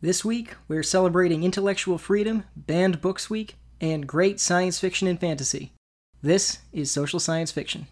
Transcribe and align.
This 0.00 0.24
week, 0.24 0.54
we're 0.68 0.84
celebrating 0.84 1.42
intellectual 1.42 1.98
freedom, 1.98 2.44
banned 2.54 3.00
books 3.00 3.28
week, 3.28 3.56
and 3.80 4.06
great 4.06 4.38
science 4.38 4.78
fiction 4.78 5.08
and 5.08 5.18
fantasy. 5.18 5.72
This 6.22 6.60
is 6.72 6.92
Social 6.92 7.18
Science 7.18 7.50
Fiction. 7.50 7.88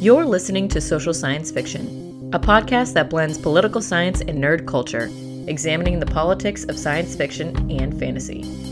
You're 0.00 0.24
listening 0.24 0.68
to 0.68 0.80
Social 0.80 1.12
Science 1.12 1.50
Fiction, 1.50 2.30
a 2.32 2.38
podcast 2.38 2.94
that 2.94 3.10
blends 3.10 3.36
political 3.36 3.82
science 3.82 4.22
and 4.22 4.42
nerd 4.42 4.66
culture, 4.66 5.10
examining 5.46 6.00
the 6.00 6.06
politics 6.06 6.64
of 6.64 6.78
science 6.78 7.14
fiction 7.14 7.70
and 7.70 7.98
fantasy. 7.98 8.67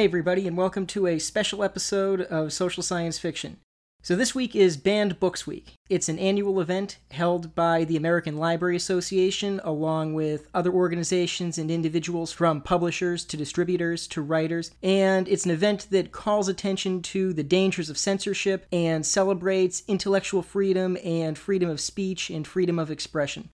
Hey, 0.00 0.06
everybody, 0.06 0.48
and 0.48 0.56
welcome 0.56 0.86
to 0.86 1.06
a 1.06 1.18
special 1.18 1.62
episode 1.62 2.22
of 2.22 2.54
Social 2.54 2.82
Science 2.82 3.18
Fiction. 3.18 3.58
So, 4.00 4.16
this 4.16 4.34
week 4.34 4.56
is 4.56 4.78
Banned 4.78 5.20
Books 5.20 5.46
Week. 5.46 5.74
It's 5.90 6.08
an 6.08 6.18
annual 6.18 6.58
event 6.62 6.96
held 7.10 7.54
by 7.54 7.84
the 7.84 7.98
American 7.98 8.38
Library 8.38 8.76
Association, 8.76 9.60
along 9.62 10.14
with 10.14 10.48
other 10.54 10.72
organizations 10.72 11.58
and 11.58 11.70
individuals 11.70 12.32
from 12.32 12.62
publishers 12.62 13.26
to 13.26 13.36
distributors 13.36 14.06
to 14.06 14.22
writers. 14.22 14.70
And 14.82 15.28
it's 15.28 15.44
an 15.44 15.50
event 15.50 15.88
that 15.90 16.12
calls 16.12 16.48
attention 16.48 17.02
to 17.02 17.34
the 17.34 17.44
dangers 17.44 17.90
of 17.90 17.98
censorship 17.98 18.64
and 18.72 19.04
celebrates 19.04 19.82
intellectual 19.86 20.40
freedom 20.40 20.96
and 21.04 21.36
freedom 21.36 21.68
of 21.68 21.78
speech 21.78 22.30
and 22.30 22.46
freedom 22.46 22.78
of 22.78 22.90
expression. 22.90 23.50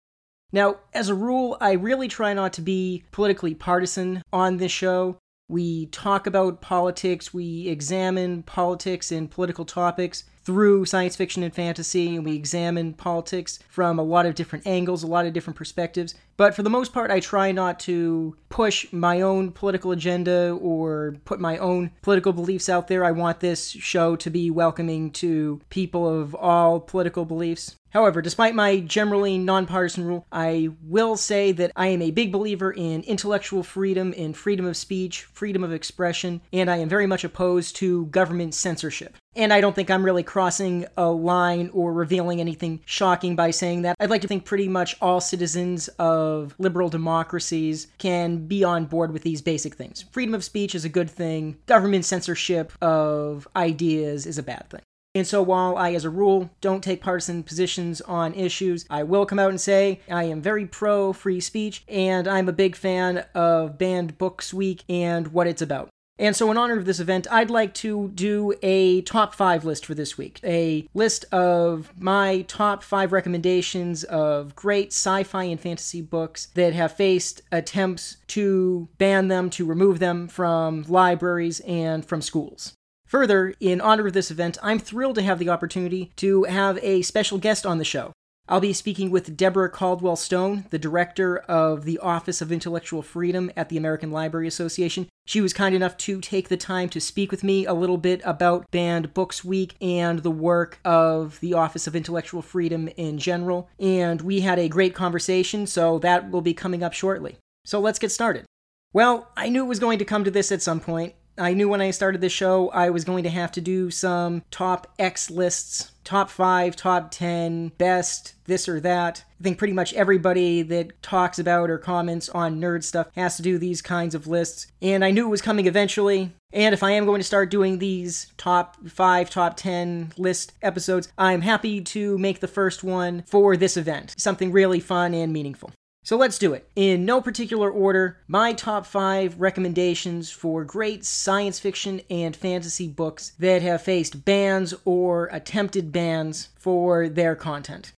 Now, 0.52 0.76
as 0.94 1.08
a 1.08 1.14
rule, 1.16 1.56
I 1.60 1.72
really 1.72 2.06
try 2.06 2.34
not 2.34 2.52
to 2.52 2.60
be 2.60 3.02
politically 3.10 3.56
partisan 3.56 4.22
on 4.32 4.58
this 4.58 4.70
show. 4.70 5.18
We 5.48 5.86
talk 5.86 6.26
about 6.26 6.60
politics, 6.60 7.32
we 7.32 7.68
examine 7.68 8.42
politics 8.42 9.12
and 9.12 9.30
political 9.30 9.64
topics 9.64 10.24
through 10.46 10.84
science 10.84 11.16
fiction 11.16 11.42
and 11.42 11.52
fantasy, 11.52 12.14
and 12.14 12.24
we 12.24 12.36
examine 12.36 12.94
politics 12.94 13.58
from 13.68 13.98
a 13.98 14.02
lot 14.02 14.26
of 14.26 14.36
different 14.36 14.64
angles, 14.64 15.02
a 15.02 15.06
lot 15.06 15.26
of 15.26 15.32
different 15.32 15.56
perspectives. 15.56 16.14
But 16.36 16.54
for 16.54 16.62
the 16.62 16.70
most 16.70 16.92
part, 16.92 17.10
I 17.10 17.18
try 17.18 17.50
not 17.50 17.80
to 17.80 18.36
push 18.48 18.92
my 18.92 19.22
own 19.22 19.50
political 19.50 19.90
agenda 19.90 20.56
or 20.60 21.16
put 21.24 21.40
my 21.40 21.58
own 21.58 21.90
political 22.00 22.32
beliefs 22.32 22.68
out 22.68 22.86
there. 22.86 23.04
I 23.04 23.10
want 23.10 23.40
this 23.40 23.70
show 23.70 24.14
to 24.16 24.30
be 24.30 24.48
welcoming 24.50 25.10
to 25.12 25.60
people 25.68 26.08
of 26.08 26.32
all 26.36 26.78
political 26.78 27.24
beliefs. 27.24 27.74
However, 27.90 28.20
despite 28.20 28.54
my 28.54 28.80
generally 28.80 29.38
nonpartisan 29.38 30.04
rule, 30.04 30.26
I 30.30 30.68
will 30.82 31.16
say 31.16 31.50
that 31.52 31.72
I 31.74 31.88
am 31.88 32.02
a 32.02 32.10
big 32.10 32.30
believer 32.30 32.70
in 32.70 33.02
intellectual 33.02 33.62
freedom, 33.62 34.12
in 34.12 34.34
freedom 34.34 34.66
of 34.66 34.76
speech, 34.76 35.22
freedom 35.22 35.64
of 35.64 35.72
expression, 35.72 36.42
and 36.52 36.70
I 36.70 36.76
am 36.76 36.90
very 36.90 37.06
much 37.06 37.24
opposed 37.24 37.74
to 37.76 38.06
government 38.06 38.54
censorship. 38.54 39.16
And 39.36 39.52
I 39.52 39.60
don't 39.60 39.76
think 39.76 39.90
I'm 39.90 40.04
really 40.04 40.22
crossing 40.22 40.86
a 40.96 41.10
line 41.10 41.70
or 41.74 41.92
revealing 41.92 42.40
anything 42.40 42.80
shocking 42.86 43.36
by 43.36 43.50
saying 43.50 43.82
that. 43.82 43.96
I'd 44.00 44.08
like 44.08 44.22
to 44.22 44.28
think 44.28 44.46
pretty 44.46 44.66
much 44.66 44.96
all 45.02 45.20
citizens 45.20 45.88
of 45.98 46.54
liberal 46.58 46.88
democracies 46.88 47.88
can 47.98 48.46
be 48.46 48.64
on 48.64 48.86
board 48.86 49.12
with 49.12 49.22
these 49.22 49.42
basic 49.42 49.74
things. 49.74 50.06
Freedom 50.10 50.34
of 50.34 50.42
speech 50.42 50.74
is 50.74 50.86
a 50.86 50.88
good 50.88 51.10
thing, 51.10 51.58
government 51.66 52.06
censorship 52.06 52.72
of 52.80 53.46
ideas 53.54 54.24
is 54.24 54.38
a 54.38 54.42
bad 54.42 54.70
thing. 54.70 54.80
And 55.14 55.26
so, 55.26 55.42
while 55.42 55.78
I, 55.78 55.94
as 55.94 56.04
a 56.04 56.10
rule, 56.10 56.50
don't 56.60 56.84
take 56.84 57.02
partisan 57.02 57.42
positions 57.42 58.02
on 58.02 58.34
issues, 58.34 58.84
I 58.90 59.02
will 59.02 59.24
come 59.24 59.38
out 59.38 59.48
and 59.48 59.60
say 59.60 60.00
I 60.10 60.24
am 60.24 60.42
very 60.42 60.66
pro 60.66 61.14
free 61.14 61.40
speech 61.40 61.84
and 61.88 62.28
I'm 62.28 62.50
a 62.50 62.52
big 62.52 62.76
fan 62.76 63.24
of 63.34 63.78
Banned 63.78 64.18
Books 64.18 64.52
Week 64.52 64.84
and 64.90 65.28
what 65.28 65.46
it's 65.46 65.62
about. 65.62 65.88
And 66.18 66.34
so, 66.34 66.50
in 66.50 66.56
honor 66.56 66.78
of 66.78 66.86
this 66.86 67.00
event, 67.00 67.26
I'd 67.30 67.50
like 67.50 67.74
to 67.74 68.08
do 68.14 68.54
a 68.62 69.02
top 69.02 69.34
five 69.34 69.64
list 69.64 69.84
for 69.84 69.94
this 69.94 70.16
week. 70.16 70.40
A 70.42 70.88
list 70.94 71.26
of 71.30 71.92
my 71.98 72.42
top 72.48 72.82
five 72.82 73.12
recommendations 73.12 74.02
of 74.04 74.56
great 74.56 74.92
sci 74.92 75.24
fi 75.24 75.44
and 75.44 75.60
fantasy 75.60 76.00
books 76.00 76.46
that 76.54 76.72
have 76.72 76.92
faced 76.92 77.42
attempts 77.52 78.16
to 78.28 78.88
ban 78.96 79.28
them, 79.28 79.50
to 79.50 79.66
remove 79.66 79.98
them 79.98 80.26
from 80.26 80.84
libraries 80.88 81.60
and 81.60 82.04
from 82.04 82.22
schools. 82.22 82.72
Further, 83.06 83.54
in 83.60 83.80
honor 83.80 84.06
of 84.06 84.14
this 84.14 84.30
event, 84.30 84.58
I'm 84.62 84.78
thrilled 84.78 85.16
to 85.16 85.22
have 85.22 85.38
the 85.38 85.50
opportunity 85.50 86.12
to 86.16 86.44
have 86.44 86.78
a 86.82 87.02
special 87.02 87.38
guest 87.38 87.66
on 87.66 87.78
the 87.78 87.84
show. 87.84 88.12
I'll 88.48 88.60
be 88.60 88.72
speaking 88.72 89.10
with 89.10 89.36
Deborah 89.36 89.68
Caldwell 89.68 90.14
Stone, 90.14 90.66
the 90.70 90.78
director 90.78 91.38
of 91.38 91.84
the 91.84 91.98
Office 91.98 92.40
of 92.40 92.52
Intellectual 92.52 93.02
Freedom 93.02 93.50
at 93.56 93.70
the 93.70 93.76
American 93.76 94.12
Library 94.12 94.46
Association. 94.46 95.08
She 95.26 95.40
was 95.40 95.52
kind 95.52 95.74
enough 95.74 95.96
to 95.98 96.20
take 96.20 96.48
the 96.48 96.56
time 96.56 96.88
to 96.90 97.00
speak 97.00 97.32
with 97.32 97.42
me 97.42 97.66
a 97.66 97.74
little 97.74 97.96
bit 97.98 98.20
about 98.24 98.70
Banned 98.70 99.12
Books 99.14 99.44
Week 99.44 99.74
and 99.80 100.20
the 100.20 100.30
work 100.30 100.78
of 100.84 101.40
the 101.40 101.54
Office 101.54 101.88
of 101.88 101.96
Intellectual 101.96 102.40
Freedom 102.40 102.86
in 102.96 103.18
general. 103.18 103.68
And 103.80 104.20
we 104.20 104.42
had 104.42 104.60
a 104.60 104.68
great 104.68 104.94
conversation, 104.94 105.66
so 105.66 105.98
that 105.98 106.30
will 106.30 106.40
be 106.40 106.54
coming 106.54 106.84
up 106.84 106.92
shortly. 106.92 107.38
So 107.64 107.80
let's 107.80 107.98
get 107.98 108.12
started. 108.12 108.44
Well, 108.92 109.28
I 109.36 109.48
knew 109.48 109.64
it 109.64 109.68
was 109.68 109.80
going 109.80 109.98
to 109.98 110.04
come 110.04 110.22
to 110.22 110.30
this 110.30 110.52
at 110.52 110.62
some 110.62 110.78
point, 110.78 111.14
I 111.38 111.52
knew 111.52 111.68
when 111.68 111.82
I 111.82 111.90
started 111.90 112.20
this 112.20 112.32
show 112.32 112.70
I 112.70 112.90
was 112.90 113.04
going 113.04 113.24
to 113.24 113.30
have 113.30 113.52
to 113.52 113.60
do 113.60 113.90
some 113.90 114.42
top 114.50 114.92
X 114.98 115.30
lists, 115.30 115.92
top 116.06 116.30
five, 116.30 116.76
top 116.76 117.10
10, 117.10 117.72
best, 117.76 118.34
this 118.44 118.68
or 118.68 118.80
that. 118.80 119.24
I 119.38 119.42
think 119.42 119.58
pretty 119.58 119.74
much 119.74 119.92
everybody 119.92 120.62
that 120.62 121.02
talks 121.02 121.38
about 121.38 121.68
or 121.68 121.76
comments 121.76 122.28
on 122.30 122.60
nerd 122.60 122.84
stuff 122.84 123.08
has 123.16 123.36
to 123.36 123.42
do 123.42 123.58
these 123.58 123.82
kinds 123.82 124.14
of 124.14 124.26
lists. 124.26 124.68
And 124.80 125.04
I 125.04 125.10
knew 125.10 125.26
it 125.26 125.30
was 125.30 125.42
coming 125.42 125.66
eventually. 125.66 126.32
And 126.52 126.72
if 126.72 126.82
I 126.82 126.92
am 126.92 127.04
going 127.04 127.20
to 127.20 127.26
start 127.26 127.50
doing 127.50 127.78
these 127.78 128.32
top 128.38 128.76
five, 128.88 129.28
top 129.28 129.56
10 129.56 130.12
list 130.16 130.52
episodes, 130.62 131.12
I'm 131.18 131.42
happy 131.42 131.82
to 131.82 132.16
make 132.16 132.40
the 132.40 132.48
first 132.48 132.82
one 132.84 133.24
for 133.26 133.56
this 133.56 133.76
event. 133.76 134.14
Something 134.16 134.52
really 134.52 134.80
fun 134.80 135.12
and 135.12 135.32
meaningful. 135.32 135.72
So 136.06 136.16
let's 136.16 136.38
do 136.38 136.52
it. 136.52 136.70
In 136.76 137.04
no 137.04 137.20
particular 137.20 137.68
order, 137.68 138.18
my 138.28 138.52
top 138.52 138.86
five 138.86 139.40
recommendations 139.40 140.30
for 140.30 140.62
great 140.62 141.04
science 141.04 141.58
fiction 141.58 142.00
and 142.08 142.36
fantasy 142.36 142.86
books 142.86 143.32
that 143.40 143.60
have 143.62 143.82
faced 143.82 144.24
bans 144.24 144.72
or 144.84 145.28
attempted 145.32 145.90
bans 145.90 146.50
for 146.56 147.08
their 147.08 147.34
content. 147.34 147.90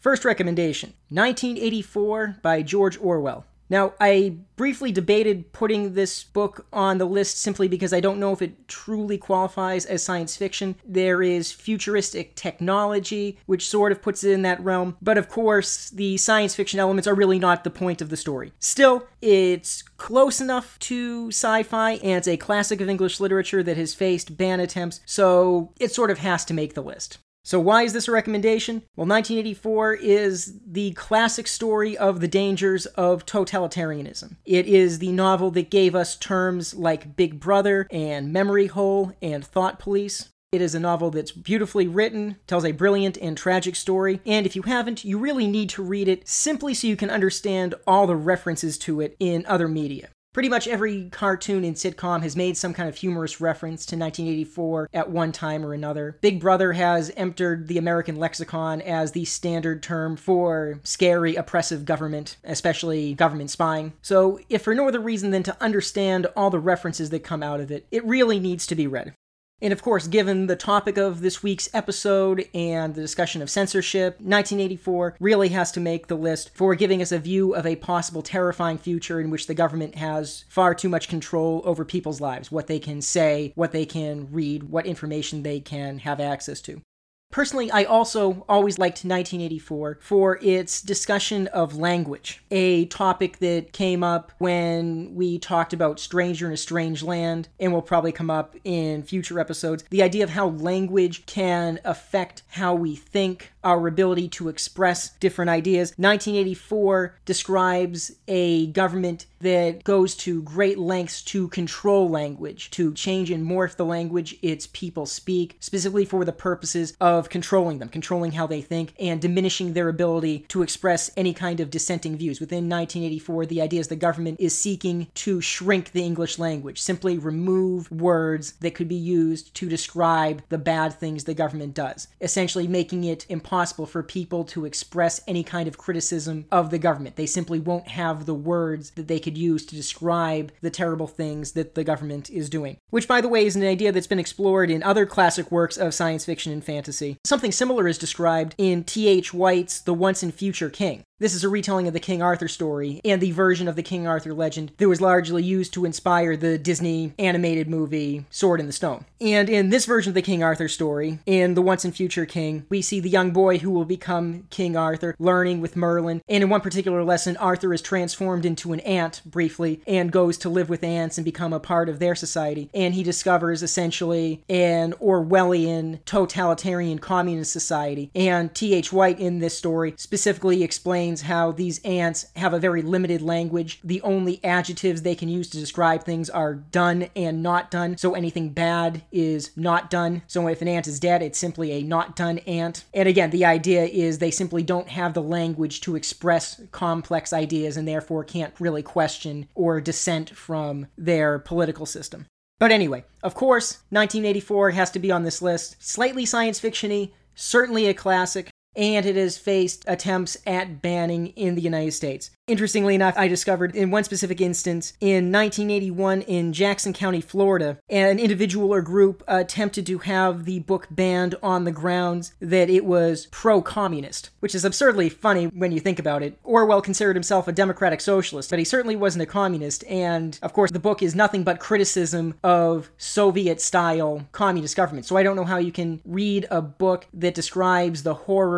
First 0.00 0.24
recommendation 0.24 0.94
1984 1.10 2.38
by 2.40 2.62
George 2.62 2.96
Orwell. 2.96 3.44
Now, 3.68 3.94
I 4.00 4.36
briefly 4.56 4.92
debated 4.92 5.52
putting 5.52 5.94
this 5.94 6.24
book 6.24 6.66
on 6.72 6.98
the 6.98 7.04
list 7.04 7.40
simply 7.40 7.68
because 7.68 7.92
I 7.92 8.00
don't 8.00 8.20
know 8.20 8.32
if 8.32 8.40
it 8.40 8.68
truly 8.68 9.18
qualifies 9.18 9.84
as 9.84 10.02
science 10.02 10.36
fiction. 10.36 10.76
There 10.84 11.22
is 11.22 11.52
futuristic 11.52 12.34
technology, 12.36 13.38
which 13.46 13.68
sort 13.68 13.92
of 13.92 14.02
puts 14.02 14.24
it 14.24 14.32
in 14.32 14.42
that 14.42 14.62
realm, 14.62 14.96
but 15.02 15.18
of 15.18 15.28
course, 15.28 15.90
the 15.90 16.16
science 16.16 16.54
fiction 16.54 16.80
elements 16.80 17.06
are 17.06 17.14
really 17.14 17.38
not 17.38 17.64
the 17.64 17.70
point 17.70 18.00
of 18.00 18.08
the 18.08 18.16
story. 18.16 18.52
Still, 18.58 19.06
it's 19.20 19.82
close 19.82 20.40
enough 20.40 20.78
to 20.80 21.28
sci 21.28 21.62
fi, 21.64 21.92
and 21.92 22.18
it's 22.18 22.28
a 22.28 22.36
classic 22.36 22.80
of 22.80 22.88
English 22.88 23.20
literature 23.20 23.62
that 23.62 23.76
has 23.76 23.94
faced 23.94 24.36
ban 24.36 24.60
attempts, 24.60 25.00
so 25.04 25.72
it 25.80 25.92
sort 25.92 26.10
of 26.10 26.18
has 26.18 26.44
to 26.46 26.54
make 26.54 26.74
the 26.74 26.82
list. 26.82 27.18
So, 27.46 27.60
why 27.60 27.84
is 27.84 27.92
this 27.92 28.08
a 28.08 28.10
recommendation? 28.10 28.82
Well, 28.96 29.06
1984 29.06 29.94
is 29.94 30.58
the 30.66 30.90
classic 30.94 31.46
story 31.46 31.96
of 31.96 32.18
the 32.18 32.26
dangers 32.26 32.86
of 32.86 33.24
totalitarianism. 33.24 34.34
It 34.44 34.66
is 34.66 34.98
the 34.98 35.12
novel 35.12 35.52
that 35.52 35.70
gave 35.70 35.94
us 35.94 36.16
terms 36.16 36.74
like 36.74 37.14
Big 37.14 37.38
Brother 37.38 37.86
and 37.92 38.32
Memory 38.32 38.66
Hole 38.66 39.12
and 39.22 39.46
Thought 39.46 39.78
Police. 39.78 40.30
It 40.50 40.60
is 40.60 40.74
a 40.74 40.80
novel 40.80 41.12
that's 41.12 41.30
beautifully 41.30 41.86
written, 41.86 42.34
tells 42.48 42.64
a 42.64 42.72
brilliant 42.72 43.16
and 43.18 43.38
tragic 43.38 43.76
story, 43.76 44.20
and 44.26 44.44
if 44.44 44.56
you 44.56 44.62
haven't, 44.62 45.04
you 45.04 45.16
really 45.16 45.46
need 45.46 45.68
to 45.70 45.84
read 45.84 46.08
it 46.08 46.26
simply 46.26 46.74
so 46.74 46.88
you 46.88 46.96
can 46.96 47.10
understand 47.10 47.76
all 47.86 48.08
the 48.08 48.16
references 48.16 48.76
to 48.78 49.00
it 49.00 49.14
in 49.20 49.46
other 49.46 49.68
media. 49.68 50.08
Pretty 50.36 50.50
much 50.50 50.68
every 50.68 51.08
cartoon 51.08 51.64
and 51.64 51.74
sitcom 51.74 52.20
has 52.20 52.36
made 52.36 52.58
some 52.58 52.74
kind 52.74 52.90
of 52.90 52.96
humorous 52.96 53.40
reference 53.40 53.86
to 53.86 53.96
1984 53.96 54.90
at 54.92 55.08
one 55.08 55.32
time 55.32 55.64
or 55.64 55.72
another. 55.72 56.18
Big 56.20 56.40
Brother 56.40 56.74
has 56.74 57.10
entered 57.16 57.68
the 57.68 57.78
American 57.78 58.16
lexicon 58.16 58.82
as 58.82 59.12
the 59.12 59.24
standard 59.24 59.82
term 59.82 60.14
for 60.14 60.78
scary, 60.84 61.36
oppressive 61.36 61.86
government, 61.86 62.36
especially 62.44 63.14
government 63.14 63.50
spying. 63.50 63.94
So, 64.02 64.38
if 64.50 64.60
for 64.60 64.74
no 64.74 64.86
other 64.86 65.00
reason 65.00 65.30
than 65.30 65.42
to 65.44 65.56
understand 65.58 66.26
all 66.36 66.50
the 66.50 66.60
references 66.60 67.08
that 67.08 67.24
come 67.24 67.42
out 67.42 67.60
of 67.60 67.70
it, 67.70 67.86
it 67.90 68.04
really 68.04 68.38
needs 68.38 68.66
to 68.66 68.74
be 68.74 68.86
read. 68.86 69.14
And 69.62 69.72
of 69.72 69.82
course, 69.82 70.06
given 70.06 70.48
the 70.48 70.56
topic 70.56 70.98
of 70.98 71.22
this 71.22 71.42
week's 71.42 71.70
episode 71.72 72.46
and 72.52 72.94
the 72.94 73.00
discussion 73.00 73.40
of 73.40 73.48
censorship, 73.48 74.14
1984 74.20 75.16
really 75.18 75.48
has 75.48 75.72
to 75.72 75.80
make 75.80 76.08
the 76.08 76.14
list 76.14 76.50
for 76.54 76.74
giving 76.74 77.00
us 77.00 77.10
a 77.10 77.18
view 77.18 77.54
of 77.54 77.64
a 77.64 77.76
possible 77.76 78.20
terrifying 78.20 78.76
future 78.76 79.18
in 79.18 79.30
which 79.30 79.46
the 79.46 79.54
government 79.54 79.94
has 79.94 80.44
far 80.50 80.74
too 80.74 80.90
much 80.90 81.08
control 81.08 81.62
over 81.64 81.86
people's 81.86 82.20
lives, 82.20 82.52
what 82.52 82.66
they 82.66 82.78
can 82.78 83.00
say, 83.00 83.52
what 83.54 83.72
they 83.72 83.86
can 83.86 84.28
read, 84.30 84.64
what 84.64 84.84
information 84.84 85.42
they 85.42 85.58
can 85.58 86.00
have 86.00 86.20
access 86.20 86.60
to. 86.60 86.82
Personally, 87.30 87.70
I 87.70 87.84
also 87.84 88.46
always 88.48 88.78
liked 88.78 89.04
1984 89.04 89.98
for 90.00 90.38
its 90.40 90.80
discussion 90.80 91.48
of 91.48 91.76
language, 91.76 92.42
a 92.50 92.86
topic 92.86 93.40
that 93.40 93.72
came 93.72 94.02
up 94.02 94.32
when 94.38 95.14
we 95.14 95.38
talked 95.38 95.74
about 95.74 96.00
Stranger 96.00 96.46
in 96.46 96.52
a 96.52 96.56
Strange 96.56 97.02
Land 97.02 97.48
and 97.60 97.72
will 97.72 97.82
probably 97.82 98.12
come 98.12 98.30
up 98.30 98.56
in 98.64 99.02
future 99.02 99.38
episodes. 99.38 99.84
The 99.90 100.02
idea 100.02 100.24
of 100.24 100.30
how 100.30 100.48
language 100.48 101.26
can 101.26 101.78
affect 101.84 102.42
how 102.48 102.74
we 102.74 102.96
think, 102.96 103.52
our 103.62 103.86
ability 103.86 104.28
to 104.28 104.48
express 104.48 105.10
different 105.18 105.50
ideas. 105.50 105.90
1984 105.96 107.16
describes 107.26 108.12
a 108.28 108.68
government 108.68 109.26
that 109.46 109.84
goes 109.84 110.16
to 110.16 110.42
great 110.42 110.76
lengths 110.76 111.22
to 111.22 111.46
control 111.48 112.08
language, 112.08 112.68
to 112.72 112.92
change 112.94 113.30
and 113.30 113.48
morph 113.48 113.76
the 113.76 113.84
language 113.84 114.36
its 114.42 114.66
people 114.66 115.06
speak, 115.06 115.56
specifically 115.60 116.04
for 116.04 116.24
the 116.24 116.32
purposes 116.32 116.96
of 117.00 117.28
controlling 117.28 117.78
them, 117.78 117.88
controlling 117.88 118.32
how 118.32 118.48
they 118.48 118.60
think, 118.60 118.92
and 118.98 119.22
diminishing 119.22 119.72
their 119.72 119.88
ability 119.88 120.44
to 120.48 120.62
express 120.62 121.12
any 121.16 121.32
kind 121.32 121.60
of 121.60 121.70
dissenting 121.70 122.16
views. 122.16 122.40
Within 122.40 122.68
1984, 122.68 123.46
the 123.46 123.62
idea 123.62 123.78
is 123.78 123.86
the 123.86 123.94
government 123.94 124.40
is 124.40 124.58
seeking 124.58 125.06
to 125.14 125.40
shrink 125.40 125.92
the 125.92 126.02
English 126.02 126.40
language, 126.40 126.80
simply 126.80 127.16
remove 127.16 127.88
words 127.92 128.54
that 128.54 128.74
could 128.74 128.88
be 128.88 128.96
used 128.96 129.54
to 129.54 129.68
describe 129.68 130.42
the 130.48 130.58
bad 130.58 130.92
things 130.92 131.22
the 131.22 131.34
government 131.34 131.72
does, 131.72 132.08
essentially 132.20 132.66
making 132.66 133.04
it 133.04 133.24
impossible 133.28 133.86
for 133.86 134.02
people 134.02 134.42
to 134.42 134.64
express 134.64 135.20
any 135.28 135.44
kind 135.44 135.68
of 135.68 135.78
criticism 135.78 136.46
of 136.50 136.70
the 136.70 136.78
government. 136.78 137.14
They 137.14 137.26
simply 137.26 137.60
won't 137.60 137.86
have 137.86 138.26
the 138.26 138.34
words 138.34 138.90
that 138.96 139.06
they 139.06 139.20
could 139.20 139.35
use 139.36 139.64
to 139.66 139.76
describe 139.76 140.52
the 140.60 140.70
terrible 140.70 141.06
things 141.06 141.52
that 141.52 141.74
the 141.74 141.84
government 141.84 142.30
is 142.30 142.50
doing. 142.50 142.78
Which, 142.90 143.08
by 143.08 143.20
the 143.20 143.28
way, 143.28 143.46
is 143.46 143.56
an 143.56 143.64
idea 143.64 143.92
that's 143.92 144.06
been 144.06 144.18
explored 144.18 144.70
in 144.70 144.82
other 144.82 145.06
classic 145.06 145.50
works 145.50 145.76
of 145.76 145.94
science 145.94 146.24
fiction 146.24 146.52
and 146.52 146.64
fantasy. 146.64 147.18
Something 147.24 147.52
similar 147.52 147.86
is 147.88 147.98
described 147.98 148.54
in 148.58 148.84
T.H. 148.84 149.32
White's 149.32 149.80
The 149.80 149.94
Once 149.94 150.22
and 150.22 150.34
Future 150.34 150.70
King. 150.70 151.04
This 151.18 151.34
is 151.34 151.44
a 151.44 151.48
retelling 151.48 151.88
of 151.88 151.94
the 151.94 151.98
King 151.98 152.20
Arthur 152.20 152.46
story 152.46 153.00
and 153.02 153.22
the 153.22 153.30
version 153.30 153.68
of 153.68 153.74
the 153.74 153.82
King 153.82 154.06
Arthur 154.06 154.34
legend 154.34 154.72
that 154.76 154.86
was 154.86 155.00
largely 155.00 155.42
used 155.42 155.72
to 155.72 155.86
inspire 155.86 156.36
the 156.36 156.58
Disney 156.58 157.14
animated 157.18 157.70
movie 157.70 158.26
Sword 158.28 158.60
in 158.60 158.66
the 158.66 158.72
Stone. 158.72 159.06
And 159.18 159.48
in 159.48 159.70
this 159.70 159.86
version 159.86 160.10
of 160.10 160.14
the 160.14 160.20
King 160.20 160.42
Arthur 160.42 160.68
story, 160.68 161.20
in 161.24 161.54
The 161.54 161.62
Once 161.62 161.86
and 161.86 161.96
Future 161.96 162.26
King, 162.26 162.66
we 162.68 162.82
see 162.82 163.00
the 163.00 163.08
young 163.08 163.30
boy 163.30 163.56
who 163.56 163.70
will 163.70 163.86
become 163.86 164.46
King 164.50 164.76
Arthur 164.76 165.16
learning 165.18 165.62
with 165.62 165.74
Merlin. 165.74 166.20
And 166.28 166.44
in 166.44 166.50
one 166.50 166.60
particular 166.60 167.02
lesson, 167.02 167.38
Arthur 167.38 167.72
is 167.72 167.80
transformed 167.80 168.44
into 168.44 168.74
an 168.74 168.80
ant 168.80 169.22
briefly 169.24 169.80
and 169.86 170.12
goes 170.12 170.36
to 170.36 170.50
live 170.50 170.68
with 170.68 170.84
ants 170.84 171.16
and 171.16 171.24
become 171.24 171.54
a 171.54 171.60
part 171.60 171.88
of 171.88 171.98
their 171.98 172.14
society. 172.14 172.68
And 172.74 172.92
he 172.92 173.02
discovers 173.02 173.62
essentially 173.62 174.44
an 174.50 174.92
Orwellian 175.00 176.04
totalitarian 176.04 176.98
communist 176.98 177.54
society. 177.54 178.10
And 178.14 178.54
T.H. 178.54 178.92
White 178.92 179.18
in 179.18 179.38
this 179.38 179.56
story 179.56 179.94
specifically 179.96 180.62
explains 180.62 181.05
explains 181.06 181.28
how 181.28 181.52
these 181.52 181.78
ants 181.84 182.26
have 182.34 182.52
a 182.52 182.58
very 182.58 182.82
limited 182.82 183.22
language. 183.22 183.78
The 183.84 184.02
only 184.02 184.40
adjectives 184.42 185.02
they 185.02 185.14
can 185.14 185.28
use 185.28 185.48
to 185.50 185.56
describe 185.56 186.02
things 186.02 186.28
are 186.28 186.54
done 186.54 187.08
and 187.14 187.44
not 187.44 187.70
done. 187.70 187.96
So 187.96 188.14
anything 188.14 188.50
bad 188.50 189.02
is 189.12 189.56
not 189.56 189.88
done. 189.88 190.22
So 190.26 190.48
if 190.48 190.62
an 190.62 190.68
ant 190.68 190.88
is 190.88 190.98
dead, 190.98 191.22
it's 191.22 191.38
simply 191.38 191.70
a 191.72 191.82
not 191.84 192.16
done 192.16 192.38
ant. 192.38 192.84
And 192.92 193.08
again, 193.08 193.30
the 193.30 193.44
idea 193.44 193.84
is 193.84 194.18
they 194.18 194.32
simply 194.32 194.64
don't 194.64 194.88
have 194.88 195.14
the 195.14 195.22
language 195.22 195.80
to 195.82 195.94
express 195.94 196.60
complex 196.72 197.32
ideas 197.32 197.76
and 197.76 197.86
therefore 197.86 198.24
can't 198.24 198.54
really 198.58 198.82
question 198.82 199.46
or 199.54 199.80
dissent 199.80 200.30
from 200.30 200.88
their 200.98 201.38
political 201.38 201.86
system. 201.86 202.26
But 202.58 202.72
anyway, 202.72 203.04
of 203.22 203.34
course, 203.34 203.82
1984 203.90 204.70
has 204.70 204.90
to 204.90 204.98
be 204.98 205.12
on 205.12 205.22
this 205.22 205.40
list. 205.40 205.76
Slightly 205.78 206.26
science 206.26 206.60
fictiony, 206.60 207.12
certainly 207.36 207.86
a 207.86 207.94
classic 207.94 208.50
and 208.76 209.06
it 209.06 209.16
has 209.16 209.38
faced 209.38 209.84
attempts 209.88 210.36
at 210.46 210.82
banning 210.82 211.28
in 211.28 211.54
the 211.54 211.62
United 211.62 211.92
States. 211.92 212.30
Interestingly 212.46 212.94
enough, 212.94 213.14
I 213.16 213.26
discovered 213.26 213.74
in 213.74 213.90
one 213.90 214.04
specific 214.04 214.40
instance 214.40 214.92
in 215.00 215.32
1981 215.32 216.22
in 216.22 216.52
Jackson 216.52 216.92
County, 216.92 217.20
Florida, 217.20 217.78
an 217.88 218.20
individual 218.20 218.72
or 218.72 218.82
group 218.82 219.24
attempted 219.26 219.84
to 219.86 219.98
have 219.98 220.44
the 220.44 220.60
book 220.60 220.86
banned 220.88 221.34
on 221.42 221.64
the 221.64 221.72
grounds 221.72 222.34
that 222.38 222.70
it 222.70 222.84
was 222.84 223.26
pro 223.32 223.60
communist, 223.60 224.30
which 224.38 224.54
is 224.54 224.64
absurdly 224.64 225.08
funny 225.08 225.46
when 225.46 225.72
you 225.72 225.80
think 225.80 225.98
about 225.98 226.22
it. 226.22 226.38
Orwell 226.44 226.80
considered 226.80 227.16
himself 227.16 227.48
a 227.48 227.52
democratic 227.52 228.00
socialist, 228.00 228.50
but 228.50 228.60
he 228.60 228.64
certainly 228.64 228.94
wasn't 228.94 229.22
a 229.22 229.26
communist, 229.26 229.82
and 229.84 230.38
of 230.40 230.52
course, 230.52 230.70
the 230.70 230.78
book 230.78 231.02
is 231.02 231.16
nothing 231.16 231.42
but 231.42 231.58
criticism 231.58 232.34
of 232.44 232.90
Soviet 232.96 233.60
style 233.60 234.24
communist 234.30 234.76
government. 234.76 235.04
So 235.04 235.16
I 235.16 235.24
don't 235.24 235.34
know 235.34 235.44
how 235.44 235.58
you 235.58 235.72
can 235.72 236.00
read 236.04 236.46
a 236.52 236.62
book 236.62 237.08
that 237.12 237.34
describes 237.34 238.04
the 238.04 238.14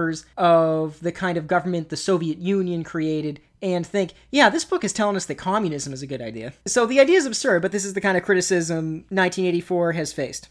horrors 0.09 0.25
of 0.37 1.01
the 1.01 1.13
kind 1.13 1.37
of 1.37 1.47
government 1.47 1.89
the 1.89 1.97
Soviet 1.97 2.39
Union 2.39 2.85
created 2.85 3.41
and 3.61 3.87
think, 3.87 4.13
yeah, 4.31 4.49
this 4.49 4.65
book 4.65 4.85
is 4.85 4.93
telling 4.93 5.17
us 5.17 5.27
that 5.27 5.35
communism 5.35 5.93
is 5.93 6.03
a 6.03 6.07
good 6.07 6.23
idea. 6.23 6.53
So 6.67 6.87
the 6.87 7.01
idea 7.01 7.19
is 7.19 7.27
absurd, 7.27 7.63
but 7.63 7.73
this 7.73 7.85
is 7.85 7.95
the 7.95 8.01
kind 8.01 8.17
of 8.17 8.23
criticism 8.23 9.05
1984 9.11 9.93
has 9.93 10.13
faced. 10.13 10.49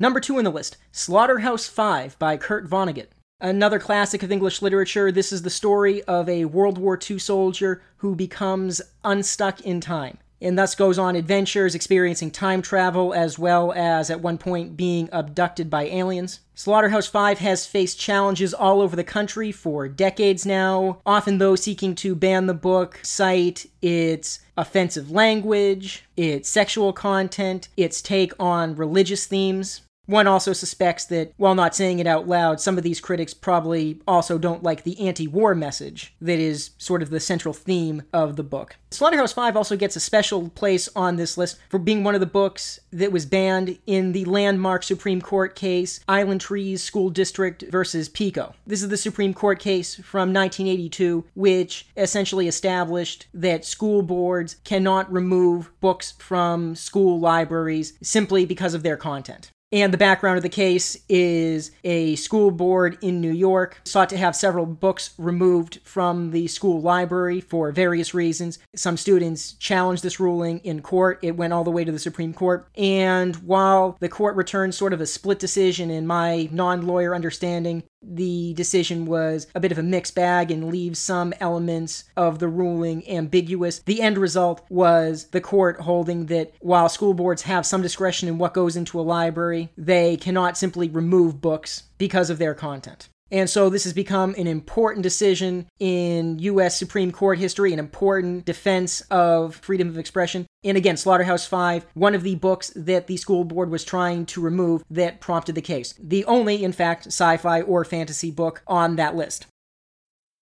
Number 0.00 0.20
two 0.20 0.38
on 0.38 0.44
the 0.44 0.50
list 0.50 0.78
Slaughterhouse 0.90 1.66
Five 1.68 2.18
by 2.18 2.36
Kurt 2.36 2.68
Vonnegut. 2.68 3.08
Another 3.40 3.78
classic 3.78 4.22
of 4.22 4.30
English 4.30 4.62
literature, 4.62 5.10
this 5.10 5.32
is 5.32 5.42
the 5.42 5.50
story 5.50 6.02
of 6.04 6.28
a 6.28 6.44
World 6.44 6.78
War 6.78 6.98
II 6.98 7.18
soldier 7.18 7.82
who 7.98 8.14
becomes 8.14 8.80
unstuck 9.04 9.60
in 9.60 9.80
time 9.80 10.18
and 10.42 10.58
thus 10.58 10.74
goes 10.74 10.98
on 10.98 11.16
adventures 11.16 11.74
experiencing 11.74 12.30
time 12.30 12.60
travel 12.60 13.14
as 13.14 13.38
well 13.38 13.72
as 13.72 14.10
at 14.10 14.20
one 14.20 14.36
point 14.36 14.76
being 14.76 15.08
abducted 15.12 15.70
by 15.70 15.84
aliens. 15.84 16.40
Slaughterhouse 16.54 17.06
5 17.06 17.38
has 17.38 17.66
faced 17.66 17.98
challenges 17.98 18.52
all 18.52 18.80
over 18.80 18.94
the 18.94 19.04
country 19.04 19.52
for 19.52 19.88
decades 19.88 20.44
now. 20.44 21.00
Often, 21.06 21.38
those 21.38 21.62
seeking 21.62 21.94
to 21.96 22.14
ban 22.14 22.46
the 22.46 22.54
book 22.54 23.00
cite 23.02 23.66
its 23.80 24.40
offensive 24.56 25.10
language, 25.10 26.04
its 26.16 26.48
sexual 26.48 26.92
content, 26.92 27.68
its 27.76 28.02
take 28.02 28.32
on 28.38 28.76
religious 28.76 29.26
themes. 29.26 29.80
One 30.06 30.26
also 30.26 30.52
suspects 30.52 31.04
that, 31.06 31.32
while 31.36 31.54
not 31.54 31.76
saying 31.76 32.00
it 32.00 32.08
out 32.08 32.26
loud, 32.26 32.60
some 32.60 32.76
of 32.76 32.82
these 32.82 33.00
critics 33.00 33.32
probably 33.32 34.00
also 34.06 34.36
don't 34.36 34.62
like 34.62 34.82
the 34.82 34.98
anti 34.98 35.28
war 35.28 35.54
message 35.54 36.14
that 36.20 36.40
is 36.40 36.70
sort 36.76 37.02
of 37.02 37.10
the 37.10 37.20
central 37.20 37.54
theme 37.54 38.02
of 38.12 38.34
the 38.34 38.42
book. 38.42 38.76
Slaughterhouse 38.90 39.32
5 39.32 39.56
also 39.56 39.76
gets 39.76 39.94
a 39.94 40.00
special 40.00 40.48
place 40.50 40.88
on 40.96 41.16
this 41.16 41.38
list 41.38 41.58
for 41.70 41.78
being 41.78 42.02
one 42.02 42.14
of 42.14 42.20
the 42.20 42.26
books 42.26 42.80
that 42.90 43.12
was 43.12 43.26
banned 43.26 43.78
in 43.86 44.10
the 44.10 44.24
landmark 44.24 44.82
Supreme 44.82 45.22
Court 45.22 45.54
case 45.54 46.00
Island 46.08 46.40
Trees 46.40 46.82
School 46.82 47.08
District 47.08 47.62
versus 47.70 48.08
Pico. 48.08 48.54
This 48.66 48.82
is 48.82 48.88
the 48.88 48.96
Supreme 48.96 49.32
Court 49.32 49.60
case 49.60 49.94
from 49.94 50.34
1982, 50.34 51.24
which 51.34 51.86
essentially 51.96 52.48
established 52.48 53.28
that 53.32 53.64
school 53.64 54.02
boards 54.02 54.56
cannot 54.64 55.10
remove 55.12 55.70
books 55.80 56.12
from 56.18 56.74
school 56.74 57.20
libraries 57.20 57.92
simply 58.02 58.44
because 58.44 58.74
of 58.74 58.82
their 58.82 58.96
content. 58.96 59.52
And 59.72 59.92
the 59.92 59.98
background 59.98 60.36
of 60.36 60.42
the 60.42 60.50
case 60.50 60.98
is 61.08 61.70
a 61.82 62.14
school 62.16 62.50
board 62.50 62.98
in 63.00 63.22
New 63.22 63.32
York 63.32 63.80
sought 63.84 64.10
to 64.10 64.18
have 64.18 64.36
several 64.36 64.66
books 64.66 65.14
removed 65.16 65.80
from 65.82 66.30
the 66.30 66.46
school 66.46 66.82
library 66.82 67.40
for 67.40 67.72
various 67.72 68.12
reasons. 68.12 68.58
Some 68.76 68.98
students 68.98 69.54
challenged 69.54 70.02
this 70.02 70.20
ruling 70.20 70.58
in 70.58 70.82
court. 70.82 71.20
It 71.22 71.38
went 71.38 71.54
all 71.54 71.64
the 71.64 71.70
way 71.70 71.84
to 71.84 71.92
the 71.92 71.98
Supreme 71.98 72.34
Court. 72.34 72.68
And 72.76 73.34
while 73.36 73.96
the 74.00 74.10
court 74.10 74.36
returned 74.36 74.74
sort 74.74 74.92
of 74.92 75.00
a 75.00 75.06
split 75.06 75.38
decision 75.38 75.90
in 75.90 76.06
my 76.06 76.50
non 76.52 76.86
lawyer 76.86 77.14
understanding, 77.14 77.82
the 78.02 78.54
decision 78.54 79.06
was 79.06 79.46
a 79.54 79.60
bit 79.60 79.72
of 79.72 79.78
a 79.78 79.82
mixed 79.82 80.14
bag 80.14 80.50
and 80.50 80.70
leaves 80.70 80.98
some 80.98 81.32
elements 81.40 82.04
of 82.16 82.38
the 82.38 82.48
ruling 82.48 83.08
ambiguous. 83.08 83.80
The 83.80 84.00
end 84.02 84.18
result 84.18 84.64
was 84.68 85.26
the 85.26 85.40
court 85.40 85.80
holding 85.80 86.26
that 86.26 86.52
while 86.60 86.88
school 86.88 87.14
boards 87.14 87.42
have 87.42 87.66
some 87.66 87.82
discretion 87.82 88.28
in 88.28 88.38
what 88.38 88.54
goes 88.54 88.76
into 88.76 89.00
a 89.00 89.02
library, 89.02 89.70
they 89.76 90.16
cannot 90.16 90.58
simply 90.58 90.88
remove 90.88 91.40
books 91.40 91.84
because 91.98 92.30
of 92.30 92.38
their 92.38 92.54
content. 92.54 93.08
And 93.32 93.48
so 93.48 93.70
this 93.70 93.84
has 93.84 93.94
become 93.94 94.34
an 94.36 94.46
important 94.46 95.02
decision 95.02 95.66
in 95.80 96.38
U.S. 96.40 96.78
Supreme 96.78 97.10
Court 97.10 97.38
history, 97.38 97.72
an 97.72 97.78
important 97.78 98.44
defense 98.44 99.00
of 99.10 99.56
freedom 99.56 99.88
of 99.88 99.96
expression. 99.96 100.46
And 100.62 100.76
again, 100.76 100.98
Slaughterhouse 100.98 101.46
5, 101.46 101.86
one 101.94 102.14
of 102.14 102.22
the 102.22 102.34
books 102.34 102.70
that 102.76 103.06
the 103.06 103.16
school 103.16 103.44
board 103.44 103.70
was 103.70 103.84
trying 103.84 104.26
to 104.26 104.42
remove 104.42 104.84
that 104.90 105.20
prompted 105.20 105.54
the 105.54 105.62
case. 105.62 105.94
The 105.98 106.26
only, 106.26 106.62
in 106.62 106.72
fact, 106.72 107.06
sci 107.06 107.38
fi 107.38 107.62
or 107.62 107.86
fantasy 107.86 108.30
book 108.30 108.62
on 108.66 108.96
that 108.96 109.16
list. 109.16 109.46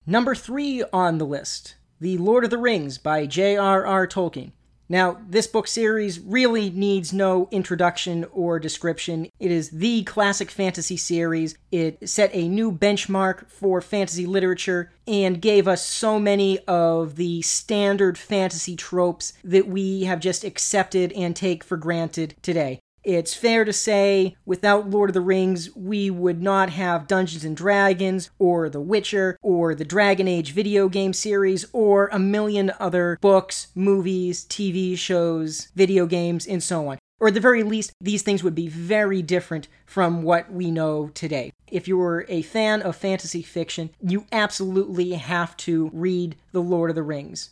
Number 0.05 0.35
three 0.35 0.83
on 0.93 1.19
the 1.19 1.27
list 1.27 1.77
The 2.01 2.19
Lord 2.19 2.43
of 2.43 2.51
the 2.51 2.59
Rings 2.59 2.99
by 2.99 3.25
J.R.R. 3.25 4.09
Tolkien. 4.09 4.51
Now, 4.91 5.19
this 5.29 5.47
book 5.47 5.69
series 5.69 6.19
really 6.19 6.69
needs 6.69 7.13
no 7.13 7.47
introduction 7.53 8.27
or 8.33 8.59
description. 8.59 9.29
It 9.39 9.53
is 9.53 9.71
the 9.71 10.03
classic 10.03 10.51
fantasy 10.51 10.97
series. 10.97 11.57
It 11.71 12.09
set 12.09 12.35
a 12.35 12.49
new 12.49 12.73
benchmark 12.73 13.49
for 13.49 13.81
fantasy 13.81 14.27
literature 14.27 14.91
and 15.07 15.41
gave 15.41 15.69
us 15.69 15.87
so 15.87 16.19
many 16.19 16.59
of 16.67 17.15
the 17.15 17.41
standard 17.43 18.19
fantasy 18.19 18.75
tropes 18.75 19.33
that 19.45 19.69
we 19.69 20.03
have 20.05 20.19
just 20.19 20.43
accepted 20.43 21.13
and 21.13 21.37
take 21.37 21.63
for 21.63 21.77
granted 21.77 22.35
today. 22.43 22.81
It's 23.03 23.33
fair 23.33 23.65
to 23.65 23.73
say, 23.73 24.37
without 24.45 24.91
Lord 24.91 25.09
of 25.09 25.15
the 25.15 25.23
Rings, 25.23 25.75
we 25.75 26.11
would 26.11 26.43
not 26.43 26.69
have 26.71 27.07
Dungeons 27.07 27.45
and 27.45 27.57
Dragons, 27.57 28.31
or 28.39 28.69
The 28.69 28.81
Witcher, 28.81 29.39
or 29.41 29.75
the 29.75 29.87
Dragon 29.87 30.29
Age 30.29 30.53
video 30.53 30.89
game 30.91 31.15
series, 31.15 31.65
or 31.73 32.09
a 32.09 32.19
million 32.19 32.73
other 32.79 33.17
books, 33.23 33.69
movies, 33.75 34.45
TV 34.45 34.99
shows, 34.99 35.69
video 35.75 36.05
games, 36.05 36.47
and 36.47 36.63
so 36.63 36.89
on. 36.89 36.99
Or 37.21 37.29
at 37.29 37.35
the 37.35 37.41
very 37.41 37.63
least, 37.63 37.93
these 38.01 38.23
things 38.23 38.43
would 38.43 38.55
be 38.55 38.69
very 38.69 39.23
different 39.23 39.69
from 39.87 40.23
what 40.23 40.53
we 40.53 40.71
know 40.71 41.09
today. 41.09 41.53
If 41.71 41.89
you're 41.89 42.27
a 42.29 42.43
fan 42.43 42.83
of 42.83 42.97
fantasy 42.97 43.43
fiction, 43.43 43.91
you 44.03 44.27
absolutely 44.31 45.13
have 45.13 45.57
to 45.59 45.91
read 45.95 46.37
The 46.53 46.63
Lord 46.63 46.91
of 46.91 46.97
the 46.97 47.03
Rings. 47.03 47.51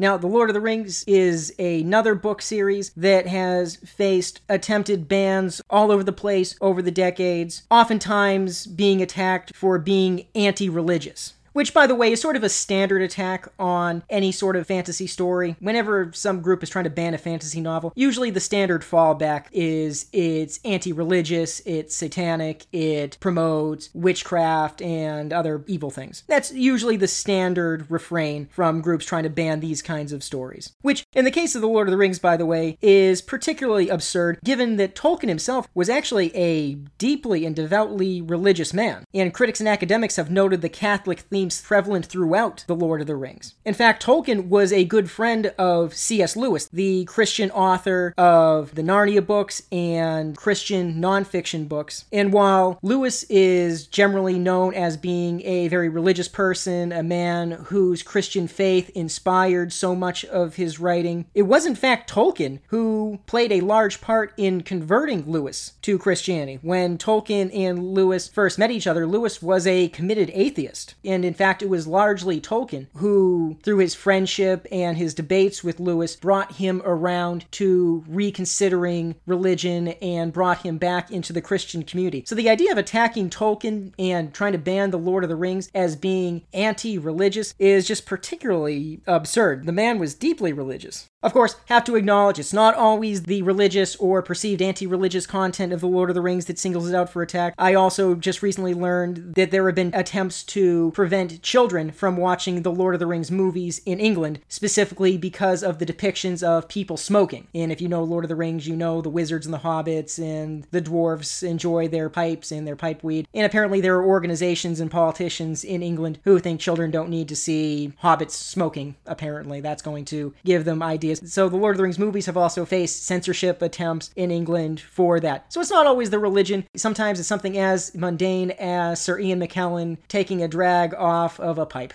Now, 0.00 0.16
The 0.16 0.28
Lord 0.28 0.48
of 0.48 0.54
the 0.54 0.60
Rings 0.60 1.02
is 1.08 1.52
another 1.58 2.14
book 2.14 2.40
series 2.40 2.90
that 2.90 3.26
has 3.26 3.76
faced 3.76 4.40
attempted 4.48 5.08
bans 5.08 5.60
all 5.68 5.90
over 5.90 6.04
the 6.04 6.12
place 6.12 6.54
over 6.60 6.80
the 6.80 6.92
decades, 6.92 7.64
oftentimes 7.68 8.68
being 8.68 9.02
attacked 9.02 9.56
for 9.56 9.76
being 9.78 10.26
anti 10.36 10.68
religious 10.68 11.34
which, 11.58 11.74
by 11.74 11.88
the 11.88 11.94
way, 11.96 12.12
is 12.12 12.20
sort 12.20 12.36
of 12.36 12.44
a 12.44 12.48
standard 12.48 13.02
attack 13.02 13.48
on 13.58 14.04
any 14.08 14.30
sort 14.30 14.54
of 14.54 14.64
fantasy 14.64 15.08
story. 15.08 15.56
Whenever 15.58 16.12
some 16.14 16.40
group 16.40 16.62
is 16.62 16.70
trying 16.70 16.84
to 16.84 16.90
ban 16.90 17.14
a 17.14 17.18
fantasy 17.18 17.60
novel, 17.60 17.92
usually 17.96 18.30
the 18.30 18.38
standard 18.38 18.82
fallback 18.82 19.46
is 19.50 20.06
it's 20.12 20.60
anti 20.64 20.92
religious, 20.92 21.58
it's 21.66 21.96
satanic, 21.96 22.66
it 22.70 23.16
promotes 23.18 23.90
witchcraft 23.92 24.80
and 24.80 25.32
other 25.32 25.64
evil 25.66 25.90
things. 25.90 26.22
That's 26.28 26.52
usually 26.52 26.96
the 26.96 27.08
standard 27.08 27.90
refrain 27.90 28.46
from 28.52 28.80
groups 28.80 29.04
trying 29.04 29.24
to 29.24 29.28
ban 29.28 29.58
these 29.58 29.82
kinds 29.82 30.12
of 30.12 30.22
stories. 30.22 30.76
Which, 30.82 31.04
in 31.12 31.24
the 31.24 31.32
case 31.32 31.56
of 31.56 31.60
The 31.60 31.66
Lord 31.66 31.88
of 31.88 31.90
the 31.90 31.98
Rings, 31.98 32.20
by 32.20 32.36
the 32.36 32.46
way, 32.46 32.78
is 32.80 33.20
particularly 33.20 33.88
absurd 33.88 34.38
given 34.44 34.76
that 34.76 34.94
Tolkien 34.94 35.28
himself 35.28 35.66
was 35.74 35.88
actually 35.88 36.32
a 36.36 36.74
deeply 36.98 37.44
and 37.44 37.56
devoutly 37.56 38.22
religious 38.22 38.72
man. 38.72 39.02
And 39.12 39.34
critics 39.34 39.58
and 39.58 39.68
academics 39.68 40.14
have 40.14 40.30
noted 40.30 40.62
the 40.62 40.68
Catholic 40.68 41.18
theme 41.18 41.47
themes 41.48 41.66
prevalent 41.66 42.06
throughout 42.06 42.64
The 42.66 42.74
Lord 42.74 43.00
of 43.00 43.06
the 43.06 43.16
Rings. 43.16 43.54
In 43.64 43.74
fact, 43.74 44.04
Tolkien 44.04 44.48
was 44.48 44.72
a 44.72 44.84
good 44.84 45.10
friend 45.10 45.46
of 45.58 45.94
C.S. 45.94 46.36
Lewis, 46.36 46.68
the 46.72 47.04
Christian 47.06 47.50
author 47.50 48.14
of 48.18 48.74
the 48.74 48.82
Narnia 48.82 49.26
books 49.26 49.62
and 49.72 50.36
Christian 50.36 51.00
nonfiction 51.00 51.68
books. 51.68 52.04
And 52.12 52.32
while 52.32 52.78
Lewis 52.82 53.24
is 53.24 53.86
generally 53.86 54.38
known 54.38 54.74
as 54.74 54.96
being 54.96 55.42
a 55.44 55.68
very 55.68 55.88
religious 55.88 56.28
person, 56.28 56.92
a 56.92 57.02
man 57.02 57.52
whose 57.52 58.02
Christian 58.02 58.46
faith 58.46 58.90
inspired 58.90 59.72
so 59.72 59.94
much 59.94 60.24
of 60.26 60.56
his 60.56 60.78
writing, 60.78 61.26
it 61.34 61.42
was 61.42 61.66
in 61.66 61.74
fact 61.74 62.10
Tolkien 62.10 62.60
who 62.68 63.20
played 63.26 63.52
a 63.52 63.60
large 63.60 64.00
part 64.00 64.32
in 64.36 64.62
converting 64.62 65.30
Lewis 65.30 65.72
to 65.82 65.98
Christianity. 65.98 66.58
When 66.62 66.98
Tolkien 66.98 67.50
and 67.54 67.94
Lewis 67.94 68.28
first 68.28 68.58
met 68.58 68.70
each 68.70 68.86
other, 68.86 69.06
Lewis 69.06 69.40
was 69.40 69.66
a 69.66 69.88
committed 69.88 70.30
atheist. 70.34 70.94
And 71.04 71.24
in 71.24 71.34
fact, 71.38 71.62
it 71.62 71.68
was 71.68 71.86
largely 71.86 72.40
Tolkien 72.40 72.88
who, 72.96 73.56
through 73.62 73.78
his 73.78 73.94
friendship 73.94 74.66
and 74.70 74.98
his 74.98 75.14
debates 75.14 75.64
with 75.64 75.80
Lewis, 75.80 76.16
brought 76.16 76.56
him 76.56 76.82
around 76.84 77.50
to 77.52 78.04
reconsidering 78.06 79.14
religion 79.26 79.88
and 80.02 80.32
brought 80.32 80.66
him 80.66 80.76
back 80.76 81.10
into 81.10 81.32
the 81.32 81.40
Christian 81.40 81.82
community. 81.82 82.24
So 82.26 82.34
the 82.34 82.50
idea 82.50 82.72
of 82.72 82.78
attacking 82.78 83.30
Tolkien 83.30 83.94
and 83.98 84.34
trying 84.34 84.52
to 84.52 84.58
ban 84.58 84.90
The 84.90 84.98
Lord 84.98 85.24
of 85.24 85.30
the 85.30 85.36
Rings 85.36 85.70
as 85.74 85.96
being 85.96 86.42
anti 86.52 86.98
religious 86.98 87.54
is 87.58 87.86
just 87.86 88.04
particularly 88.04 89.00
absurd. 89.06 89.64
The 89.64 89.72
man 89.72 89.98
was 89.98 90.14
deeply 90.14 90.52
religious. 90.52 91.08
Of 91.20 91.32
course, 91.32 91.56
have 91.66 91.82
to 91.84 91.96
acknowledge 91.96 92.38
it's 92.38 92.52
not 92.52 92.76
always 92.76 93.24
the 93.24 93.42
religious 93.42 93.96
or 93.96 94.22
perceived 94.22 94.62
anti 94.62 94.86
religious 94.86 95.26
content 95.26 95.72
of 95.72 95.80
The 95.80 95.88
Lord 95.88 96.10
of 96.10 96.14
the 96.14 96.20
Rings 96.20 96.46
that 96.46 96.60
singles 96.60 96.88
it 96.88 96.94
out 96.94 97.10
for 97.10 97.22
attack. 97.22 97.54
I 97.58 97.74
also 97.74 98.14
just 98.14 98.40
recently 98.40 98.72
learned 98.72 99.34
that 99.34 99.50
there 99.50 99.66
have 99.66 99.74
been 99.74 99.90
attempts 99.94 100.44
to 100.44 100.92
prevent 100.94 101.42
children 101.42 101.90
from 101.90 102.16
watching 102.16 102.62
the 102.62 102.70
Lord 102.70 102.94
of 102.94 103.00
the 103.00 103.06
Rings 103.06 103.32
movies 103.32 103.80
in 103.84 103.98
England, 103.98 104.38
specifically 104.46 105.18
because 105.18 105.64
of 105.64 105.80
the 105.80 105.86
depictions 105.86 106.40
of 106.40 106.68
people 106.68 106.96
smoking. 106.96 107.48
And 107.52 107.72
if 107.72 107.80
you 107.80 107.88
know 107.88 108.04
Lord 108.04 108.24
of 108.24 108.28
the 108.28 108.36
Rings, 108.36 108.68
you 108.68 108.76
know 108.76 109.00
the 109.00 109.08
wizards 109.10 109.44
and 109.44 109.52
the 109.52 109.58
hobbits 109.58 110.22
and 110.22 110.68
the 110.70 110.80
dwarves 110.80 111.42
enjoy 111.42 111.88
their 111.88 112.08
pipes 112.08 112.52
and 112.52 112.64
their 112.64 112.76
pipe 112.76 113.02
weed. 113.02 113.26
And 113.34 113.44
apparently, 113.44 113.80
there 113.80 113.96
are 113.96 114.06
organizations 114.06 114.78
and 114.78 114.88
politicians 114.88 115.64
in 115.64 115.82
England 115.82 116.20
who 116.22 116.38
think 116.38 116.60
children 116.60 116.92
don't 116.92 117.10
need 117.10 117.28
to 117.30 117.36
see 117.36 117.92
hobbits 118.04 118.30
smoking, 118.30 118.94
apparently. 119.04 119.60
That's 119.60 119.82
going 119.82 120.04
to 120.06 120.32
give 120.44 120.64
them 120.64 120.80
ideas 120.80 121.07
ideas. 121.08 121.32
So 121.32 121.48
the 121.48 121.56
Lord 121.56 121.74
of 121.74 121.78
the 121.78 121.82
Rings 121.82 121.98
movies 121.98 122.26
have 122.26 122.36
also 122.36 122.64
faced 122.64 123.04
censorship 123.04 123.62
attempts 123.62 124.10
in 124.16 124.30
England 124.30 124.80
for 124.80 125.20
that. 125.20 125.52
So 125.52 125.60
it's 125.60 125.70
not 125.70 125.86
always 125.86 126.10
the 126.10 126.18
religion. 126.18 126.64
Sometimes 126.76 127.18
it's 127.18 127.28
something 127.28 127.58
as 127.58 127.94
mundane 127.94 128.52
as 128.52 129.00
Sir 129.00 129.18
Ian 129.18 129.40
McKellen 129.40 129.98
taking 130.08 130.42
a 130.42 130.48
drag 130.48 130.94
off 130.94 131.40
of 131.40 131.58
a 131.58 131.66
pipe. 131.66 131.94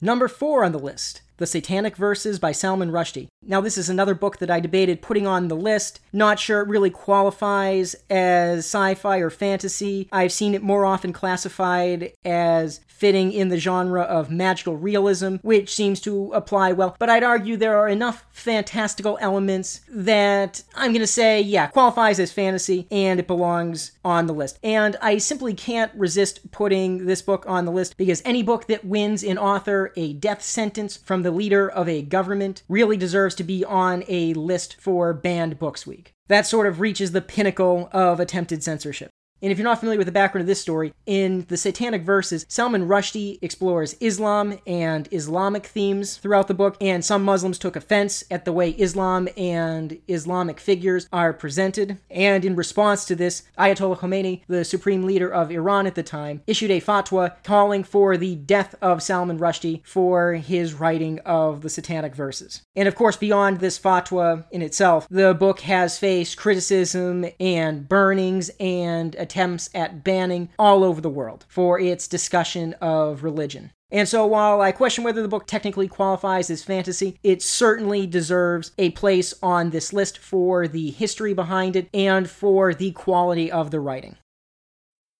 Number 0.00 0.28
four 0.28 0.64
on 0.64 0.72
the 0.72 0.78
list 0.78 1.22
the 1.36 1.46
Satanic 1.46 1.96
Verses 1.96 2.38
by 2.38 2.52
Salman 2.52 2.90
Rushdie. 2.90 3.28
Now, 3.46 3.60
this 3.60 3.76
is 3.76 3.88
another 3.88 4.14
book 4.14 4.38
that 4.38 4.50
I 4.50 4.60
debated 4.60 5.02
putting 5.02 5.26
on 5.26 5.48
the 5.48 5.56
list. 5.56 6.00
Not 6.12 6.38
sure 6.38 6.60
it 6.60 6.68
really 6.68 6.90
qualifies 6.90 7.94
as 8.08 8.60
sci 8.60 8.94
fi 8.94 9.18
or 9.18 9.30
fantasy. 9.30 10.08
I've 10.12 10.32
seen 10.32 10.54
it 10.54 10.62
more 10.62 10.84
often 10.84 11.12
classified 11.12 12.12
as 12.24 12.80
fitting 12.94 13.32
in 13.32 13.48
the 13.48 13.58
genre 13.58 14.02
of 14.02 14.30
magical 14.30 14.76
realism, 14.76 15.36
which 15.42 15.74
seems 15.74 16.00
to 16.00 16.32
apply 16.32 16.72
well. 16.72 16.94
But 16.98 17.10
I'd 17.10 17.24
argue 17.24 17.56
there 17.56 17.76
are 17.76 17.88
enough 17.88 18.24
fantastical 18.30 19.18
elements 19.20 19.80
that 19.88 20.62
I'm 20.74 20.92
going 20.92 21.00
to 21.00 21.06
say, 21.06 21.40
yeah, 21.40 21.66
qualifies 21.66 22.20
as 22.20 22.32
fantasy 22.32 22.86
and 22.90 23.18
it 23.18 23.26
belongs 23.26 23.92
on 24.04 24.26
the 24.26 24.32
list. 24.32 24.58
And 24.62 24.96
I 25.02 25.18
simply 25.18 25.54
can't 25.54 25.92
resist 25.94 26.50
putting 26.52 27.06
this 27.06 27.20
book 27.20 27.44
on 27.48 27.64
the 27.64 27.72
list 27.72 27.96
because 27.96 28.22
any 28.24 28.42
book 28.42 28.68
that 28.68 28.84
wins 28.84 29.24
an 29.24 29.38
author 29.38 29.92
a 29.96 30.12
death 30.12 30.42
sentence 30.42 30.96
from 30.96 31.23
the 31.24 31.30
leader 31.30 31.68
of 31.68 31.88
a 31.88 32.02
government 32.02 32.62
really 32.68 32.96
deserves 32.96 33.34
to 33.36 33.44
be 33.44 33.64
on 33.64 34.04
a 34.08 34.34
list 34.34 34.76
for 34.80 35.12
Banned 35.12 35.58
Books 35.58 35.86
Week. 35.86 36.12
That 36.28 36.46
sort 36.46 36.66
of 36.66 36.80
reaches 36.80 37.12
the 37.12 37.20
pinnacle 37.20 37.88
of 37.92 38.20
attempted 38.20 38.62
censorship. 38.62 39.10
And 39.44 39.52
if 39.52 39.58
you're 39.58 39.64
not 39.64 39.78
familiar 39.78 39.98
with 39.98 40.06
the 40.06 40.12
background 40.12 40.40
of 40.40 40.46
this 40.46 40.62
story, 40.62 40.94
in 41.04 41.44
the 41.48 41.58
Satanic 41.58 42.00
Verses, 42.00 42.46
Salman 42.48 42.88
Rushdie 42.88 43.38
explores 43.42 43.94
Islam 44.00 44.58
and 44.66 45.06
Islamic 45.12 45.66
themes 45.66 46.16
throughout 46.16 46.48
the 46.48 46.54
book, 46.54 46.78
and 46.80 47.04
some 47.04 47.22
Muslims 47.22 47.58
took 47.58 47.76
offense 47.76 48.24
at 48.30 48.46
the 48.46 48.54
way 48.54 48.70
Islam 48.70 49.28
and 49.36 49.98
Islamic 50.08 50.58
figures 50.58 51.10
are 51.12 51.34
presented. 51.34 51.98
And 52.10 52.42
in 52.42 52.56
response 52.56 53.04
to 53.04 53.14
this, 53.14 53.42
Ayatollah 53.58 53.98
Khomeini, 53.98 54.40
the 54.46 54.64
supreme 54.64 55.02
leader 55.02 55.28
of 55.28 55.50
Iran 55.50 55.86
at 55.86 55.94
the 55.94 56.02
time, 56.02 56.40
issued 56.46 56.70
a 56.70 56.80
fatwa 56.80 57.34
calling 57.44 57.84
for 57.84 58.16
the 58.16 58.36
death 58.36 58.74
of 58.80 59.02
Salman 59.02 59.38
Rushdie 59.38 59.82
for 59.84 60.36
his 60.36 60.72
writing 60.72 61.18
of 61.18 61.60
the 61.60 61.68
Satanic 61.68 62.14
Verses. 62.14 62.62
And 62.74 62.88
of 62.88 62.94
course, 62.94 63.18
beyond 63.18 63.60
this 63.60 63.78
fatwa 63.78 64.46
in 64.50 64.62
itself, 64.62 65.06
the 65.10 65.34
book 65.34 65.60
has 65.60 65.98
faced 65.98 66.38
criticism 66.38 67.26
and 67.38 67.86
burnings 67.86 68.50
and 68.58 69.14
attacks 69.16 69.33
attempts 69.34 69.68
at 69.74 70.04
banning 70.04 70.48
all 70.58 70.84
over 70.84 71.00
the 71.00 71.10
world 71.10 71.44
for 71.48 71.80
its 71.80 72.06
discussion 72.06 72.72
of 72.74 73.24
religion. 73.24 73.72
And 73.90 74.08
so, 74.08 74.26
while 74.26 74.60
I 74.60 74.72
question 74.72 75.04
whether 75.04 75.22
the 75.22 75.28
book 75.28 75.46
technically 75.46 75.88
qualifies 75.88 76.50
as 76.50 76.62
fantasy, 76.62 77.18
it 77.22 77.42
certainly 77.42 78.06
deserves 78.06 78.72
a 78.78 78.90
place 78.90 79.34
on 79.42 79.70
this 79.70 79.92
list 79.92 80.18
for 80.18 80.66
the 80.68 80.90
history 80.90 81.34
behind 81.34 81.76
it 81.76 81.88
and 81.92 82.28
for 82.28 82.74
the 82.74 82.92
quality 82.92 83.50
of 83.50 83.70
the 83.70 83.80
writing. 83.80 84.16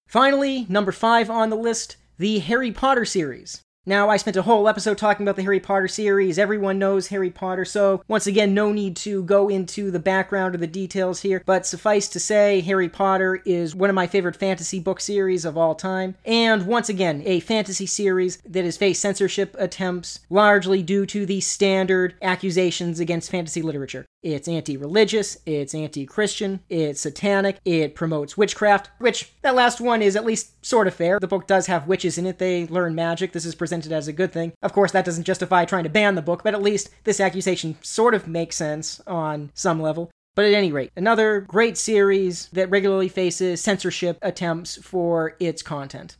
Finally, 0.09 0.67
number 0.69 0.93
five 0.93 1.29
on 1.29 1.51
the 1.51 1.57
list 1.57 1.97
the 2.17 2.39
Harry 2.39 2.71
Potter 2.71 3.05
series. 3.05 3.63
Now, 3.87 4.09
I 4.09 4.17
spent 4.17 4.39
a 4.39 4.43
whole 4.43 4.67
episode 4.67 4.97
talking 4.97 5.27
about 5.27 5.37
the 5.37 5.43
Harry 5.43 5.61
Potter 5.61 5.89
series. 5.89 6.39
Everyone 6.39 6.79
knows 6.79 7.09
Harry 7.09 7.29
Potter, 7.29 7.67
so 7.67 8.03
once 8.09 8.27
again, 8.27 8.55
no 8.55 8.73
need 8.73 8.97
to 8.97 9.23
go 9.25 9.51
into 9.51 9.91
the 9.91 9.99
background 9.99 10.55
or 10.55 10.59
the 10.59 10.67
details 10.67 11.21
here. 11.21 11.43
But 11.45 11.67
suffice 11.67 12.09
to 12.09 12.21
say, 12.21 12.63
Harry 12.63 12.89
Potter 12.89 13.43
is 13.45 13.75
one 13.75 13.91
of 13.91 13.95
my 13.95 14.07
favorite 14.07 14.37
fantasy 14.37 14.81
book 14.81 15.01
series 15.01 15.45
of 15.45 15.59
all 15.59 15.75
time. 15.75 16.15
And 16.25 16.67
once 16.67 16.89
again, 16.89 17.23
a 17.27 17.41
fantasy 17.41 17.85
series 17.85 18.39
that 18.47 18.65
has 18.65 18.79
faced 18.79 19.03
censorship 19.03 19.55
attempts 19.59 20.21
largely 20.31 20.83
due 20.83 21.05
to 21.05 21.27
the 21.27 21.43
standard 21.43 22.15
accusations 22.23 23.01
against 23.01 23.31
fantasy 23.31 23.61
literature. 23.61 24.07
It's 24.23 24.49
anti 24.49 24.79
religious, 24.79 25.37
it's 25.45 25.75
anti 25.75 26.07
Christian, 26.07 26.61
it's 26.71 27.03
satanic, 27.03 27.59
it 27.67 27.95
promotes 27.95 28.39
witchcraft, 28.39 28.89
which 28.99 29.31
that 29.43 29.55
last 29.55 29.83
one 29.83 30.01
is 30.01 30.17
at 30.17 30.25
least 30.25 30.65
sort 30.65 30.87
of 30.87 30.95
fair. 30.95 31.21
The 31.21 31.29
book 31.29 31.47
does 31.47 31.67
have 31.67 31.87
witches 31.87 32.17
in 32.17 32.25
it, 32.25 32.39
they 32.39 32.67
learn 32.67 32.95
magic. 32.95 33.33
This 33.33 33.45
is 33.45 33.55
presented 33.55 33.74
as 33.83 34.09
a 34.09 34.13
good 34.13 34.33
thing. 34.33 34.53
Of 34.63 34.73
course, 34.73 34.93
that 34.93 35.05
doesn't 35.05 35.25
justify 35.25 35.65
trying 35.65 35.85
to 35.85 35.91
ban 35.91 36.15
the 36.15 36.23
book, 36.23 36.43
but 36.43 36.55
at 36.55 36.63
least 36.63 36.91
this 37.05 37.21
accusation 37.21 37.77
sort 37.83 38.15
of 38.15 38.29
makes 38.29 38.57
sense 38.57 39.01
on 39.07 39.51
some 39.55 39.81
level. 39.81 40.11
But 40.37 40.47
at 40.47 40.55
any 40.55 40.73
rate, 40.73 40.91
another 40.97 41.41
great 41.41 41.79
series 41.79 42.49
that 42.49 42.69
regularly 42.69 43.09
faces 43.09 43.61
censorship 43.61 44.19
attempts 44.21 44.77
for 44.83 45.37
its 45.39 45.63
content. 45.63 46.17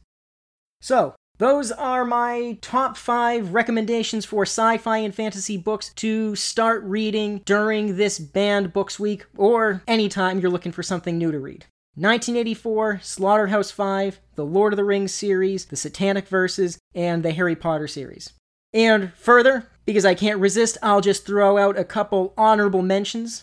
So, 0.81 1.15
Those 1.39 1.73
are 1.73 2.05
my 2.05 2.59
top 2.61 2.97
five 2.97 3.55
recommendations 3.55 4.25
for 4.25 4.43
sci 4.43 4.79
fi 4.79 4.99
and 4.99 5.13
fantasy 5.13 5.57
books 5.57 5.93
to 5.95 6.37
start 6.37 6.85
reading 6.85 7.41
during 7.45 7.97
this 7.97 8.21
banned 8.21 8.73
books 8.73 9.01
week 9.01 9.27
or 9.37 9.83
anytime 9.89 10.39
you're 10.39 10.51
looking 10.51 10.71
for 10.71 10.85
something 10.85 11.19
new 11.19 11.33
to 11.33 11.41
read. 11.41 11.67
1984, 11.97 12.99
Slaughterhouse 13.05 13.71
5, 13.71 14.19
the 14.35 14.45
Lord 14.45 14.73
of 14.73 14.77
the 14.77 14.85
Rings 14.85 15.15
series, 15.15 15.67
the 15.67 15.77
Satanic 15.77 16.27
Verses, 16.27 16.77
and 16.93 17.23
the 17.23 17.31
Harry 17.31 17.55
Potter 17.55 17.87
series. 17.87 18.33
And 18.73 19.13
further, 19.15 19.69
because 19.87 20.05
I 20.05 20.17
can't 20.17 20.41
resist, 20.41 20.77
I'll 20.83 21.01
just 21.01 21.25
throw 21.25 21.57
out 21.57 21.79
a 21.79 21.85
couple 21.85 22.35
honorable 22.37 22.83
mentions. 22.83 23.43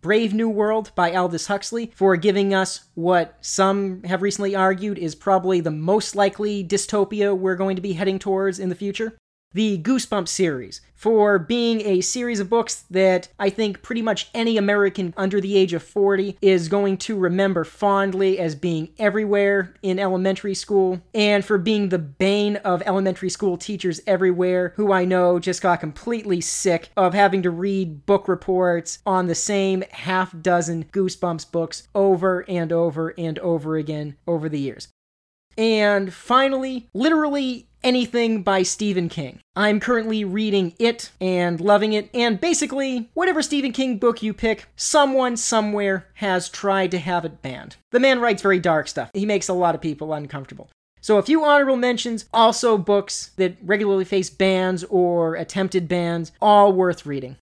Brave 0.00 0.32
New 0.32 0.48
World 0.48 0.92
by 0.94 1.12
Aldous 1.12 1.48
Huxley 1.48 1.90
for 1.92 2.16
giving 2.16 2.54
us 2.54 2.84
what 2.94 3.36
some 3.40 4.04
have 4.04 4.22
recently 4.22 4.54
argued 4.54 4.96
is 4.96 5.16
probably 5.16 5.60
the 5.60 5.72
most 5.72 6.14
likely 6.14 6.62
dystopia 6.62 7.36
we're 7.36 7.56
going 7.56 7.74
to 7.74 7.82
be 7.82 7.94
heading 7.94 8.20
towards 8.20 8.60
in 8.60 8.68
the 8.68 8.76
future 8.76 9.18
the 9.52 9.78
Goosebumps 9.78 10.28
series 10.28 10.80
for 10.94 11.38
being 11.38 11.80
a 11.82 12.00
series 12.00 12.40
of 12.40 12.50
books 12.50 12.84
that 12.90 13.28
I 13.38 13.50
think 13.50 13.82
pretty 13.82 14.02
much 14.02 14.28
any 14.34 14.56
American 14.56 15.14
under 15.16 15.40
the 15.40 15.56
age 15.56 15.72
of 15.72 15.82
40 15.82 16.36
is 16.42 16.68
going 16.68 16.98
to 16.98 17.16
remember 17.16 17.64
fondly 17.64 18.38
as 18.38 18.54
being 18.54 18.90
everywhere 18.98 19.74
in 19.80 19.98
elementary 19.98 20.54
school, 20.54 21.00
and 21.14 21.44
for 21.44 21.56
being 21.56 21.88
the 21.88 21.98
bane 21.98 22.56
of 22.56 22.82
elementary 22.84 23.30
school 23.30 23.56
teachers 23.56 24.00
everywhere 24.06 24.72
who 24.76 24.92
I 24.92 25.04
know 25.04 25.38
just 25.38 25.62
got 25.62 25.80
completely 25.80 26.40
sick 26.40 26.90
of 26.96 27.14
having 27.14 27.42
to 27.42 27.50
read 27.50 28.06
book 28.06 28.28
reports 28.28 28.98
on 29.06 29.28
the 29.28 29.34
same 29.34 29.84
half 29.92 30.34
dozen 30.42 30.84
Goosebumps 30.84 31.50
books 31.50 31.88
over 31.94 32.44
and 32.48 32.72
over 32.72 33.14
and 33.16 33.38
over 33.38 33.76
again 33.76 34.16
over 34.26 34.48
the 34.48 34.60
years. 34.60 34.88
And 35.56 36.12
finally, 36.12 36.88
literally 36.94 37.67
anything 37.82 38.42
by 38.42 38.62
Stephen 38.62 39.08
King. 39.08 39.40
I'm 39.56 39.80
currently 39.80 40.24
reading 40.24 40.74
it 40.78 41.10
and 41.20 41.60
loving 41.60 41.92
it, 41.92 42.10
and 42.12 42.40
basically, 42.40 43.08
whatever 43.14 43.42
Stephen 43.42 43.72
King 43.72 43.98
book 43.98 44.22
you 44.22 44.34
pick, 44.34 44.66
someone 44.76 45.36
somewhere 45.36 46.08
has 46.14 46.48
tried 46.48 46.90
to 46.92 46.98
have 46.98 47.24
it 47.24 47.42
banned. 47.42 47.76
The 47.90 48.00
man 48.00 48.20
writes 48.20 48.42
very 48.42 48.58
dark 48.58 48.88
stuff, 48.88 49.10
he 49.14 49.26
makes 49.26 49.48
a 49.48 49.54
lot 49.54 49.74
of 49.74 49.80
people 49.80 50.12
uncomfortable. 50.12 50.70
So, 51.00 51.18
a 51.18 51.22
few 51.22 51.44
honorable 51.44 51.76
mentions, 51.76 52.26
also 52.32 52.76
books 52.76 53.30
that 53.36 53.56
regularly 53.62 54.04
face 54.04 54.30
bans 54.30 54.84
or 54.84 55.36
attempted 55.36 55.88
bans, 55.88 56.32
all 56.40 56.72
worth 56.72 57.06
reading. 57.06 57.36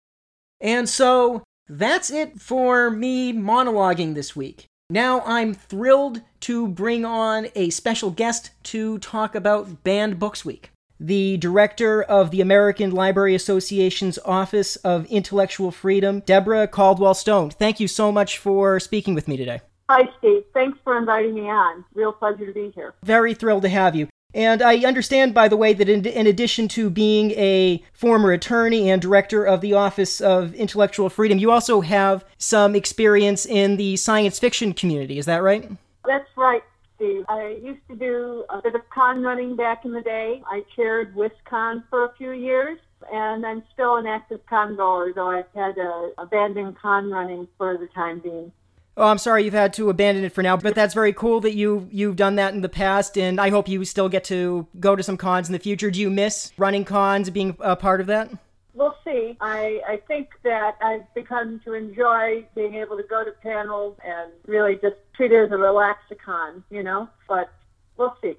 And 0.61 0.89
so, 0.89 1.43
that's 1.69 2.11
it 2.11 2.41
for 2.41 2.91
me 2.91 3.33
monologuing 3.33 4.15
this 4.15 4.37
week. 4.37 4.67
Now 4.89 5.23
I'm 5.23 5.53
thrilled 5.53 6.23
to 6.43 6.69
bring 6.69 7.05
on 7.05 7.49
a 7.57 7.71
special 7.71 8.11
guest 8.11 8.51
to 8.65 8.99
talk 8.99 9.35
about 9.35 9.83
Banned 9.83 10.21
Books 10.21 10.45
Week. 10.45 10.71
The 11.01 11.39
director 11.39 12.05
of 12.05 12.31
the 12.31 12.41
American 12.41 12.93
Library 12.93 13.35
Association's 13.35 14.17
Office 14.25 14.77
of 14.77 15.05
Intellectual 15.07 15.73
Freedom, 15.73 16.21
Deborah 16.21 16.69
Caldwell 16.69 17.15
Stone. 17.15 17.51
Thank 17.51 17.81
you 17.81 17.89
so 17.89 18.13
much 18.13 18.39
for 18.39 18.79
speaking 18.79 19.15
with 19.15 19.27
me 19.27 19.37
today. 19.37 19.61
Hi, 19.91 20.09
Steve. 20.19 20.45
Thanks 20.55 20.79
for 20.85 20.97
inviting 20.97 21.35
me 21.35 21.51
on. 21.51 21.85
Real 21.93 22.13
pleasure 22.13 22.47
to 22.47 22.53
be 22.53 22.71
here. 22.73 22.95
Very 23.03 23.35
thrilled 23.35 23.63
to 23.63 23.69
have 23.69 23.97
you. 23.97 24.09
And 24.37 24.61
I 24.61 24.85
understand, 24.85 25.33
by 25.33 25.49
the 25.49 25.57
way, 25.57 25.73
that 25.73 25.89
in, 25.89 26.05
in, 26.05 26.27
addition 26.27 26.69
to 26.69 26.91
being 26.91 27.31
a 27.31 27.83
former 27.95 28.33
attorney 28.33 28.91
and 28.91 29.01
director 29.01 29.43
of 29.45 29.63
the 29.63 29.73
Office 29.73 30.21
of 30.21 30.55
Intellectual 30.55 31.09
Freedom, 31.09 31.39
you 31.39 31.51
also 31.51 31.81
have 31.81 32.23
some 32.37 32.77
experience 32.77 33.47
in 33.47 33.79
the 33.79 33.97
science 33.97 34.39
fiction 34.39 34.75
community. 34.75 35.19
Is 35.19 35.25
that 35.25 35.43
right? 35.43 35.67
That's 36.05 36.29
right, 36.37 36.63
Steve. 36.97 37.25
I 37.31 37.57
used 37.63 37.81
to 37.89 37.97
do 37.97 38.45
a 38.51 38.61
bit 38.61 38.75
of 38.75 38.83
con 38.91 39.23
running 39.23 39.57
back 39.57 39.87
in 39.87 39.93
the 39.93 40.03
day. 40.03 40.43
I 40.47 40.65
chaired 40.77 41.15
WisCon 41.15 41.85
for 41.89 42.05
a 42.05 42.13
few 42.19 42.33
years, 42.33 42.79
and 43.11 43.47
I'm 43.47 43.63
still 43.73 43.97
an 43.97 44.07
active 44.07 44.41
con 44.45 44.77
goer, 44.77 45.15
though 45.15 45.31
I've 45.31 45.47
had 45.55 45.77
to 45.77 46.11
abandon 46.19 46.75
con 46.75 47.11
running 47.11 47.49
for 47.57 47.79
the 47.79 47.87
time 47.87 48.19
being. 48.19 48.53
Oh, 48.99 49.09
I'm 49.09 49.19
sorry 49.19 49.45
you've 49.45 49.53
had 49.53 49.75
to 49.75 49.91
abandon 49.91 50.25
it 50.25 50.33
for 50.33 50.43
now, 50.43 50.57
but 50.57 50.75
that's 50.75 50.95
very 50.95 51.13
cool 51.13 51.41
that 51.43 51.55
you 51.55 51.87
you've 51.91 52.17
done 52.17 52.37
that 52.37 52.55
in 52.55 52.63
the 52.63 52.69
past, 52.69 53.19
and 53.19 53.39
I 53.39 53.51
hope 53.51 53.69
you 53.69 53.85
still 53.85 54.09
get 54.09 54.25
to 54.25 54.67
go 54.81 54.97
to 54.97 55.03
some 55.03 55.19
cons 55.19 55.49
in 55.49 55.53
the 55.53 55.59
future. 55.59 55.91
Do 55.91 56.01
you 56.01 56.09
miss 56.09 56.53
running 56.57 56.87
cons, 56.87 57.29
being 57.29 57.57
a 57.61 57.77
part 57.77 58.01
of 58.01 58.07
that? 58.07 58.31
We'll 58.73 58.97
see. 59.05 59.37
I, 59.41 59.81
I 59.87 59.97
think 60.07 60.31
that 60.45 60.77
I've 60.83 61.13
begun 61.15 61.61
to 61.65 61.75
enjoy 61.75 62.47
being 62.55 62.75
able 62.75 62.97
to 62.97 63.03
go 63.03 63.25
to 63.25 63.33
panels 63.43 63.99
and 64.05 64.33
really 64.47 64.77
just 64.77 64.97
treat 65.15 65.33
it 65.33 65.45
as 65.45 65.51
a 65.51 65.55
relaxicon, 65.55 66.63
you 66.71 66.83
know. 66.83 67.09
But 67.29 67.51
we'll 67.99 68.17
see. 68.23 68.37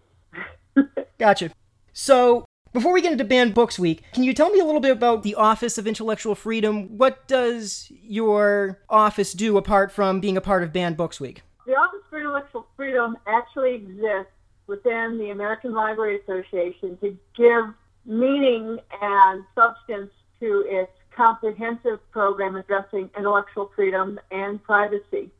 gotcha. 1.20 1.52
So 1.94 2.46
before 2.78 2.94
we 2.94 3.02
get 3.02 3.12
into 3.12 3.24
Banned 3.24 3.56
Books 3.56 3.80
Week, 3.80 4.04
can 4.14 4.24
you 4.24 4.36
tell 4.36 4.52
me 4.52 4.60
a 4.60 4.64
little 4.64 4.80
bit 4.80 4.92
about 4.92 5.24
the 5.24 5.34
Office 5.34 5.80
of 5.80 5.88
Intellectual 5.88 6.36
Freedom? 6.36 6.96
What 6.96 7.28
does 7.28 7.92
your 8.04 8.80
office 8.88 9.34
do 9.34 9.58
apart 9.58 9.92
from 9.92 10.20
being 10.20 10.38
a 10.38 10.42
part 10.42 10.62
of 10.62 10.72
Banned 10.72 10.96
Books 10.96 11.20
Week? 11.20 11.42
The 11.66 11.72
Office 11.72 12.02
for 12.08 12.20
Intellectual 12.20 12.68
Freedom 12.76 13.18
actually 13.26 13.74
exists 13.74 14.32
within 14.68 15.18
the 15.18 15.32
American 15.32 15.74
Library 15.74 16.20
Association 16.20 16.98
to 16.98 17.18
give 17.36 17.66
meaning 18.06 18.78
and 19.02 19.44
substance 19.56 20.12
to 20.40 20.64
its 20.68 20.92
comprehensive 21.10 22.00
program 22.12 22.58
addressing 22.58 23.10
intellectual 23.18 23.72
freedom 23.76 24.20
and 24.30 24.64
privacy 24.64 25.32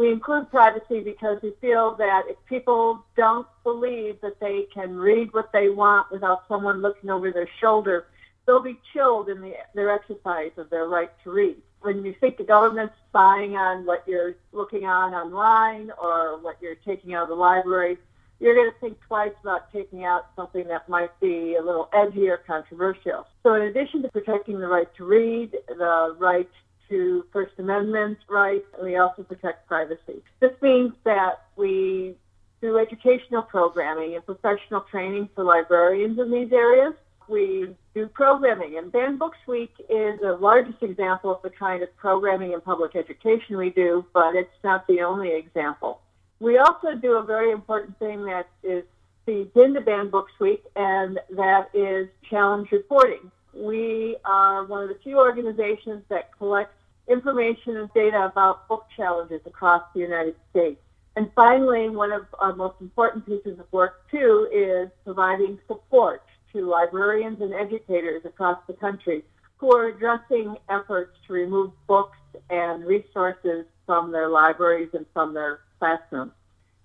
we 0.00 0.10
include 0.10 0.50
privacy 0.50 1.00
because 1.00 1.38
we 1.42 1.52
feel 1.60 1.94
that 1.96 2.22
if 2.26 2.36
people 2.48 3.04
don't 3.18 3.46
believe 3.64 4.18
that 4.22 4.40
they 4.40 4.66
can 4.72 4.96
read 4.96 5.28
what 5.34 5.52
they 5.52 5.68
want 5.68 6.10
without 6.10 6.44
someone 6.48 6.80
looking 6.80 7.10
over 7.10 7.30
their 7.30 7.48
shoulder, 7.60 8.06
they'll 8.46 8.62
be 8.62 8.80
chilled 8.94 9.28
in 9.28 9.42
the, 9.42 9.52
their 9.74 9.90
exercise 9.90 10.52
of 10.56 10.70
their 10.70 10.86
right 10.86 11.10
to 11.22 11.30
read. 11.30 11.56
When 11.82 12.02
you 12.02 12.14
think 12.18 12.38
the 12.38 12.44
government's 12.44 12.94
spying 13.10 13.56
on 13.56 13.84
what 13.84 14.04
you're 14.06 14.36
looking 14.52 14.86
on 14.86 15.12
online 15.12 15.90
or 16.02 16.40
what 16.40 16.56
you're 16.62 16.76
taking 16.76 17.12
out 17.12 17.24
of 17.24 17.28
the 17.28 17.34
library, 17.34 17.98
you're 18.38 18.54
going 18.54 18.70
to 18.70 18.80
think 18.80 18.98
twice 19.06 19.34
about 19.42 19.70
taking 19.70 20.06
out 20.06 20.28
something 20.34 20.66
that 20.68 20.88
might 20.88 21.10
be 21.20 21.56
a 21.56 21.62
little 21.62 21.90
edgy 21.92 22.26
or 22.30 22.38
controversial. 22.38 23.26
So 23.42 23.52
in 23.52 23.62
addition 23.62 24.00
to 24.02 24.08
protecting 24.08 24.60
the 24.60 24.66
right 24.66 24.88
to 24.96 25.04
read, 25.04 25.54
the 25.68 26.16
right 26.18 26.48
to 26.90 27.24
First 27.32 27.52
Amendment 27.58 28.18
rights, 28.28 28.66
and 28.76 28.86
we 28.86 28.96
also 28.96 29.22
protect 29.22 29.66
privacy. 29.66 30.22
This 30.40 30.52
means 30.60 30.92
that 31.04 31.44
we 31.56 32.16
do 32.60 32.78
educational 32.78 33.42
programming 33.42 34.16
and 34.16 34.26
professional 34.26 34.82
training 34.82 35.30
for 35.34 35.44
librarians 35.44 36.18
in 36.18 36.30
these 36.30 36.52
areas. 36.52 36.92
We 37.28 37.74
do 37.94 38.08
programming, 38.08 38.76
and 38.76 38.92
Banned 38.92 39.18
Books 39.18 39.38
Week 39.46 39.72
is 39.88 40.20
the 40.20 40.36
largest 40.40 40.82
example 40.82 41.30
of 41.30 41.40
the 41.42 41.50
kind 41.50 41.82
of 41.82 41.96
programming 41.96 42.52
in 42.52 42.60
public 42.60 42.96
education 42.96 43.56
we 43.56 43.70
do, 43.70 44.04
but 44.12 44.34
it's 44.34 44.50
not 44.62 44.86
the 44.88 45.00
only 45.02 45.32
example. 45.34 46.00
We 46.40 46.58
also 46.58 46.96
do 47.00 47.18
a 47.18 47.22
very 47.22 47.52
important 47.52 47.98
thing 47.98 48.24
that 48.24 48.48
is 48.62 48.84
feeds 49.26 49.50
into 49.54 49.80
Banned 49.80 50.10
Books 50.10 50.32
Week, 50.40 50.64
and 50.74 51.20
that 51.30 51.68
is 51.72 52.08
challenge 52.28 52.72
reporting. 52.72 53.30
We 53.54 54.16
are 54.24 54.64
one 54.64 54.82
of 54.82 54.88
the 54.88 54.98
few 55.02 55.18
organizations 55.18 56.02
that 56.08 56.36
collects 56.36 56.74
information 57.10 57.76
and 57.76 57.92
data 57.92 58.24
about 58.24 58.68
book 58.68 58.86
challenges 58.96 59.40
across 59.44 59.82
the 59.94 60.00
United 60.00 60.36
States. 60.50 60.80
And 61.16 61.30
finally, 61.34 61.88
one 61.90 62.12
of 62.12 62.22
our 62.38 62.54
most 62.54 62.76
important 62.80 63.26
pieces 63.26 63.58
of 63.58 63.66
work, 63.72 64.08
too, 64.10 64.48
is 64.52 64.88
providing 65.04 65.58
support 65.66 66.22
to 66.52 66.68
librarians 66.68 67.40
and 67.40 67.52
educators 67.52 68.22
across 68.24 68.58
the 68.66 68.74
country 68.74 69.24
who 69.58 69.76
are 69.76 69.88
addressing 69.88 70.56
efforts 70.68 71.16
to 71.26 71.32
remove 71.32 71.72
books 71.86 72.16
and 72.48 72.84
resources 72.86 73.66
from 73.84 74.12
their 74.12 74.28
libraries 74.28 74.88
and 74.94 75.04
from 75.12 75.34
their 75.34 75.60
classrooms. 75.78 76.32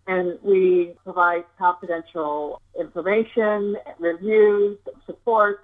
And 0.07 0.37
we 0.43 0.93
provide 1.03 1.45
confidential 1.57 2.61
information, 2.79 3.77
reviews, 3.99 4.77
support, 5.05 5.61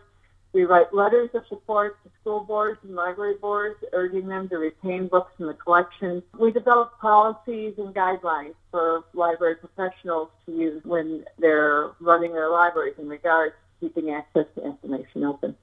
we 0.54 0.66
write 0.66 0.94
letters 0.94 1.30
of 1.34 1.44
support 1.48 2.04
to 2.04 2.10
school 2.20 2.42
boards 2.42 2.80
and 2.84 2.94
library 2.94 3.36
boards, 3.40 3.78
urging 3.94 4.28
them 4.28 4.50
to 4.50 4.58
retain 4.58 5.08
books 5.08 5.32
in 5.40 5.48
the 5.48 5.54
collection. 5.54 6.22
We 6.38 6.52
develop 6.52 7.00
policies 7.00 7.76
and 7.78 7.96
guidelines 7.96 8.56
for 8.70 9.06
library 9.14 9.56
professionals 9.56 10.30
to 10.46 10.52
use 10.52 10.84
when 10.84 11.26
they're 11.40 11.92
running 12.02 12.34
their 12.34 12.50
libraries 12.50 12.96
in 12.98 13.08
regards 13.08 13.56
to 13.80 13.88
keeping 13.88 14.12
access 14.12 14.46
to 14.56 14.66
information 14.66 15.24
open. 15.24 15.56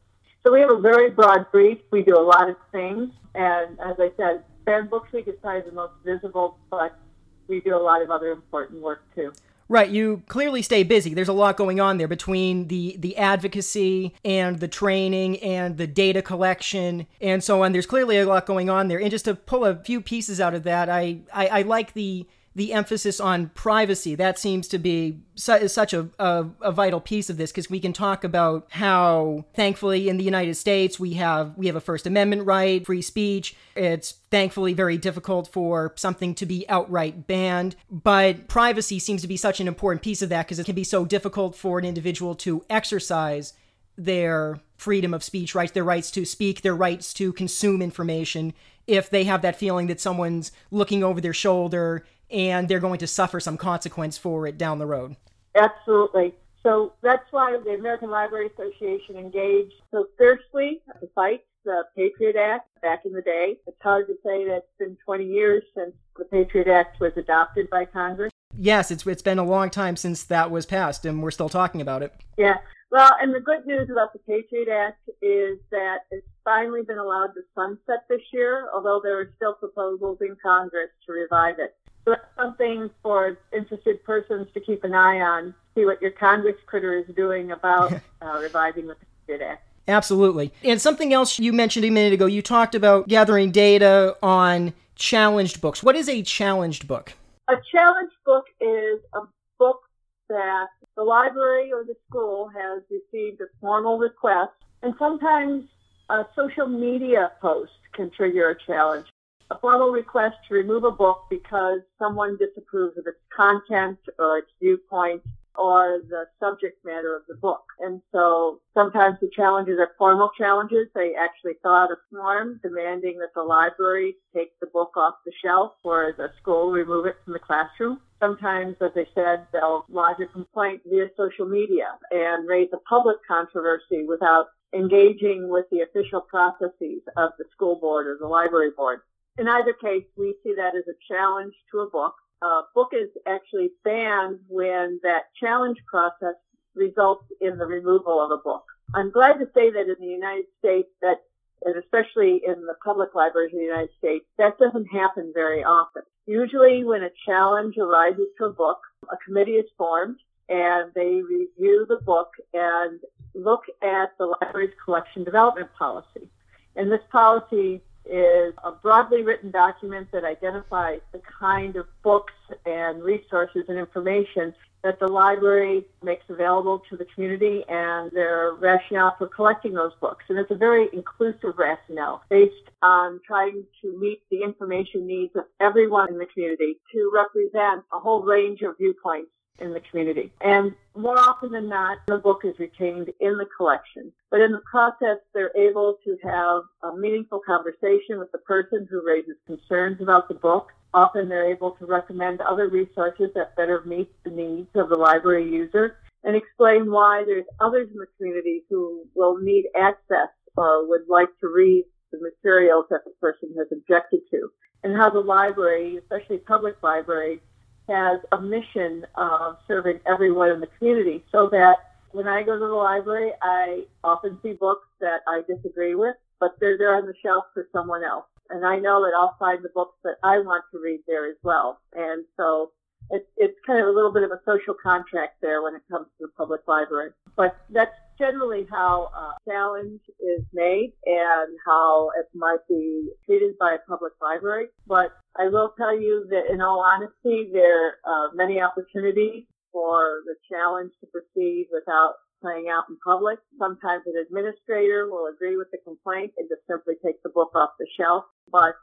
So 0.44 0.52
we 0.52 0.60
have 0.60 0.70
a 0.70 0.80
very 0.80 1.10
broad 1.10 1.50
brief. 1.52 1.78
We 1.90 2.02
do 2.02 2.16
a 2.16 2.22
lot 2.22 2.48
of 2.48 2.56
things. 2.72 3.10
And 3.34 3.78
as 3.80 3.96
I 3.98 4.10
said, 4.16 4.44
Banned 4.64 4.88
Books 4.88 5.12
Week 5.12 5.28
is 5.28 5.34
probably 5.42 5.68
the 5.68 5.74
most 5.74 5.92
visible, 6.04 6.58
but 6.70 6.98
we 7.46 7.60
do 7.60 7.76
a 7.76 7.78
lot 7.78 8.00
of 8.02 8.10
other 8.10 8.30
important 8.30 8.80
work 8.80 9.02
too. 9.14 9.32
Right, 9.70 9.90
you 9.90 10.22
clearly 10.28 10.62
stay 10.62 10.82
busy. 10.82 11.12
There's 11.12 11.28
a 11.28 11.34
lot 11.34 11.58
going 11.58 11.78
on 11.78 11.98
there 11.98 12.08
between 12.08 12.68
the 12.68 12.96
the 12.98 13.18
advocacy 13.18 14.14
and 14.24 14.60
the 14.60 14.68
training 14.68 15.38
and 15.40 15.76
the 15.76 15.86
data 15.86 16.22
collection 16.22 17.06
and 17.20 17.44
so 17.44 17.62
on. 17.62 17.72
There's 17.72 17.84
clearly 17.84 18.16
a 18.16 18.26
lot 18.26 18.46
going 18.46 18.70
on 18.70 18.88
there. 18.88 18.98
And 18.98 19.10
just 19.10 19.26
to 19.26 19.34
pull 19.34 19.66
a 19.66 19.76
few 19.76 20.00
pieces 20.00 20.40
out 20.40 20.54
of 20.54 20.62
that, 20.62 20.88
I 20.88 21.18
I, 21.34 21.46
I 21.48 21.62
like 21.62 21.92
the 21.92 22.26
the 22.58 22.72
emphasis 22.72 23.20
on 23.20 23.50
privacy. 23.50 24.16
That 24.16 24.36
seems 24.36 24.66
to 24.68 24.78
be 24.78 25.20
su- 25.36 25.68
such 25.68 25.94
a, 25.94 26.08
a, 26.18 26.44
a 26.60 26.72
vital 26.72 27.00
piece 27.00 27.30
of 27.30 27.36
this 27.36 27.52
because 27.52 27.70
we 27.70 27.78
can 27.78 27.92
talk 27.92 28.24
about 28.24 28.66
how, 28.70 29.44
thankfully, 29.54 30.08
in 30.08 30.16
the 30.16 30.24
United 30.24 30.56
States, 30.56 30.98
we 30.98 31.14
have 31.14 31.56
we 31.56 31.68
have 31.68 31.76
a 31.76 31.80
First 31.80 32.04
Amendment 32.04 32.44
right, 32.44 32.84
free 32.84 33.00
speech. 33.00 33.54
It's 33.76 34.10
thankfully 34.32 34.74
very 34.74 34.98
difficult 34.98 35.52
for 35.52 35.94
something 35.94 36.34
to 36.34 36.46
be 36.46 36.68
outright 36.68 37.28
banned, 37.28 37.76
but 37.90 38.48
privacy 38.48 38.98
seems 38.98 39.22
to 39.22 39.28
be 39.28 39.36
such 39.36 39.60
an 39.60 39.68
important 39.68 40.02
piece 40.02 40.20
of 40.20 40.28
that 40.30 40.46
because 40.46 40.58
it 40.58 40.66
can 40.66 40.74
be 40.74 40.84
so 40.84 41.04
difficult 41.04 41.54
for 41.54 41.78
an 41.78 41.84
individual 41.84 42.34
to 42.36 42.64
exercise 42.68 43.54
their 43.96 44.58
freedom 44.76 45.14
of 45.14 45.22
speech 45.22 45.54
rights, 45.54 45.72
their 45.72 45.84
rights 45.84 46.10
to 46.10 46.24
speak, 46.24 46.62
their 46.62 46.74
rights 46.74 47.14
to 47.14 47.32
consume 47.32 47.80
information, 47.82 48.52
if 48.88 49.10
they 49.10 49.24
have 49.24 49.42
that 49.42 49.56
feeling 49.56 49.86
that 49.86 50.00
someone's 50.00 50.50
looking 50.72 51.04
over 51.04 51.20
their 51.20 51.32
shoulder 51.32 52.04
and 52.30 52.68
they're 52.68 52.78
going 52.78 52.98
to 52.98 53.06
suffer 53.06 53.40
some 53.40 53.56
consequence 53.56 54.18
for 54.18 54.46
it 54.46 54.58
down 54.58 54.78
the 54.78 54.86
road. 54.86 55.16
Absolutely. 55.54 56.34
So 56.62 56.92
that's 57.02 57.30
why 57.30 57.56
the 57.64 57.74
American 57.74 58.10
Library 58.10 58.50
Association 58.52 59.16
engaged 59.16 59.74
so 59.90 60.06
fiercely 60.18 60.80
to 61.00 61.08
fight 61.14 61.42
the 61.64 61.84
Patriot 61.96 62.36
Act 62.36 62.68
back 62.82 63.04
in 63.04 63.12
the 63.12 63.22
day. 63.22 63.58
It's 63.66 63.80
hard 63.82 64.06
to 64.08 64.14
say 64.24 64.44
that 64.46 64.56
it's 64.56 64.78
been 64.78 64.96
20 65.04 65.24
years 65.24 65.62
since 65.74 65.92
the 66.16 66.24
Patriot 66.24 66.68
Act 66.68 67.00
was 67.00 67.12
adopted 67.16 67.70
by 67.70 67.84
Congress. 67.84 68.32
Yes, 68.56 68.90
it's 68.90 69.06
it's 69.06 69.22
been 69.22 69.38
a 69.38 69.44
long 69.44 69.70
time 69.70 69.96
since 69.96 70.24
that 70.24 70.50
was 70.50 70.66
passed, 70.66 71.04
and 71.04 71.22
we're 71.22 71.30
still 71.30 71.48
talking 71.48 71.80
about 71.80 72.02
it. 72.02 72.12
Yeah. 72.36 72.56
Well, 72.90 73.12
and 73.20 73.34
the 73.34 73.40
good 73.40 73.66
news 73.66 73.90
about 73.90 74.14
the 74.14 74.18
Patriot 74.20 74.68
Act 74.68 75.08
is 75.20 75.58
that 75.70 75.98
it's 76.10 76.26
finally 76.42 76.82
been 76.82 76.98
allowed 76.98 77.34
to 77.34 77.42
sunset 77.54 78.04
this 78.08 78.22
year, 78.32 78.68
although 78.74 79.00
there 79.02 79.20
are 79.20 79.30
still 79.36 79.52
proposals 79.52 80.18
in 80.22 80.36
Congress 80.42 80.88
to 81.06 81.12
revive 81.12 81.58
it. 81.58 81.76
So 82.08 82.14
that's 82.14 82.34
something 82.36 82.88
for 83.02 83.36
interested 83.52 84.02
persons 84.02 84.46
to 84.54 84.60
keep 84.60 84.82
an 84.82 84.94
eye 84.94 85.20
on, 85.20 85.54
see 85.74 85.84
what 85.84 86.00
your 86.00 86.10
Congress 86.10 86.56
critter 86.64 86.96
is 86.96 87.04
doing 87.14 87.52
about 87.52 87.92
uh, 88.22 88.38
reviving 88.40 88.86
the 88.86 88.96
Patriot 89.26 89.46
Act. 89.46 89.62
Absolutely. 89.86 90.50
And 90.64 90.80
something 90.80 91.12
else 91.12 91.38
you 91.38 91.52
mentioned 91.52 91.84
a 91.84 91.90
minute 91.90 92.14
ago, 92.14 92.24
you 92.24 92.40
talked 92.40 92.74
about 92.74 93.08
gathering 93.08 93.50
data 93.50 94.16
on 94.22 94.72
challenged 94.94 95.60
books. 95.60 95.82
What 95.82 95.96
is 95.96 96.08
a 96.08 96.22
challenged 96.22 96.88
book? 96.88 97.12
A 97.48 97.56
challenged 97.70 98.16
book 98.24 98.46
is 98.58 99.00
a 99.12 99.20
book 99.58 99.82
that 100.30 100.68
the 100.96 101.02
library 101.02 101.74
or 101.74 101.84
the 101.84 101.94
school 102.08 102.48
has 102.48 102.82
received 102.90 103.42
a 103.42 103.46
formal 103.60 103.98
request, 103.98 104.52
and 104.82 104.94
sometimes 104.98 105.64
a 106.08 106.24
social 106.34 106.68
media 106.68 107.32
post 107.42 107.72
can 107.92 108.10
trigger 108.10 108.48
a 108.48 108.56
challenge. 108.66 109.06
A 109.50 109.58
formal 109.58 109.90
request 109.90 110.36
to 110.48 110.54
remove 110.54 110.84
a 110.84 110.90
book 110.90 111.24
because 111.30 111.80
someone 111.98 112.36
disapproves 112.36 112.98
of 112.98 113.06
its 113.06 113.18
content 113.34 113.98
or 114.18 114.38
its 114.38 114.50
viewpoint 114.60 115.22
or 115.58 116.00
the 116.08 116.26
subject 116.38 116.84
matter 116.84 117.16
of 117.16 117.22
the 117.28 117.34
book. 117.34 117.64
And 117.80 118.00
so 118.12 118.60
sometimes 118.74 119.18
the 119.20 119.30
challenges 119.34 119.78
are 119.78 119.90
formal 119.98 120.30
challenges. 120.36 120.88
They 120.94 121.14
actually 121.18 121.54
fill 121.62 121.72
out 121.72 121.90
a 121.90 121.96
form 122.10 122.60
demanding 122.62 123.18
that 123.18 123.34
the 123.34 123.42
library 123.42 124.16
take 124.34 124.52
the 124.60 124.66
book 124.66 124.96
off 124.96 125.14
the 125.24 125.32
shelf 125.42 125.72
or 125.82 126.14
the 126.16 126.30
school 126.40 126.70
remove 126.70 127.06
it 127.06 127.16
from 127.24 127.32
the 127.32 127.38
classroom. 127.38 128.00
Sometimes, 128.20 128.76
as 128.80 128.92
I 128.96 129.06
said, 129.14 129.46
they'll 129.52 129.84
lodge 129.88 130.20
a 130.20 130.26
complaint 130.26 130.82
via 130.84 131.08
social 131.16 131.46
media 131.46 131.86
and 132.10 132.46
raise 132.46 132.68
a 132.72 132.78
public 132.88 133.16
controversy 133.26 134.04
without 134.04 134.46
engaging 134.74 135.48
with 135.48 135.64
the 135.70 135.80
official 135.80 136.20
processes 136.20 137.00
of 137.16 137.30
the 137.38 137.44
school 137.52 137.76
board 137.76 138.06
or 138.06 138.16
the 138.20 138.26
library 138.26 138.70
board. 138.76 139.00
In 139.38 139.48
either 139.48 139.72
case, 139.72 140.04
we 140.16 140.34
see 140.42 140.54
that 140.56 140.74
as 140.74 140.84
a 140.88 140.98
challenge 141.08 141.54
to 141.70 141.80
a 141.80 141.88
book 141.88 142.14
A 142.42 142.62
book 142.74 142.90
is 142.92 143.08
actually 143.26 143.70
banned 143.84 144.38
when 144.48 145.00
that 145.02 145.24
challenge 145.40 145.78
process 145.86 146.36
results 146.74 147.24
in 147.40 147.58
the 147.58 147.66
removal 147.66 148.20
of 148.20 148.30
a 148.30 148.36
book. 148.36 148.64
I'm 148.94 149.10
glad 149.10 149.34
to 149.34 149.46
say 149.54 149.70
that 149.70 149.88
in 149.88 149.96
the 149.98 150.06
United 150.06 150.46
States 150.58 150.88
that 151.02 151.18
and 151.64 151.74
especially 151.76 152.40
in 152.46 152.64
the 152.66 152.76
public 152.84 153.16
libraries 153.16 153.52
in 153.52 153.58
the 153.58 153.64
United 153.64 153.90
States, 153.98 154.24
that 154.38 154.56
doesn't 154.58 154.86
happen 154.86 155.32
very 155.34 155.64
often. 155.64 156.02
Usually 156.24 156.84
when 156.84 157.02
a 157.02 157.10
challenge 157.26 157.76
arises 157.76 158.28
to 158.38 158.44
a 158.44 158.52
book, 158.52 158.78
a 159.10 159.16
committee 159.26 159.56
is 159.56 159.66
formed 159.76 160.20
and 160.48 160.92
they 160.94 161.20
review 161.20 161.84
the 161.88 161.98
book 162.04 162.30
and 162.54 163.00
look 163.34 163.62
at 163.82 164.16
the 164.18 164.36
library's 164.40 164.74
collection 164.84 165.24
development 165.24 165.68
policy. 165.76 166.30
And 166.76 166.92
this 166.92 167.02
policy 167.10 167.82
is 168.08 168.54
a 168.64 168.72
broadly 168.72 169.22
written 169.22 169.50
document 169.50 170.08
that 170.12 170.24
identifies 170.24 171.00
the 171.12 171.20
kind 171.40 171.76
of 171.76 171.86
books 172.02 172.32
and 172.66 173.02
resources 173.02 173.64
and 173.68 173.78
information 173.78 174.54
that 174.84 175.00
the 175.00 175.08
library 175.08 175.84
makes 176.02 176.24
available 176.28 176.80
to 176.88 176.96
the 176.96 177.04
community 177.14 177.64
and 177.68 178.10
their 178.12 178.52
rationale 178.54 179.14
for 179.18 179.26
collecting 179.26 179.74
those 179.74 179.92
books. 180.00 180.24
And 180.28 180.38
it's 180.38 180.50
a 180.50 180.56
very 180.56 180.88
inclusive 180.92 181.58
rationale 181.58 182.22
based 182.30 182.54
on 182.82 183.20
trying 183.26 183.64
to 183.82 183.98
meet 183.98 184.22
the 184.30 184.42
information 184.42 185.06
needs 185.06 185.34
of 185.34 185.44
everyone 185.60 186.08
in 186.10 186.18
the 186.18 186.26
community 186.26 186.76
to 186.92 187.10
represent 187.12 187.84
a 187.92 187.98
whole 187.98 188.22
range 188.22 188.62
of 188.62 188.76
viewpoints 188.78 189.30
in 189.60 189.72
the 189.72 189.80
community. 189.90 190.32
And 190.40 190.74
more 190.96 191.18
often 191.18 191.52
than 191.52 191.68
not, 191.68 191.98
the 192.06 192.18
book 192.18 192.42
is 192.44 192.58
retained 192.58 193.10
in 193.20 193.36
the 193.38 193.46
collection. 193.56 194.12
But 194.30 194.40
in 194.40 194.52
the 194.52 194.62
process, 194.70 195.18
they're 195.34 195.56
able 195.56 195.98
to 196.04 196.16
have 196.24 196.62
a 196.82 196.96
meaningful 196.96 197.40
conversation 197.44 198.18
with 198.18 198.30
the 198.32 198.38
person 198.38 198.86
who 198.90 199.06
raises 199.06 199.36
concerns 199.46 200.00
about 200.00 200.28
the 200.28 200.34
book. 200.34 200.68
Often 200.94 201.28
they're 201.28 201.50
able 201.50 201.72
to 201.72 201.86
recommend 201.86 202.40
other 202.40 202.68
resources 202.68 203.30
that 203.34 203.56
better 203.56 203.82
meet 203.84 204.10
the 204.24 204.30
needs 204.30 204.70
of 204.74 204.88
the 204.88 204.96
library 204.96 205.50
user 205.50 205.98
and 206.24 206.34
explain 206.34 206.90
why 206.90 207.22
there's 207.26 207.44
others 207.60 207.88
in 207.92 207.98
the 207.98 208.06
community 208.16 208.64
who 208.68 209.04
will 209.14 209.38
need 209.38 209.66
access 209.76 210.28
or 210.56 210.88
would 210.88 211.08
like 211.08 211.28
to 211.40 211.48
read 211.54 211.84
the 212.10 212.18
materials 212.20 212.86
that 212.90 213.04
the 213.04 213.12
person 213.20 213.54
has 213.56 213.68
objected 213.70 214.20
to 214.30 214.48
and 214.82 214.96
how 214.96 215.10
the 215.10 215.20
library, 215.20 215.96
especially 215.96 216.38
public 216.38 216.76
libraries, 216.82 217.40
has 217.88 218.20
a 218.32 218.40
mission 218.40 219.06
of 219.14 219.56
serving 219.66 220.00
everyone 220.06 220.50
in 220.50 220.60
the 220.60 220.68
community 220.78 221.24
so 221.32 221.48
that 221.50 221.76
when 222.12 222.26
I 222.28 222.42
go 222.42 222.54
to 222.54 222.66
the 222.66 222.72
library, 222.72 223.32
I 223.42 223.84
often 224.02 224.38
see 224.42 224.52
books 224.52 224.86
that 225.00 225.20
I 225.26 225.42
disagree 225.46 225.94
with, 225.94 226.16
but 226.40 226.52
they're 226.60 226.78
there 226.78 226.96
on 226.96 227.06
the 227.06 227.14
shelf 227.22 227.44
for 227.52 227.66
someone 227.72 228.02
else. 228.04 228.26
And 228.50 228.64
I 228.64 228.78
know 228.78 229.02
that 229.02 229.12
I'll 229.16 229.36
find 229.38 229.62
the 229.62 229.68
books 229.74 229.96
that 230.04 230.16
I 230.22 230.38
want 230.38 230.64
to 230.72 230.78
read 230.78 231.00
there 231.06 231.28
as 231.28 231.36
well. 231.42 231.80
And 231.94 232.24
so 232.36 232.72
it's, 233.10 233.26
it's 233.36 233.58
kind 233.66 233.80
of 233.80 233.88
a 233.88 233.92
little 233.92 234.12
bit 234.12 234.22
of 234.22 234.30
a 234.30 234.40
social 234.46 234.74
contract 234.74 235.36
there 235.42 235.62
when 235.62 235.74
it 235.74 235.82
comes 235.90 236.06
to 236.18 236.26
the 236.26 236.32
public 236.36 236.62
library. 236.66 237.10
But 237.36 237.56
that's 237.70 237.94
generally 238.18 238.66
how 238.70 239.08
a 239.14 239.50
challenge 239.50 240.00
is 240.20 240.44
made 240.52 240.92
and 241.06 241.56
how 241.66 242.10
it 242.18 242.26
might 242.34 242.66
be 242.68 243.10
treated 243.24 243.56
by 243.58 243.74
a 243.74 243.88
public 243.88 244.12
library. 244.20 244.66
But 244.86 245.12
I 245.38 245.48
will 245.48 245.72
tell 245.78 245.98
you 245.98 246.26
that 246.30 246.52
in 246.52 246.60
all 246.60 246.84
honesty, 246.84 247.50
there 247.52 247.98
are 248.04 248.30
many 248.34 248.60
opportunities 248.60 249.44
for 249.72 250.22
the 250.26 250.34
challenge 250.50 250.92
to 251.00 251.06
proceed 251.06 251.68
without 251.72 252.14
playing 252.40 252.66
out 252.70 252.84
in 252.88 252.96
public. 253.04 253.38
Sometimes 253.58 254.02
an 254.06 254.14
administrator 254.18 255.08
will 255.10 255.26
agree 255.26 255.56
with 255.56 255.68
the 255.70 255.78
complaint 255.84 256.32
and 256.38 256.48
just 256.48 256.62
simply 256.70 256.94
take 257.04 257.22
the 257.22 257.30
book 257.30 257.50
off 257.54 257.70
the 257.78 257.86
shelf. 257.98 258.24
But 258.50 258.74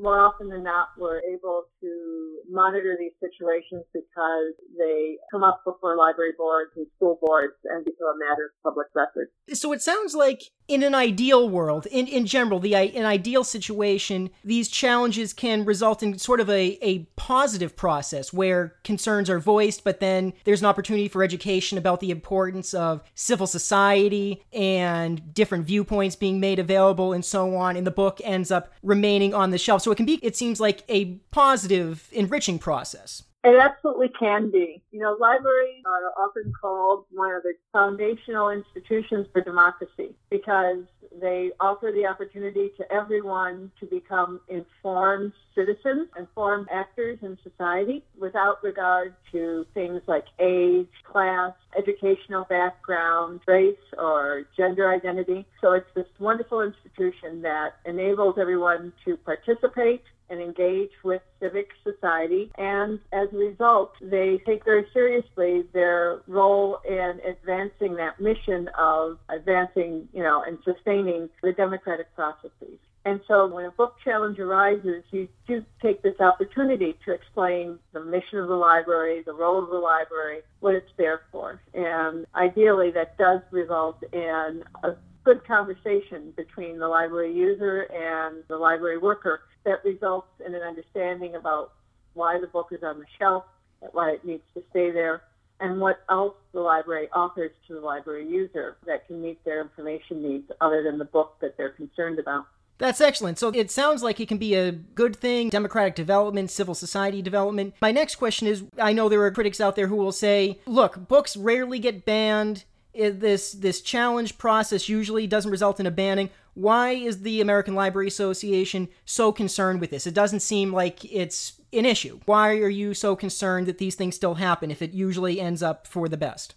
more 0.00 0.18
often 0.18 0.48
than 0.48 0.64
not, 0.64 0.88
we're 0.98 1.20
able 1.20 1.64
to 1.80 2.38
monitor 2.50 2.96
these 2.98 3.12
situations 3.20 3.84
because 3.92 4.54
they 4.78 5.16
come 5.30 5.44
up 5.44 5.62
before 5.64 5.96
library 5.96 6.32
boards 6.36 6.70
and 6.76 6.86
school 6.96 7.18
boards 7.20 7.54
and 7.64 7.84
become 7.84 8.08
a 8.08 8.18
matter 8.18 8.46
of 8.46 8.62
public 8.62 8.86
record. 8.94 9.28
So 9.52 9.72
it 9.72 9.82
sounds 9.82 10.14
like 10.14 10.42
in 10.68 10.82
an 10.82 10.94
ideal 10.94 11.48
world, 11.48 11.86
in, 11.86 12.06
in 12.06 12.26
general, 12.26 12.60
the 12.60 12.74
an 12.74 13.04
ideal 13.04 13.44
situation, 13.44 14.30
these 14.44 14.68
challenges 14.68 15.32
can 15.32 15.64
result 15.64 16.02
in 16.02 16.18
sort 16.18 16.40
of 16.40 16.48
a, 16.48 16.78
a 16.80 17.00
positive 17.16 17.76
process 17.76 18.32
where 18.32 18.76
concerns 18.84 19.28
are 19.28 19.40
voiced, 19.40 19.84
but 19.84 20.00
then 20.00 20.32
there's 20.44 20.60
an 20.60 20.66
opportunity 20.66 21.08
for 21.08 21.22
education 21.22 21.76
about 21.76 22.00
the 22.00 22.10
importance 22.10 22.72
of 22.72 23.02
civil 23.14 23.46
society 23.46 24.42
and 24.52 25.34
different 25.34 25.66
viewpoints 25.66 26.16
being 26.16 26.38
made 26.40 26.58
available 26.58 27.12
and 27.12 27.24
so 27.24 27.56
on, 27.56 27.76
and 27.76 27.86
the 27.86 27.90
book 27.90 28.20
ends 28.24 28.50
up 28.50 28.72
remaining 28.82 29.34
on 29.34 29.50
the 29.50 29.58
shelf. 29.58 29.82
So 29.90 29.92
it 29.94 29.96
can 29.96 30.06
be, 30.06 30.20
it 30.22 30.36
seems 30.36 30.60
like, 30.60 30.84
a 30.88 31.16
positive, 31.32 32.06
enriching 32.12 32.60
process. 32.60 33.24
It 33.42 33.58
absolutely 33.58 34.10
can 34.10 34.50
be. 34.50 34.82
You 34.90 35.00
know, 35.00 35.16
libraries 35.18 35.82
are 35.86 36.12
often 36.22 36.52
called 36.60 37.06
one 37.10 37.34
of 37.34 37.42
the 37.42 37.54
foundational 37.72 38.50
institutions 38.50 39.28
for 39.32 39.40
democracy 39.40 40.14
because 40.30 40.84
they 41.22 41.50
offer 41.58 41.90
the 41.90 42.06
opportunity 42.06 42.70
to 42.76 42.92
everyone 42.92 43.72
to 43.80 43.86
become 43.86 44.40
informed 44.48 45.32
citizens, 45.54 46.08
informed 46.18 46.68
actors 46.70 47.18
in 47.22 47.38
society 47.42 48.04
without 48.18 48.62
regard 48.62 49.14
to 49.32 49.64
things 49.72 50.02
like 50.06 50.26
age, 50.38 50.88
class, 51.10 51.52
educational 51.78 52.44
background, 52.44 53.40
race, 53.46 53.76
or 53.96 54.42
gender 54.54 54.92
identity. 54.92 55.46
So 55.62 55.72
it's 55.72 55.88
this 55.94 56.06
wonderful 56.18 56.60
institution 56.60 57.40
that 57.42 57.76
enables 57.86 58.36
everyone 58.38 58.92
to 59.06 59.16
participate 59.16 60.02
and 60.30 60.40
engage 60.40 60.90
with 61.02 61.22
civic 61.40 61.70
society. 61.84 62.50
And 62.56 63.00
as 63.12 63.28
a 63.32 63.36
result, 63.36 63.92
they 64.00 64.38
take 64.46 64.64
very 64.64 64.86
seriously 64.92 65.64
their 65.72 66.22
role 66.26 66.78
in 66.88 67.20
advancing 67.26 67.96
that 67.96 68.20
mission 68.20 68.68
of 68.78 69.18
advancing, 69.28 70.08
you 70.12 70.22
know, 70.22 70.42
and 70.46 70.58
sustaining 70.64 71.28
the 71.42 71.52
democratic 71.52 72.14
processes. 72.14 72.78
And 73.04 73.20
so 73.26 73.46
when 73.46 73.64
a 73.64 73.70
book 73.70 73.96
challenge 74.04 74.38
arises, 74.38 75.04
you 75.10 75.26
do 75.46 75.64
take 75.80 76.02
this 76.02 76.20
opportunity 76.20 76.96
to 77.06 77.12
explain 77.12 77.78
the 77.92 78.00
mission 78.00 78.38
of 78.38 78.48
the 78.48 78.54
library, 78.54 79.22
the 79.24 79.32
role 79.32 79.62
of 79.62 79.70
the 79.70 79.78
library, 79.78 80.40
what 80.60 80.74
it's 80.74 80.92
there 80.98 81.22
for. 81.32 81.62
And 81.72 82.26
ideally, 82.34 82.90
that 82.90 83.16
does 83.16 83.40
result 83.52 84.02
in 84.12 84.64
a 84.84 84.96
good 85.24 85.46
conversation 85.46 86.32
between 86.36 86.78
the 86.78 86.88
library 86.88 87.32
user 87.32 87.82
and 87.92 88.42
the 88.48 88.56
library 88.56 88.98
worker 88.98 89.40
that 89.64 89.84
results 89.84 90.28
in 90.44 90.54
an 90.54 90.62
understanding 90.62 91.34
about 91.34 91.72
why 92.14 92.40
the 92.40 92.46
book 92.46 92.68
is 92.72 92.82
on 92.82 92.98
the 92.98 93.06
shelf, 93.18 93.44
why 93.92 94.10
it 94.10 94.24
needs 94.24 94.42
to 94.54 94.62
stay 94.70 94.90
there, 94.90 95.22
and 95.60 95.80
what 95.80 96.00
else 96.08 96.34
the 96.52 96.60
library 96.60 97.08
offers 97.12 97.50
to 97.68 97.74
the 97.74 97.80
library 97.80 98.26
user 98.26 98.76
that 98.86 99.06
can 99.06 99.20
meet 99.20 99.44
their 99.44 99.60
information 99.60 100.22
needs 100.22 100.50
other 100.60 100.82
than 100.82 100.98
the 100.98 101.04
book 101.04 101.36
that 101.40 101.56
they're 101.56 101.70
concerned 101.70 102.18
about. 102.18 102.46
That's 102.78 103.02
excellent. 103.02 103.38
So 103.38 103.50
it 103.50 103.70
sounds 103.70 104.02
like 104.02 104.20
it 104.20 104.28
can 104.28 104.38
be 104.38 104.54
a 104.54 104.72
good 104.72 105.14
thing, 105.14 105.50
democratic 105.50 105.94
development, 105.94 106.50
civil 106.50 106.74
society 106.74 107.20
development. 107.20 107.74
My 107.82 107.92
next 107.92 108.14
question 108.14 108.48
is 108.48 108.64
I 108.78 108.94
know 108.94 109.10
there 109.10 109.22
are 109.22 109.30
critics 109.30 109.60
out 109.60 109.76
there 109.76 109.88
who 109.88 109.96
will 109.96 110.12
say, 110.12 110.60
look, 110.64 111.06
books 111.06 111.36
rarely 111.36 111.78
get 111.78 112.06
banned. 112.06 112.64
This 112.94 113.52
this 113.52 113.82
challenge 113.82 114.38
process 114.38 114.88
usually 114.88 115.26
doesn't 115.26 115.50
result 115.50 115.78
in 115.78 115.86
a 115.86 115.90
banning. 115.90 116.30
Why 116.54 116.90
is 116.90 117.22
the 117.22 117.40
American 117.40 117.74
Library 117.74 118.08
Association 118.08 118.88
so 119.04 119.32
concerned 119.32 119.80
with 119.80 119.90
this? 119.90 120.06
It 120.06 120.14
doesn't 120.14 120.40
seem 120.40 120.72
like 120.72 121.04
it's 121.04 121.60
an 121.72 121.86
issue. 121.86 122.20
Why 122.24 122.58
are 122.58 122.68
you 122.68 122.94
so 122.94 123.14
concerned 123.16 123.66
that 123.66 123.78
these 123.78 123.94
things 123.94 124.16
still 124.16 124.34
happen 124.34 124.70
if 124.70 124.82
it 124.82 124.92
usually 124.92 125.40
ends 125.40 125.62
up 125.62 125.86
for 125.86 126.08
the 126.08 126.16
best? 126.16 126.54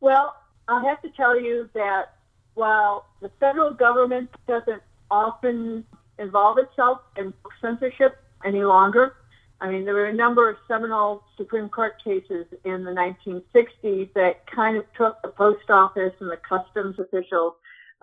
Well, 0.00 0.34
I 0.68 0.84
have 0.84 1.00
to 1.02 1.10
tell 1.10 1.40
you 1.40 1.70
that 1.74 2.16
while 2.54 3.06
the 3.20 3.30
federal 3.38 3.72
government 3.72 4.30
doesn't 4.48 4.82
often 5.10 5.84
involve 6.18 6.58
itself 6.58 7.00
in 7.16 7.32
censorship 7.60 8.16
any 8.44 8.64
longer. 8.64 9.16
I 9.60 9.70
mean, 9.70 9.84
there 9.84 9.94
were 9.94 10.06
a 10.06 10.14
number 10.14 10.50
of 10.50 10.56
seminal 10.68 11.22
Supreme 11.36 11.68
Court 11.68 11.94
cases 12.02 12.46
in 12.64 12.84
the 12.84 12.90
1960s 12.90 14.12
that 14.14 14.46
kind 14.50 14.76
of 14.76 14.84
took 14.96 15.20
the 15.22 15.28
post 15.28 15.70
office 15.70 16.12
and 16.20 16.30
the 16.30 16.36
customs 16.36 16.98
officials 16.98 17.54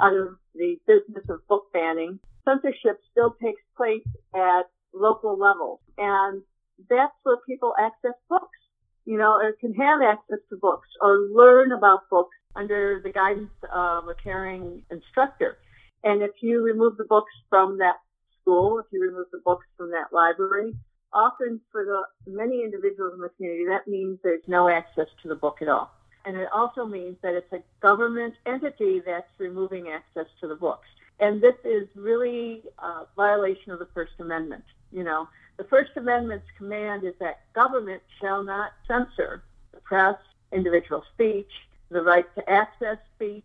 out 0.02 0.16
of 0.16 0.36
the 0.56 0.78
business 0.88 1.26
of 1.30 1.46
book 1.48 1.72
banning. 1.74 2.20
Censorship 2.46 3.00
still 3.12 3.36
takes 3.42 3.62
place 3.78 4.08
at 4.36 4.64
local 4.94 5.38
levels, 5.38 5.80
and 5.98 6.42
that's 6.90 7.14
where 7.24 7.38
people 7.48 7.74
access 7.80 8.18
books, 8.30 8.60
you 9.06 9.18
know, 9.18 9.34
or 9.34 9.54
can 9.60 9.74
have 9.74 10.02
access 10.02 10.40
to 10.50 10.58
books 10.58 10.88
or 11.02 11.28
learn 11.32 11.72
about 11.72 12.10
books 12.10 12.36
under 12.56 13.02
the 13.04 13.12
guidance 13.12 13.52
of 13.74 14.08
a 14.08 14.16
caring 14.22 14.84
instructor. 14.92 15.58
And 16.04 16.22
if 16.22 16.32
you 16.42 16.62
remove 16.64 16.98
the 16.98 17.06
books 17.06 17.32
from 17.50 17.78
that 17.78 17.96
school, 18.42 18.80
if 18.80 18.86
you 18.92 19.02
remove 19.02 19.28
the 19.32 19.42
books 19.44 19.66
from 19.78 19.92
that 19.92 20.12
library, 20.12 20.74
often 21.14 21.62
for 21.72 21.86
the 21.86 22.32
many 22.32 22.64
individuals 22.64 23.14
in 23.16 23.22
the 23.22 23.30
community, 23.38 23.66
that 23.70 23.88
means 23.90 24.20
there's 24.24 24.44
no 24.48 24.68
access 24.68 25.08
to 25.22 25.30
the 25.30 25.36
book 25.36 25.62
at 25.62 25.70
all. 25.70 25.92
And 26.26 26.38
it 26.38 26.48
also 26.54 26.86
means 26.86 27.18
that 27.22 27.34
it's 27.34 27.52
a 27.52 27.62
government 27.82 28.36
entity 28.46 29.02
that's 29.06 29.28
removing 29.38 29.90
access 29.90 30.28
to 30.42 30.48
the 30.48 30.56
books. 30.56 30.88
And 31.20 31.42
this 31.42 31.56
is 31.64 31.88
really 31.96 32.64
a 32.80 33.04
violation 33.16 33.72
of 33.72 33.80
the 33.80 33.88
First 33.94 34.14
Amendment. 34.20 34.64
You 34.92 35.04
know, 35.04 35.28
the 35.58 35.64
First 35.66 35.92
Amendment's 35.96 36.48
command 36.58 37.04
is 37.04 37.14
that 37.20 37.42
government 37.54 38.02
shall 38.22 38.44
not 38.44 38.72
censor 38.88 39.44
the 39.74 39.80
press, 39.82 40.18
individual 40.52 41.04
speech, 41.14 41.50
the 41.90 42.02
right 42.02 42.26
to 42.36 42.50
access 42.50 42.98
speech. 43.16 43.44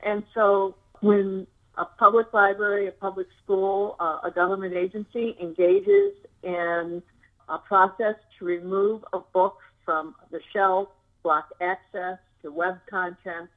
And 0.00 0.22
so 0.34 0.76
when 1.00 1.46
a 1.76 1.84
public 1.84 2.32
library, 2.32 2.86
a 2.86 2.92
public 2.92 3.26
school, 3.42 3.96
uh, 3.98 4.18
a 4.24 4.30
government 4.30 4.74
agency 4.74 5.36
engages 5.40 6.12
in 6.42 7.02
a 7.48 7.58
process 7.58 8.14
to 8.38 8.44
remove 8.44 9.04
a 9.12 9.18
book 9.18 9.58
from 9.84 10.14
the 10.30 10.40
shelf, 10.52 10.88
block 11.22 11.48
access 11.60 12.18
to 12.42 12.50
web 12.50 12.78
content, 12.88 13.48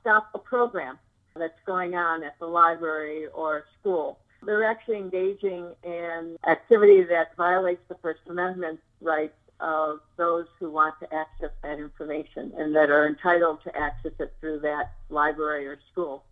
stop 0.00 0.30
a 0.34 0.38
program 0.38 0.98
that's 1.36 1.58
going 1.66 1.94
on 1.94 2.22
at 2.22 2.38
the 2.38 2.46
library 2.46 3.26
or 3.28 3.64
school. 3.80 4.18
They're 4.44 4.64
actually 4.64 4.98
engaging 4.98 5.72
in 5.84 6.36
activity 6.46 7.04
that 7.04 7.36
violates 7.36 7.82
the 7.88 7.94
First 8.02 8.20
Amendment 8.28 8.80
rights 9.00 9.34
of 9.60 10.00
those 10.16 10.46
who 10.58 10.70
want 10.70 10.96
to 11.00 11.14
access 11.14 11.50
that 11.62 11.78
information 11.78 12.52
and 12.58 12.74
that 12.74 12.90
are 12.90 13.06
entitled 13.06 13.62
to 13.62 13.76
access 13.76 14.12
it 14.18 14.34
through 14.40 14.58
that 14.60 14.92
library 15.08 15.66
or 15.66 15.78
school. 15.92 16.24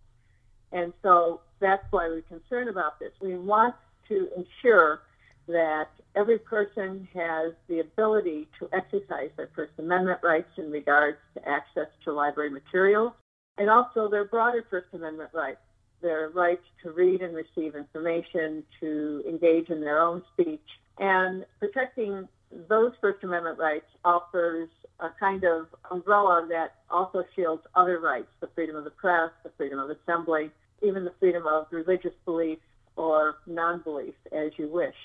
And 0.73 0.91
so 1.01 1.41
that's 1.59 1.85
why 1.91 2.09
we're 2.09 2.21
concerned 2.21 2.69
about 2.69 2.99
this. 2.99 3.11
We 3.21 3.35
want 3.35 3.75
to 4.09 4.27
ensure 4.35 5.01
that 5.47 5.89
every 6.15 6.39
person 6.39 7.07
has 7.13 7.53
the 7.67 7.79
ability 7.79 8.47
to 8.59 8.69
exercise 8.73 9.29
their 9.37 9.49
First 9.55 9.73
Amendment 9.79 10.19
rights 10.23 10.49
in 10.57 10.71
regards 10.71 11.17
to 11.35 11.47
access 11.47 11.87
to 12.05 12.13
library 12.13 12.49
materials 12.49 13.13
and 13.57 13.69
also 13.69 14.09
their 14.09 14.25
broader 14.25 14.65
First 14.69 14.87
Amendment 14.93 15.29
rights, 15.33 15.59
their 16.01 16.29
right 16.29 16.59
to 16.83 16.91
read 16.91 17.21
and 17.21 17.35
receive 17.35 17.75
information, 17.75 18.63
to 18.79 19.23
engage 19.27 19.69
in 19.69 19.81
their 19.81 20.01
own 20.01 20.23
speech. 20.33 20.59
And 20.99 21.45
protecting 21.59 22.27
those 22.69 22.91
First 22.99 23.23
Amendment 23.23 23.59
rights 23.59 23.85
offers 24.03 24.69
a 24.99 25.09
kind 25.19 25.43
of 25.43 25.67
umbrella 25.89 26.45
that 26.49 26.75
also 26.89 27.23
shields 27.35 27.63
other 27.75 27.99
rights, 27.99 28.27
the 28.39 28.49
freedom 28.53 28.75
of 28.75 28.83
the 28.83 28.91
press, 28.91 29.31
the 29.43 29.51
freedom 29.57 29.79
of 29.79 29.89
assembly, 29.89 30.51
even 30.81 31.03
the 31.03 31.13
freedom 31.19 31.45
of 31.47 31.67
religious 31.71 32.13
belief 32.25 32.59
or 32.95 33.35
non-belief 33.47 34.15
as 34.31 34.51
you 34.57 34.67
wish. 34.67 34.95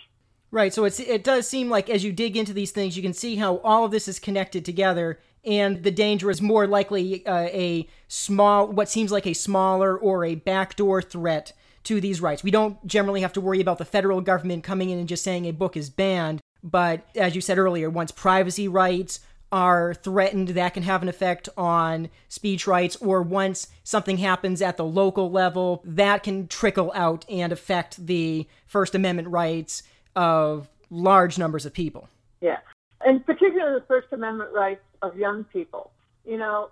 Right. 0.51 0.73
So 0.73 0.85
it's 0.85 1.01
it 1.01 1.25
does 1.25 1.49
seem 1.49 1.69
like 1.69 1.91
as 1.91 2.05
you 2.05 2.13
dig 2.13 2.37
into 2.37 2.53
these 2.53 2.71
things, 2.71 2.97
you 2.97 3.03
can 3.03 3.13
see 3.13 3.37
how 3.37 3.59
all 3.59 3.85
of 3.85 3.91
this 3.91 4.09
is 4.09 4.19
connected 4.19 4.65
together, 4.65 5.19
and 5.45 5.83
the 5.83 5.91
danger 5.91 6.31
is 6.31 6.41
more 6.41 6.67
likely 6.67 7.27
uh, 7.27 7.49
a 7.53 7.89
small, 8.09 8.69
what 8.69 8.89
seems 8.89 9.11
like 9.11 9.27
a 9.27 9.35
smaller 9.35 9.99
or 9.99 10.25
a 10.25 10.37
backdoor 10.37 11.03
threat 11.03 11.53
to 11.85 12.01
these 12.01 12.21
rights. 12.21 12.43
We 12.43 12.51
don't 12.51 12.85
generally 12.87 13.21
have 13.21 13.33
to 13.35 13.41
worry 13.41 13.61
about 13.61 13.79
the 13.79 13.85
federal 13.85 14.21
government 14.21 14.65
coming 14.65 14.91
in 14.91 14.99
and 14.99 15.09
just 15.09 15.25
saying 15.25 15.47
a 15.47 15.53
book 15.53 15.77
is 15.77 15.91
banned. 15.91 16.41
But 16.63 17.07
as 17.15 17.35
you 17.35 17.41
said 17.41 17.59
earlier, 17.59 17.89
once 17.89 18.11
privacy 18.11 18.67
rights 18.67 19.21
are 19.53 19.95
threatened, 19.95 20.49
that 20.49 20.75
can 20.75 20.83
have 20.83 21.03
an 21.03 21.09
effect 21.09 21.49
on 21.57 22.09
speech 22.29 22.67
rights, 22.67 22.97
or 22.97 23.23
once 23.23 23.69
something 23.85 24.19
happens 24.19 24.61
at 24.61 24.77
the 24.77 24.85
local 24.85 25.31
level, 25.31 25.81
that 25.85 26.25
can 26.25 26.49
trickle 26.49 26.91
out 26.95 27.25
and 27.29 27.53
affect 27.53 28.07
the 28.07 28.49
First 28.67 28.95
Amendment 28.97 29.29
rights 29.29 29.85
of 30.17 30.69
large 30.91 31.39
numbers 31.39 31.65
of 31.67 31.73
people. 31.73 32.09
Yeah, 32.41 32.59
and 33.05 33.25
particularly 33.25 33.79
the 33.79 33.87
First 33.87 34.09
Amendment 34.13 34.51
rights 34.53 34.83
of 35.03 35.17
young 35.17 35.45
people. 35.45 35.93
You 36.25 36.39
know, 36.39 36.71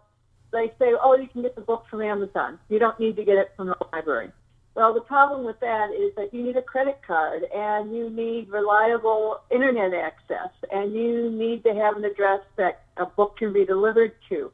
they 0.53 0.73
say, 0.79 0.95
oh, 1.01 1.17
you 1.17 1.29
can 1.29 1.43
get 1.43 1.55
the 1.55 1.61
book 1.61 1.85
from 1.89 2.03
Amazon. 2.03 2.59
You 2.69 2.79
don't 2.79 2.99
need 2.99 3.17
to 3.17 3.25
get 3.25 3.37
it 3.37 3.53
from 3.57 3.69
the 3.69 3.77
library. 3.93 4.31
Well, 4.75 4.93
the 4.93 5.01
problem 5.01 5.45
with 5.45 5.61
that 5.61 5.91
is 5.93 6.13
that 6.17 6.35
you 6.35 6.43
need 6.43 6.57
a 6.57 6.63
credit 6.63 7.01
card 7.07 7.45
and 7.55 7.95
you 7.95 8.11
need 8.11 8.49
reliable 8.49 9.41
internet 9.51 9.95
access 9.95 10.51
and 10.73 10.93
you 10.93 11.31
need 11.31 11.63
to 11.63 11.75
have 11.75 11.97
an 11.97 12.05
address 12.05 12.41
that 12.57 12.83
a 12.97 13.07
book 13.07 13.37
can 13.37 13.53
be 13.53 13.65
delivered 13.65 14.13
to. 14.31 14.51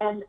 And 0.00 0.22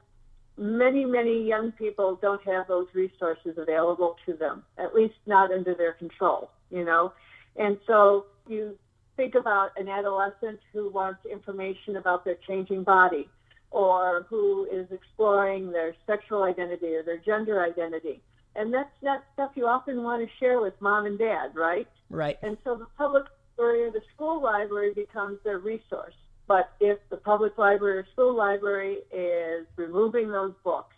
many, 0.57 1.05
many 1.05 1.47
young 1.47 1.71
people 1.71 2.17
don't 2.19 2.41
have 2.43 2.67
those 2.67 2.87
resources 2.93 3.57
available 3.57 4.15
to 4.25 4.33
them, 4.33 4.63
at 4.79 4.95
least 4.95 5.15
not 5.27 5.51
under 5.51 5.75
their 5.75 5.93
control, 5.93 6.49
you 6.71 6.83
know. 6.83 7.13
And 7.57 7.77
so 7.87 8.25
you 8.47 8.77
think 9.15 9.35
about 9.35 9.71
an 9.77 9.87
adolescent 9.87 10.59
who 10.73 10.89
wants 10.89 11.19
information 11.25 11.97
about 11.97 12.23
their 12.23 12.37
changing 12.47 12.83
body 12.83 13.27
or 13.71 14.25
who 14.29 14.67
is 14.71 14.87
exploring 14.91 15.71
their 15.71 15.95
sexual 16.05 16.43
identity 16.43 16.95
or 16.95 17.03
their 17.03 17.17
gender 17.17 17.63
identity 17.63 18.21
and 18.57 18.73
that's 18.73 18.89
not 19.03 19.23
stuff 19.33 19.51
you 19.53 19.67
often 19.67 20.03
want 20.03 20.27
to 20.27 20.35
share 20.39 20.59
with 20.59 20.73
mom 20.81 21.05
and 21.05 21.17
dad, 21.17 21.55
right? 21.55 21.87
Right. 22.09 22.37
And 22.41 22.57
so 22.63 22.75
the 22.75 22.87
public 22.97 23.25
library 23.57 23.83
or 23.83 23.91
the 23.91 24.01
school 24.15 24.41
library 24.41 24.93
becomes 24.95 25.37
their 25.43 25.59
resource. 25.59 26.15
But 26.47 26.71
if 26.79 26.97
the 27.09 27.17
public 27.17 27.57
library 27.57 27.99
or 27.99 28.07
school 28.13 28.35
library 28.35 28.99
is 29.13 29.67
removing 29.75 30.31
those 30.31 30.53
books, 30.63 30.95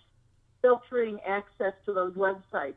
filtering 0.62 1.20
access 1.28 1.74
to 1.86 1.94
those 1.94 2.14
websites 2.14 2.76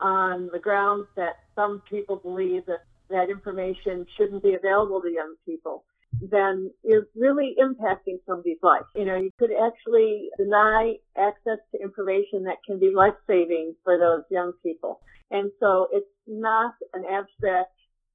on 0.00 0.50
the 0.52 0.58
grounds 0.58 1.06
that 1.16 1.38
some 1.54 1.82
people 1.88 2.16
believe 2.16 2.66
that 2.66 2.84
that 3.10 3.30
information 3.30 4.06
shouldn't 4.16 4.42
be 4.42 4.54
available 4.54 5.00
to 5.00 5.10
young 5.10 5.34
people, 5.46 5.84
then 6.20 6.70
is 6.84 7.04
really 7.14 7.54
impacting 7.60 8.18
somebody's 8.26 8.58
life. 8.62 8.84
You 8.94 9.04
know, 9.04 9.16
you 9.16 9.30
could 9.38 9.50
actually 9.52 10.30
deny 10.36 10.94
access 11.16 11.58
to 11.72 11.82
information 11.82 12.44
that 12.44 12.56
can 12.66 12.78
be 12.78 12.92
life 12.94 13.14
saving 13.26 13.74
for 13.84 13.98
those 13.98 14.22
young 14.30 14.52
people. 14.62 15.00
And 15.30 15.50
so 15.60 15.88
it's 15.92 16.06
not 16.26 16.74
an 16.94 17.04
abstract 17.04 17.72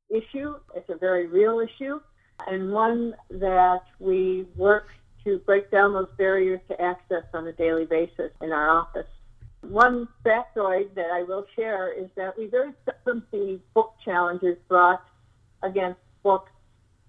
issue. 0.09 0.55
It's 0.75 0.89
a 0.89 0.97
very 0.97 1.27
real 1.27 1.59
issue 1.59 1.99
and 2.47 2.71
one 2.71 3.13
that 3.29 3.81
we 3.99 4.45
work 4.55 4.87
to 5.23 5.39
break 5.45 5.71
down 5.71 5.93
those 5.93 6.09
barriers 6.17 6.59
to 6.69 6.81
access 6.81 7.23
on 7.33 7.47
a 7.47 7.53
daily 7.53 7.85
basis 7.85 8.31
in 8.41 8.51
our 8.51 8.69
office. 8.69 9.07
One 9.69 10.07
factoid 10.25 10.93
that 10.95 11.09
I 11.13 11.23
will 11.23 11.45
share 11.55 11.91
is 11.91 12.09
that 12.15 12.37
we 12.37 12.47
very 12.47 12.73
seldom 12.85 13.25
see 13.31 13.61
book 13.73 13.93
challenges 14.03 14.57
brought 14.67 15.03
against 15.63 15.99
books 16.21 16.51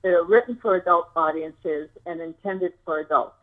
that 0.02 0.10
are 0.10 0.24
written 0.24 0.58
for 0.62 0.76
adult 0.76 1.08
audiences 1.16 1.88
and 2.06 2.20
intended 2.20 2.72
for 2.84 3.00
adults. 3.00 3.34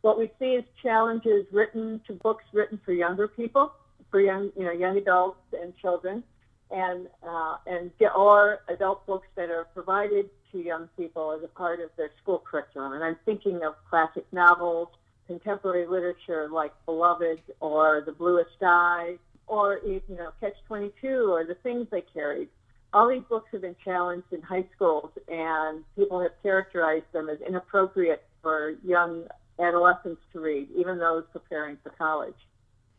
What 0.00 0.18
we 0.18 0.30
see 0.38 0.52
is 0.52 0.64
challenges 0.82 1.46
written 1.52 2.00
to 2.06 2.14
books 2.14 2.44
written 2.52 2.80
for 2.84 2.92
younger 2.92 3.28
people, 3.28 3.72
for 4.10 4.20
young, 4.20 4.50
you 4.56 4.64
know, 4.64 4.72
young 4.72 4.96
adults 4.96 5.40
and 5.60 5.76
children, 5.76 6.22
and 6.70 7.08
uh, 7.26 7.56
and 7.66 7.90
or 8.16 8.60
adult 8.68 9.06
books 9.06 9.26
that 9.36 9.50
are 9.50 9.64
provided 9.74 10.30
to 10.52 10.58
young 10.58 10.88
people 10.96 11.32
as 11.36 11.42
a 11.44 11.48
part 11.48 11.80
of 11.80 11.90
their 11.96 12.10
school 12.22 12.42
curriculum. 12.48 12.92
And 12.92 13.04
I'm 13.04 13.16
thinking 13.24 13.62
of 13.64 13.74
classic 13.90 14.24
novels, 14.32 14.88
contemporary 15.26 15.86
literature 15.86 16.48
like 16.50 16.72
Beloved 16.86 17.40
or 17.60 18.02
The 18.04 18.12
Bluest 18.12 18.62
Eye, 18.62 19.16
or 19.46 19.80
you 19.84 20.00
know 20.08 20.30
Catch 20.40 20.54
22 20.66 21.32
or 21.32 21.44
the 21.44 21.56
things 21.56 21.86
they 21.90 22.02
carried. 22.12 22.48
All 22.92 23.08
these 23.08 23.22
books 23.28 23.48
have 23.52 23.62
been 23.62 23.76
challenged 23.84 24.32
in 24.32 24.40
high 24.40 24.64
schools, 24.74 25.10
and 25.28 25.84
people 25.96 26.20
have 26.20 26.30
characterized 26.42 27.06
them 27.12 27.28
as 27.28 27.40
inappropriate 27.40 28.24
for 28.40 28.74
young 28.84 29.24
adolescents 29.58 30.20
to 30.32 30.40
read, 30.40 30.68
even 30.76 30.98
those 30.98 31.24
preparing 31.32 31.76
for 31.82 31.90
college. 31.90 32.34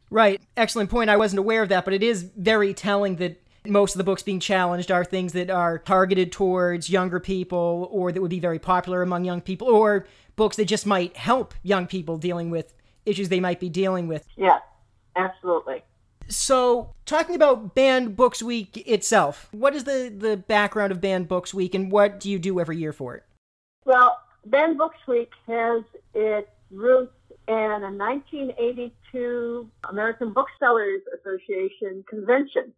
Right. 0.10 0.42
Excellent 0.58 0.90
point. 0.90 1.10
I 1.10 1.18
wasn't 1.18 1.40
aware 1.40 1.64
of 1.64 1.70
that, 1.70 1.86
but 1.86 1.94
it 1.94 2.04
is 2.04 2.24
very 2.24 2.74
telling 2.74 3.16
that 3.18 3.42
most 3.68 3.96
of 3.96 3.98
the 3.98 4.04
books 4.04 4.24
being 4.24 4.40
challenged 4.40 4.92
are 4.92 5.04
things 5.04 5.34
that 5.34 5.50
are 5.50 5.80
targeted 5.80 6.32
towards 6.32 6.90
younger 6.90 7.20
people 7.20 7.88
or 7.92 8.12
that 8.12 8.22
would 8.22 8.30
be 8.30 8.40
very 8.40 8.60
popular 8.60 9.02
among 9.02 9.26
young 9.26 9.42
people 9.42 9.68
or 9.68 10.06
books 10.36 10.58
that 10.58 10.66
just 10.66 10.86
might 10.86 11.16
help 11.16 11.54
young 11.64 11.88
people 11.88 12.18
dealing 12.18 12.50
with 12.50 12.74
issues 13.06 13.30
they 13.30 13.40
might 13.40 13.60
be 13.60 13.70
dealing 13.70 14.08
with. 14.08 14.26
Yeah, 14.36 14.60
absolutely. 15.16 15.84
So, 16.28 16.94
talking 17.06 17.36
about 17.36 17.76
Banned 17.76 18.16
Books 18.16 18.42
Week 18.42 18.78
itself, 18.88 19.48
what 19.52 19.76
is 19.76 19.84
the, 19.84 20.12
the 20.16 20.38
background 20.38 20.92
of 20.92 21.00
Banned 21.00 21.28
Books 21.28 21.54
Week 21.54 21.76
and 21.76 21.92
what 21.92 22.20
do 22.20 22.32
you 22.32 22.40
do 22.40 22.60
every 22.60 22.78
year 22.78 22.94
for 22.94 23.16
it? 23.16 23.24
Well, 23.86 24.18
Banned 24.46 24.78
Books 24.78 24.98
Week 25.08 25.30
has 25.46 25.84
its 26.16 26.50
roots 26.72 27.14
in 27.48 27.54
a 27.54 27.92
1982 27.92 29.70
American 29.88 30.34
Booksellers 30.34 31.02
Association 31.20 32.04
convention 32.10 32.74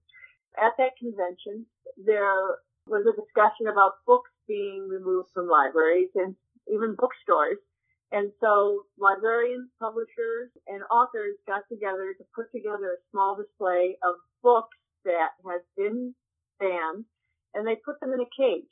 at 0.57 0.73
that 0.77 0.97
convention, 0.97 1.65
there 1.97 2.59
was 2.87 3.05
a 3.05 3.15
discussion 3.19 3.67
about 3.67 4.05
books 4.05 4.31
being 4.47 4.87
removed 4.87 5.29
from 5.33 5.47
libraries 5.47 6.09
and 6.15 6.35
even 6.73 6.95
bookstores. 6.97 7.57
And 8.11 8.31
so 8.39 8.83
librarians, 8.97 9.69
publishers, 9.79 10.49
and 10.67 10.81
authors 10.91 11.35
got 11.45 11.63
together 11.67 12.15
to 12.17 12.23
put 12.33 12.51
together 12.51 12.95
a 12.95 13.03
small 13.11 13.35
display 13.35 13.97
of 14.03 14.15
books 14.41 14.77
that 15.03 15.35
had 15.43 15.61
been 15.75 16.15
banned, 16.59 17.03
and 17.53 17.67
they 17.67 17.75
put 17.83 17.99
them 17.99 18.13
in 18.13 18.21
a 18.21 18.35
cage. 18.37 18.71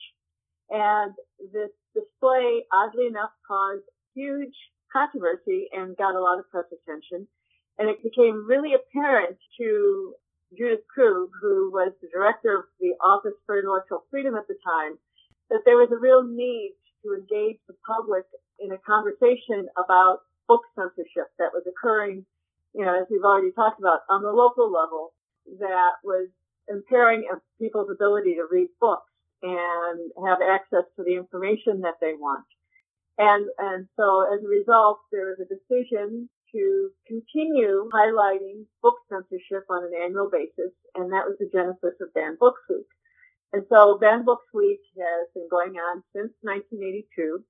And 0.69 1.13
this 1.51 1.71
display, 1.93 2.63
oddly 2.71 3.07
enough, 3.07 3.31
caused 3.45 3.83
huge 4.15 4.55
controversy 4.91 5.67
and 5.73 5.97
got 5.97 6.15
a 6.15 6.21
lot 6.21 6.39
of 6.39 6.49
press 6.49 6.65
attention. 6.71 7.27
And 7.77 7.89
it 7.89 8.01
became 8.01 8.47
really 8.47 8.71
apparent 8.73 9.37
to 9.59 10.13
Judith 10.57 10.87
Krug, 10.87 11.29
who 11.41 11.71
was 11.71 11.91
the 12.01 12.07
director 12.07 12.55
of 12.55 12.65
the 12.79 12.95
Office 13.03 13.35
for 13.45 13.59
Intellectual 13.59 14.05
Freedom 14.09 14.35
at 14.35 14.47
the 14.47 14.55
time, 14.63 14.97
that 15.49 15.61
there 15.65 15.75
was 15.75 15.91
a 15.91 15.99
real 15.99 16.23
need 16.23 16.71
to 17.05 17.13
engage 17.13 17.61
the 17.69 17.77
public 17.85 18.25
in 18.59 18.73
a 18.73 18.81
conversation 18.81 19.69
about 19.77 20.25
book 20.47 20.61
censorship 20.73 21.29
that 21.37 21.53
was 21.53 21.63
occurring, 21.69 22.25
you 22.73 22.83
know, 22.83 22.97
as 22.97 23.05
we've 23.09 23.23
already 23.23 23.51
talked 23.53 23.79
about, 23.79 24.01
on 24.09 24.21
the 24.21 24.33
local 24.33 24.71
level 24.71 25.13
that 25.59 26.01
was 26.03 26.27
impairing 26.67 27.29
people's 27.61 27.89
ability 27.93 28.35
to 28.35 28.49
read 28.49 28.69
books 28.81 29.11
and 29.43 30.11
have 30.25 30.39
access 30.41 30.89
to 30.97 31.03
the 31.05 31.13
information 31.13 31.81
that 31.81 32.01
they 32.01 32.13
want. 32.17 32.45
And, 33.17 33.45
and 33.59 33.87
so 33.95 34.25
as 34.33 34.43
a 34.43 34.49
result, 34.49 34.99
there 35.11 35.29
was 35.29 35.37
a 35.39 35.47
decision 35.47 36.27
to 36.51 36.89
continue 37.07 37.89
highlighting 37.93 38.65
book 38.81 38.95
censorship 39.09 39.65
on 39.69 39.83
an 39.83 39.93
annual 39.93 40.29
basis, 40.31 40.73
and 40.95 41.11
that 41.11 41.27
was 41.27 41.35
the 41.39 41.49
genesis 41.51 41.99
of 42.01 42.13
Banned 42.13 42.39
Books 42.39 42.61
Week. 42.69 42.87
And 43.53 43.63
so 43.69 43.97
Banned 43.99 44.25
Books 44.25 44.47
Week 44.53 44.81
has 44.97 45.27
been 45.33 45.47
going 45.49 45.75
on 45.75 46.03
since 46.13 46.31
1982. 46.41 47.43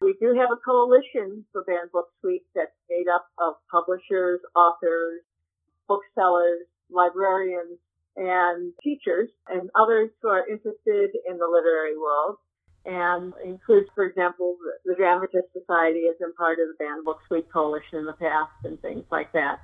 We 0.00 0.16
do 0.20 0.34
have 0.34 0.50
a 0.50 0.58
coalition 0.58 1.44
for 1.52 1.62
Banned 1.64 1.92
Books 1.92 2.14
Week 2.24 2.42
that's 2.54 2.74
made 2.90 3.06
up 3.06 3.26
of 3.38 3.54
publishers, 3.70 4.40
authors, 4.56 5.22
booksellers, 5.86 6.66
librarians, 6.90 7.78
and 8.16 8.72
teachers, 8.82 9.30
and 9.48 9.70
others 9.78 10.10
who 10.20 10.28
are 10.28 10.46
interested 10.48 11.10
in 11.28 11.38
the 11.38 11.46
literary 11.46 11.96
world 11.96 12.36
and 12.84 13.32
includes, 13.44 13.88
for 13.94 14.04
example, 14.04 14.56
the 14.84 14.94
Dramatist 14.94 15.52
Society 15.52 16.06
has 16.06 16.16
been 16.18 16.32
part 16.34 16.58
of 16.58 16.68
the 16.68 16.74
Banned 16.84 17.04
Books 17.04 17.24
Week 17.30 17.50
Coalition 17.52 17.98
in 17.98 18.06
the 18.06 18.12
past 18.14 18.50
and 18.64 18.80
things 18.82 19.04
like 19.10 19.32
that. 19.32 19.60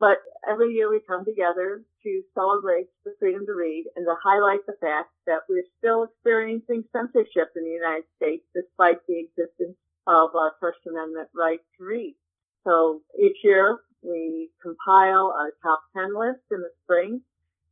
But 0.00 0.16
every 0.48 0.72
year 0.72 0.90
we 0.90 1.00
come 1.06 1.26
together 1.26 1.84
to 2.02 2.22
celebrate 2.34 2.88
the 3.04 3.14
freedom 3.20 3.44
to 3.44 3.52
read 3.52 3.84
and 3.94 4.06
to 4.06 4.14
highlight 4.24 4.64
the 4.66 4.76
fact 4.80 5.10
that 5.26 5.44
we're 5.46 5.68
still 5.78 6.04
experiencing 6.04 6.84
censorship 6.90 7.52
in 7.54 7.64
the 7.64 7.76
United 7.76 8.08
States 8.16 8.44
despite 8.56 9.04
the 9.06 9.20
existence 9.20 9.76
of 10.06 10.34
our 10.34 10.56
First 10.58 10.80
Amendment 10.88 11.28
right 11.36 11.60
to 11.76 11.84
read. 11.84 12.16
So 12.64 13.02
each 13.20 13.36
year 13.44 13.80
we 14.02 14.48
compile 14.62 15.36
our 15.36 15.52
top 15.62 15.82
10 15.94 16.18
list 16.18 16.40
in 16.50 16.60
the 16.60 16.72
spring 16.84 17.20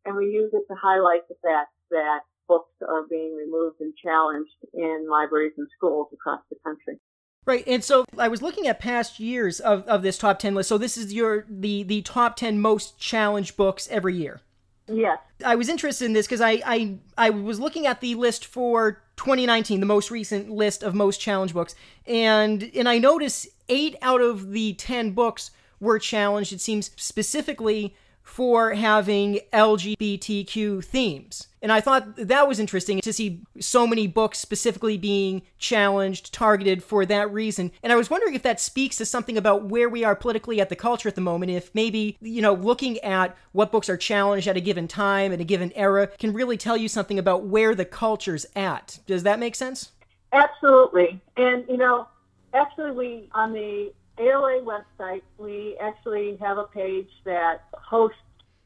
and 0.04 0.14
we 0.14 0.26
use 0.26 0.52
it 0.52 0.68
to 0.68 0.76
highlight 0.76 1.26
the 1.28 1.40
fact 1.42 1.72
that 1.90 2.20
books 2.46 2.72
are 2.86 3.06
being 3.08 3.34
removed 3.36 3.80
and 3.80 3.94
challenged 3.96 4.56
in 4.74 5.06
libraries 5.10 5.52
and 5.56 5.68
schools 5.76 6.08
across 6.12 6.40
the 6.50 6.56
country. 6.62 7.00
Right, 7.48 7.64
and 7.66 7.82
so 7.82 8.04
I 8.18 8.28
was 8.28 8.42
looking 8.42 8.68
at 8.68 8.78
past 8.78 9.18
years 9.18 9.58
of, 9.58 9.82
of 9.88 10.02
this 10.02 10.18
top 10.18 10.38
ten 10.38 10.54
list. 10.54 10.68
So 10.68 10.76
this 10.76 10.98
is 10.98 11.14
your 11.14 11.46
the 11.48 11.82
the 11.82 12.02
top 12.02 12.36
ten 12.36 12.60
most 12.60 12.98
challenged 12.98 13.56
books 13.56 13.88
every 13.90 14.14
year. 14.14 14.42
Yes. 14.86 15.18
I 15.42 15.54
was 15.54 15.70
interested 15.70 16.04
in 16.04 16.12
this 16.12 16.26
because 16.26 16.42
I, 16.42 16.60
I 16.66 16.98
I 17.16 17.30
was 17.30 17.58
looking 17.58 17.86
at 17.86 18.02
the 18.02 18.14
list 18.16 18.44
for 18.44 19.02
2019, 19.16 19.80
the 19.80 19.86
most 19.86 20.10
recent 20.10 20.50
list 20.50 20.82
of 20.82 20.94
most 20.94 21.22
challenged 21.22 21.54
books, 21.54 21.74
and 22.06 22.70
and 22.74 22.86
I 22.86 22.98
noticed 22.98 23.48
eight 23.70 23.96
out 24.02 24.20
of 24.20 24.50
the 24.50 24.74
ten 24.74 25.12
books 25.12 25.50
were 25.80 25.98
challenged. 25.98 26.52
It 26.52 26.60
seems 26.60 26.90
specifically 26.96 27.96
for 28.28 28.74
having 28.74 29.40
LGBTQ 29.52 30.84
themes. 30.84 31.48
And 31.62 31.72
I 31.72 31.80
thought 31.80 32.14
that 32.16 32.46
was 32.46 32.60
interesting 32.60 33.00
to 33.00 33.12
see 33.12 33.40
so 33.58 33.86
many 33.86 34.06
books 34.06 34.38
specifically 34.38 34.96
being 34.98 35.42
challenged, 35.58 36.32
targeted 36.32 36.84
for 36.84 37.06
that 37.06 37.32
reason. 37.32 37.72
And 37.82 37.92
I 37.92 37.96
was 37.96 38.10
wondering 38.10 38.34
if 38.34 38.42
that 38.42 38.60
speaks 38.60 38.96
to 38.98 39.06
something 39.06 39.36
about 39.36 39.64
where 39.64 39.88
we 39.88 40.04
are 40.04 40.14
politically 40.14 40.60
at 40.60 40.68
the 40.68 40.76
culture 40.76 41.08
at 41.08 41.14
the 41.14 41.20
moment. 41.20 41.50
If 41.50 41.74
maybe, 41.74 42.16
you 42.20 42.42
know, 42.42 42.52
looking 42.52 42.98
at 42.98 43.36
what 43.52 43.72
books 43.72 43.88
are 43.88 43.96
challenged 43.96 44.46
at 44.46 44.56
a 44.56 44.60
given 44.60 44.86
time, 44.86 45.32
at 45.32 45.40
a 45.40 45.44
given 45.44 45.72
era, 45.74 46.06
can 46.06 46.32
really 46.32 46.58
tell 46.58 46.76
you 46.76 46.86
something 46.86 47.18
about 47.18 47.44
where 47.44 47.74
the 47.74 47.86
culture's 47.86 48.46
at. 48.54 49.00
Does 49.06 49.22
that 49.24 49.40
make 49.40 49.56
sense? 49.56 49.92
Absolutely. 50.32 51.20
And, 51.38 51.64
you 51.66 51.78
know, 51.78 52.06
actually, 52.52 52.92
we, 52.92 53.30
on 53.32 53.52
the 53.52 53.92
ALA 54.20 54.62
website, 54.62 55.22
we 55.38 55.76
actually 55.80 56.36
have 56.40 56.58
a 56.58 56.64
page 56.64 57.08
that 57.24 57.62
hosts 57.72 58.16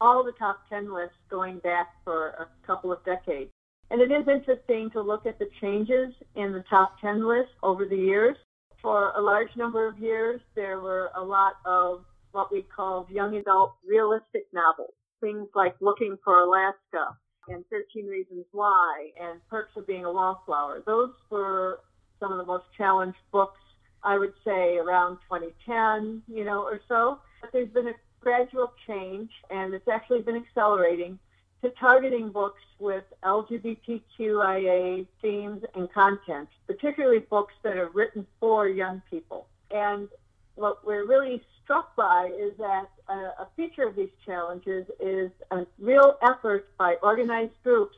all 0.01 0.23
the 0.23 0.33
top 0.33 0.67
10 0.69 0.93
lists 0.93 1.15
going 1.29 1.59
back 1.59 1.89
for 2.03 2.29
a 2.29 2.47
couple 2.65 2.91
of 2.91 3.03
decades. 3.05 3.51
And 3.89 4.01
it 4.01 4.11
is 4.11 4.27
interesting 4.27 4.89
to 4.91 5.01
look 5.01 5.25
at 5.25 5.39
the 5.39 5.47
changes 5.61 6.13
in 6.35 6.51
the 6.51 6.63
top 6.69 6.99
10 6.99 7.27
list 7.27 7.51
over 7.61 7.85
the 7.85 7.95
years. 7.95 8.35
For 8.81 9.11
a 9.11 9.21
large 9.21 9.55
number 9.55 9.87
of 9.87 9.97
years, 9.99 10.41
there 10.55 10.79
were 10.79 11.11
a 11.15 11.23
lot 11.23 11.53
of 11.65 12.03
what 12.31 12.51
we 12.51 12.63
call 12.75 13.07
young 13.09 13.35
adult 13.35 13.73
realistic 13.87 14.47
novels, 14.51 14.93
things 15.21 15.47
like 15.55 15.75
Looking 15.79 16.17
for 16.23 16.39
Alaska 16.39 17.15
and 17.47 17.63
13 17.69 18.07
Reasons 18.07 18.45
Why 18.51 19.09
and 19.21 19.39
Perks 19.49 19.71
of 19.77 19.85
Being 19.87 20.05
a 20.05 20.11
Wallflower. 20.11 20.83
Those 20.85 21.11
were 21.29 21.79
some 22.19 22.31
of 22.31 22.39
the 22.39 22.45
most 22.45 22.65
challenged 22.77 23.17
books 23.31 23.59
I 24.03 24.17
would 24.17 24.33
say 24.43 24.77
around 24.77 25.17
2010, 25.29 26.23
you 26.27 26.43
know, 26.43 26.63
or 26.63 26.81
so. 26.87 27.19
But 27.41 27.51
there's 27.51 27.69
been 27.69 27.87
a 27.87 27.93
gradual 28.19 28.73
change, 28.87 29.29
and 29.49 29.73
it's 29.73 29.87
actually 29.87 30.21
been 30.21 30.35
accelerating 30.35 31.19
to 31.61 31.69
targeting 31.71 32.29
books 32.29 32.61
with 32.79 33.05
LGBTQIA 33.23 35.07
themes 35.21 35.63
and 35.75 35.91
content, 35.93 36.49
particularly 36.67 37.19
books 37.19 37.53
that 37.63 37.77
are 37.77 37.89
written 37.89 38.27
for 38.39 38.67
young 38.67 39.01
people. 39.09 39.47
And 39.71 40.09
what 40.55 40.85
we're 40.85 41.05
really 41.07 41.41
struck 41.63 41.95
by 41.95 42.29
is 42.37 42.51
that 42.57 42.89
a, 43.07 43.13
a 43.13 43.47
feature 43.55 43.87
of 43.87 43.95
these 43.95 44.09
challenges 44.25 44.85
is 44.99 45.31
a 45.51 45.65
real 45.79 46.17
effort 46.21 46.67
by 46.77 46.95
organized 47.01 47.53
groups 47.63 47.95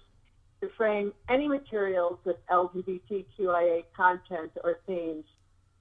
to 0.62 0.70
frame 0.78 1.12
any 1.28 1.48
materials 1.48 2.20
with 2.24 2.38
LGBTQIA 2.52 3.84
content 3.96 4.52
or 4.64 4.80
themes 4.86 5.26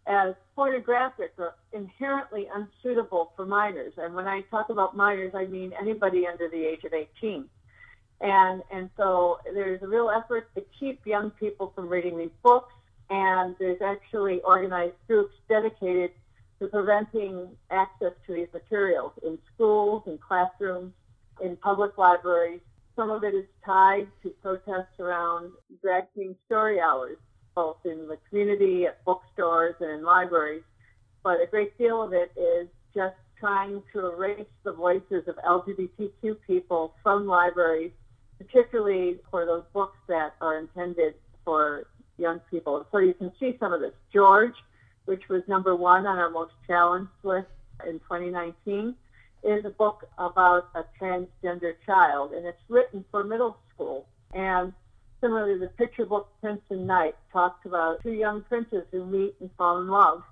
as 0.07 0.35
pornographic 0.55 1.33
or 1.39 1.55
inherently 1.73 2.47
unsuitable 2.55 3.33
for 3.37 3.47
minors. 3.47 3.95
And 3.97 4.15
when 4.15 4.27
I 4.27 4.43
talk 4.51 4.69
about 4.69 4.97
minors, 4.97 5.33
I 5.35 5.47
mean 5.47 5.73
anybody 5.81 6.27
under 6.27 6.49
the 6.49 6.65
age 6.65 6.85
of 6.85 6.93
18. 6.93 7.47
And, 8.21 8.63
and 8.71 8.91
so 8.97 9.39
there's 9.53 9.83
a 9.83 9.87
real 9.87 10.11
effort 10.11 10.55
to 10.55 10.65
keep 10.79 11.07
young 11.07 11.31
people 11.31 11.73
from 11.75 11.89
reading 11.89 12.19
these 12.19 12.31
books. 12.43 12.73
And 13.11 13.55
there's 13.59 13.83
actually 13.83 14.41
organized 14.43 14.95
groups 15.07 15.35
dedicated 15.49 16.11
to 16.61 16.69
preventing 16.69 17.49
access 17.71 18.13
to 18.27 18.35
these 18.35 18.49
materials 18.53 19.13
in 19.23 19.39
schools, 19.55 20.03
in 20.07 20.19
classrooms, 20.19 20.93
in 21.43 21.57
public 21.57 21.99
libraries. 21.99 22.61
Some 22.97 23.11
of 23.11 23.25
it 23.25 23.35
is 23.35 23.45
tied 23.65 24.07
to 24.23 24.31
protests 24.43 25.01
around 25.01 25.53
drag 25.83 26.05
queen 26.15 26.37
story 26.47 26.81
hours, 26.81 27.19
both 27.55 27.79
in 27.85 28.09
the 28.09 28.19
community, 28.29 28.87
at 28.87 29.05
bookstores, 29.05 29.75
and 29.81 29.91
in 29.91 30.05
libraries. 30.05 30.63
But 31.23 31.41
a 31.41 31.47
great 31.47 31.77
deal 31.79 32.03
of 32.03 32.13
it 32.13 32.33
is 32.37 32.69
just 32.95 33.17
trying 33.39 33.83
to 33.93 34.07
erase 34.07 34.47
the 34.63 34.73
voices 34.73 35.27
of 35.27 35.37
LGBTQ 35.37 36.37
people 36.47 36.95
from 37.03 37.27
libraries, 37.27 37.93
particularly 38.39 39.19
for 39.31 39.45
those 39.45 39.65
books 39.73 39.99
that 40.09 40.35
are 40.41 40.59
intended 40.59 41.15
for 41.45 41.87
young 42.19 42.41
people. 42.51 42.87
So 42.93 42.99
you 42.99 43.15
can 43.15 43.33
see 43.39 43.57
some 43.59 43.73
of 43.73 43.81
this. 43.81 43.93
George, 44.13 44.55
which 45.05 45.29
was 45.29 45.43
number 45.49 45.75
one 45.75 46.07
on 46.07 46.19
our 46.19 46.31
most 46.31 46.53
challenged 46.67 47.11
list 47.23 47.49
in 47.87 47.99
2019, 48.01 48.95
is 49.43 49.65
a 49.65 49.71
book 49.71 50.09
about 50.17 50.69
a 50.75 50.85
transgender 50.99 51.75
child, 51.85 52.33
and 52.33 52.47
it's 52.47 52.63
written 52.69 53.05
for 53.11 53.25
middle 53.25 53.59
school. 53.75 54.07
And 54.33 54.73
similarly, 55.25 55.59
the 55.59 55.69
picture 55.69 56.05
book 56.05 56.29
Prince 56.43 56.61
and 56.69 56.87
Knight 56.87 57.15
talks 57.33 57.65
about 57.65 58.03
two 58.03 58.13
young 58.13 58.43
princes 58.43 58.85
who 58.93 59.07
meet 59.07 59.35
and 59.41 59.49
fall 59.57 59.81
in 59.81 59.89
love. 59.89 60.23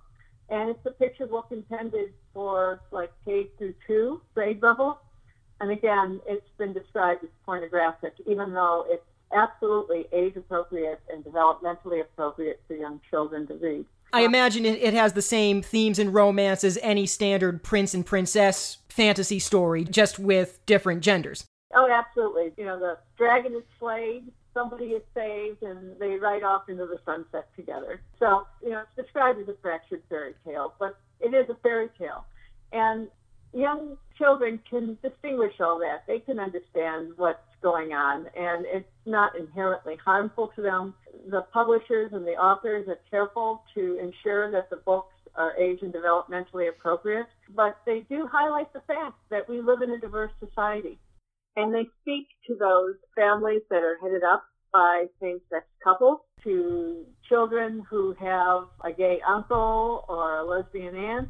And 0.51 0.69
it's 0.69 0.85
a 0.85 0.91
picture 0.91 1.27
book 1.27 1.47
intended 1.51 2.13
for 2.35 2.81
like 2.91 3.11
K 3.25 3.49
through 3.57 3.75
two 3.87 4.21
grade 4.35 4.63
level. 4.63 4.99
And 5.61 5.71
again, 5.71 6.21
it's 6.27 6.47
been 6.59 6.75
described 6.75 7.25
as 7.25 7.31
pornographic, 7.47 8.15
even 8.27 8.53
though 8.53 8.85
it's 8.89 9.05
absolutely 9.33 10.07
age 10.13 10.37
appropriate 10.37 11.01
and 11.11 11.25
developmentally 11.25 12.03
appropriate 12.03 12.61
for 12.69 12.75
young 12.75 13.01
children 13.09 13.47
to 13.47 13.55
read. 13.55 13.87
I 14.13 14.23
imagine 14.23 14.67
it, 14.67 14.83
it 14.83 14.93
has 14.93 15.15
the 15.15 15.23
same 15.23 15.63
themes 15.63 15.99
and 15.99 16.13
romance 16.13 16.65
as 16.65 16.79
any 16.83 17.07
standard 17.07 17.63
prince 17.63 17.95
and 17.95 18.05
princess 18.05 18.77
fantasy 18.91 19.39
story, 19.39 19.85
just 19.85 20.19
with 20.19 20.59
different 20.67 21.01
genders. 21.01 21.47
Oh, 21.75 21.89
absolutely. 21.91 22.53
You 22.59 22.67
know, 22.67 22.79
the 22.79 22.99
dragon 23.17 23.55
is 23.55 23.63
slayed, 23.79 24.25
somebody 24.55 24.87
is 24.87 25.03
saved, 25.15 25.63
and 25.63 25.99
they 25.99 26.17
ride 26.17 26.43
off 26.43 26.69
into 26.69 26.87
the 26.87 26.99
sunset 27.05 27.49
together. 27.57 28.01
So, 28.19 28.47
you 28.63 28.71
know, 28.71 28.83
it's 28.83 29.07
described 29.07 29.41
as 29.41 29.49
a 29.49 29.55
fractured 29.61 30.03
fairy 30.09 30.35
tale, 30.45 30.75
but 30.79 30.97
it 31.21 31.35
is 31.35 31.49
a 31.51 31.57
fairy 31.63 31.89
tale. 31.99 32.25
And 32.73 33.09
young 33.53 33.97
children 34.19 34.61
can 34.69 34.99
distinguish 35.03 35.55
all 35.61 35.79
that. 35.81 36.05
They 36.07 36.19
can 36.19 36.39
understand 36.39 37.13
what's 37.17 37.39
going 37.63 37.93
on, 37.93 38.27
and 38.37 38.67
it's 38.67 38.89
not 39.07 39.37
inherently 39.39 39.97
harmful 40.05 40.53
to 40.57 40.63
them. 40.63 40.95
The 41.31 41.43
publishers 41.53 42.13
and 42.13 42.27
the 42.27 42.33
authors 42.33 42.89
are 42.89 42.99
careful 43.11 43.63
to 43.75 43.99
ensure 43.99 44.51
that 44.51 44.71
the 44.71 44.77
books 44.77 45.15
are 45.35 45.57
age 45.57 45.79
and 45.83 45.93
developmentally 45.93 46.69
appropriate, 46.69 47.27
but 47.55 47.79
they 47.87 48.01
do 48.09 48.29
highlight 48.31 48.73
the 48.73 48.81
fact 48.81 49.17
that 49.31 49.49
we 49.49 49.61
live 49.61 49.81
in 49.83 49.91
a 49.91 49.99
diverse 49.99 50.33
society. 50.41 50.99
And 51.57 51.75
they 51.75 51.87
speak 52.01 52.29
to 52.47 52.57
those 52.57 52.95
families 53.15 53.63
that 53.71 53.83
are 53.83 53.99
headed 54.03 54.23
up 54.25 54.45
by 54.73 55.07
same-sex 55.21 55.67
couples, 55.85 56.21
to 56.45 57.05
children 57.29 57.85
who 57.89 58.15
have 58.19 58.65
a 58.85 58.93
gay 58.93 59.21
uncle 59.29 60.05
or 60.09 60.39
a 60.39 60.45
lesbian 60.45 60.97
aunt 60.97 61.29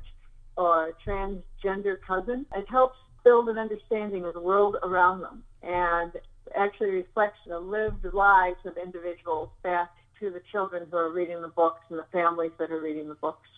or 0.56 0.88
a 0.88 0.92
transgender 1.06 1.96
cousin. 2.06 2.46
It 2.54 2.66
helps 2.68 2.96
build 3.24 3.48
an 3.48 3.58
understanding 3.58 4.24
of 4.24 4.34
the 4.34 4.40
world 4.40 4.76
around 4.82 5.20
them 5.20 5.44
and 5.62 6.12
actually 6.56 6.90
reflects 6.90 7.38
the 7.46 7.58
lived 7.58 8.04
lives 8.12 8.58
of 8.64 8.76
individuals 8.76 9.50
back 9.62 9.90
to 10.20 10.30
the 10.30 10.40
children 10.50 10.86
who 10.90 10.96
are 10.96 11.12
reading 11.12 11.40
the 11.42 11.48
books 11.48 11.80
and 11.90 11.98
the 11.98 12.06
families 12.12 12.52
that 12.58 12.70
are 12.70 12.80
reading 12.80 13.08
the 13.08 13.14
books. 13.16 13.48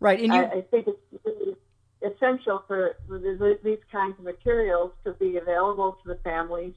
Right, 0.00 0.20
and 0.20 0.32
you... 0.32 0.40
I, 0.40 0.44
I 0.44 0.60
think 0.70 0.88
it's 0.88 1.24
really 1.24 1.54
essential 2.04 2.62
for 2.66 2.96
these 3.08 3.78
kinds 3.90 4.18
of 4.18 4.24
materials 4.24 4.92
to 5.04 5.12
be 5.14 5.36
available 5.36 5.98
to 6.02 6.08
the 6.08 6.18
families 6.22 6.74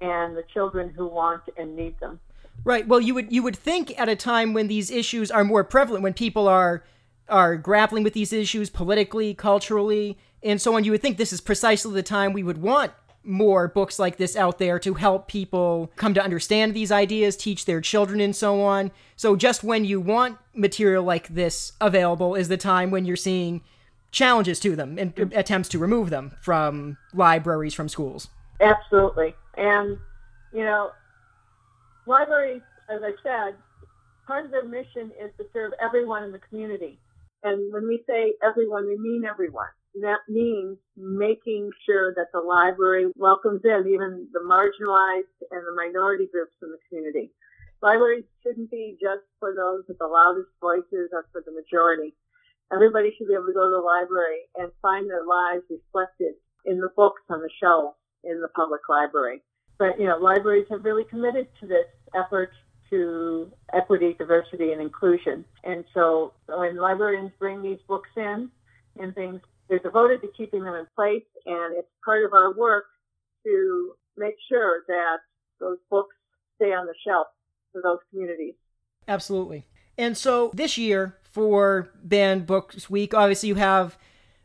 and 0.00 0.36
the 0.36 0.44
children 0.52 0.90
who 0.90 1.06
want 1.06 1.42
and 1.56 1.76
need 1.76 1.98
them. 2.00 2.20
Right. 2.64 2.86
Well, 2.86 3.00
you 3.00 3.14
would 3.14 3.32
you 3.32 3.42
would 3.42 3.56
think 3.56 3.98
at 3.98 4.08
a 4.08 4.16
time 4.16 4.52
when 4.52 4.68
these 4.68 4.90
issues 4.90 5.30
are 5.30 5.44
more 5.44 5.64
prevalent, 5.64 6.02
when 6.02 6.14
people 6.14 6.48
are 6.48 6.84
are 7.28 7.56
grappling 7.56 8.04
with 8.04 8.14
these 8.14 8.32
issues 8.32 8.70
politically, 8.70 9.34
culturally, 9.34 10.18
and 10.42 10.60
so 10.60 10.74
on, 10.74 10.84
you 10.84 10.90
would 10.92 11.02
think 11.02 11.18
this 11.18 11.32
is 11.32 11.40
precisely 11.40 11.92
the 11.92 12.02
time 12.02 12.32
we 12.32 12.42
would 12.42 12.58
want 12.58 12.92
more 13.24 13.68
books 13.68 13.98
like 13.98 14.16
this 14.16 14.36
out 14.36 14.58
there 14.58 14.78
to 14.78 14.94
help 14.94 15.28
people 15.28 15.92
come 15.96 16.14
to 16.14 16.22
understand 16.22 16.72
these 16.72 16.90
ideas, 16.90 17.36
teach 17.36 17.64
their 17.64 17.80
children, 17.80 18.20
and 18.20 18.34
so 18.34 18.62
on. 18.62 18.90
So, 19.16 19.36
just 19.36 19.62
when 19.62 19.84
you 19.84 20.00
want 20.00 20.38
material 20.54 21.04
like 21.04 21.28
this 21.28 21.72
available 21.80 22.34
is 22.34 22.48
the 22.48 22.56
time 22.56 22.90
when 22.90 23.04
you're 23.04 23.16
seeing 23.16 23.62
challenges 24.10 24.58
to 24.60 24.74
them 24.76 24.98
and 24.98 25.14
mm. 25.14 25.36
attempts 25.36 25.68
to 25.70 25.78
remove 25.78 26.10
them 26.10 26.32
from 26.40 26.96
libraries, 27.12 27.74
from 27.74 27.88
schools. 27.88 28.28
Absolutely. 28.60 29.34
And, 29.56 29.98
you 30.52 30.64
know, 30.64 30.90
libraries, 32.06 32.62
as 32.88 33.00
I 33.02 33.12
said, 33.22 33.54
part 34.26 34.44
of 34.44 34.50
their 34.50 34.64
mission 34.64 35.10
is 35.22 35.30
to 35.38 35.44
serve 35.52 35.72
everyone 35.80 36.24
in 36.24 36.32
the 36.32 36.38
community. 36.38 36.98
And 37.42 37.72
when 37.72 37.86
we 37.86 38.02
say 38.08 38.34
everyone, 38.42 38.86
we 38.86 38.96
mean 38.98 39.24
everyone. 39.24 39.68
That 40.00 40.20
means 40.28 40.76
making 40.96 41.70
sure 41.86 42.14
that 42.14 42.28
the 42.32 42.40
library 42.40 43.06
welcomes 43.16 43.62
in 43.64 43.88
even 43.88 44.28
the 44.32 44.40
marginalized 44.40 45.38
and 45.50 45.62
the 45.66 45.74
minority 45.74 46.28
groups 46.30 46.54
in 46.62 46.70
the 46.70 46.78
community. 46.88 47.32
Libraries 47.80 48.24
shouldn't 48.42 48.70
be 48.70 48.98
just 49.00 49.22
for 49.38 49.54
those 49.54 49.84
with 49.88 49.98
the 49.98 50.06
loudest 50.06 50.50
voices 50.60 51.10
or 51.12 51.26
for 51.32 51.42
the 51.44 51.52
majority. 51.52 52.14
Everybody 52.72 53.14
should 53.16 53.28
be 53.28 53.34
able 53.34 53.46
to 53.46 53.52
go 53.52 53.64
to 53.64 53.76
the 53.76 53.82
library 53.82 54.40
and 54.56 54.70
find 54.82 55.08
their 55.08 55.24
lives 55.24 55.64
reflected 55.70 56.34
in 56.66 56.80
the 56.80 56.90
books 56.96 57.22
on 57.30 57.40
the 57.40 57.50
shelves 57.60 57.96
in 58.24 58.40
the 58.40 58.48
public 58.48 58.82
library. 58.88 59.42
But, 59.78 59.98
you 59.98 60.06
know, 60.06 60.18
libraries 60.18 60.66
have 60.70 60.84
really 60.84 61.04
committed 61.04 61.48
to 61.60 61.66
this 61.66 61.86
effort 62.14 62.50
to 62.90 63.50
equity, 63.72 64.14
diversity, 64.18 64.72
and 64.72 64.80
inclusion. 64.80 65.44
And 65.64 65.84
so 65.94 66.32
when 66.46 66.76
librarians 66.76 67.32
bring 67.38 67.62
these 67.62 67.78
books 67.86 68.08
in 68.16 68.50
and 68.98 69.14
things, 69.14 69.40
they're 69.68 69.78
devoted 69.78 70.22
to 70.22 70.28
keeping 70.36 70.64
them 70.64 70.74
in 70.74 70.86
place, 70.96 71.24
and 71.44 71.76
it's 71.76 71.88
part 72.02 72.24
of 72.24 72.32
our 72.32 72.54
work 72.54 72.84
to 73.44 73.92
make 74.16 74.34
sure 74.48 74.82
that 74.88 75.18
those 75.60 75.76
books 75.90 76.14
stay 76.56 76.72
on 76.72 76.86
the 76.86 76.94
shelf 77.06 77.26
for 77.72 77.82
those 77.82 77.98
communities. 78.10 78.54
Absolutely. 79.06 79.66
And 79.98 80.16
so 80.16 80.50
this 80.54 80.78
year 80.78 81.17
for 81.30 81.90
Banned 82.02 82.46
Books 82.46 82.88
Week, 82.88 83.14
obviously 83.14 83.48
you 83.48 83.54
have 83.56 83.98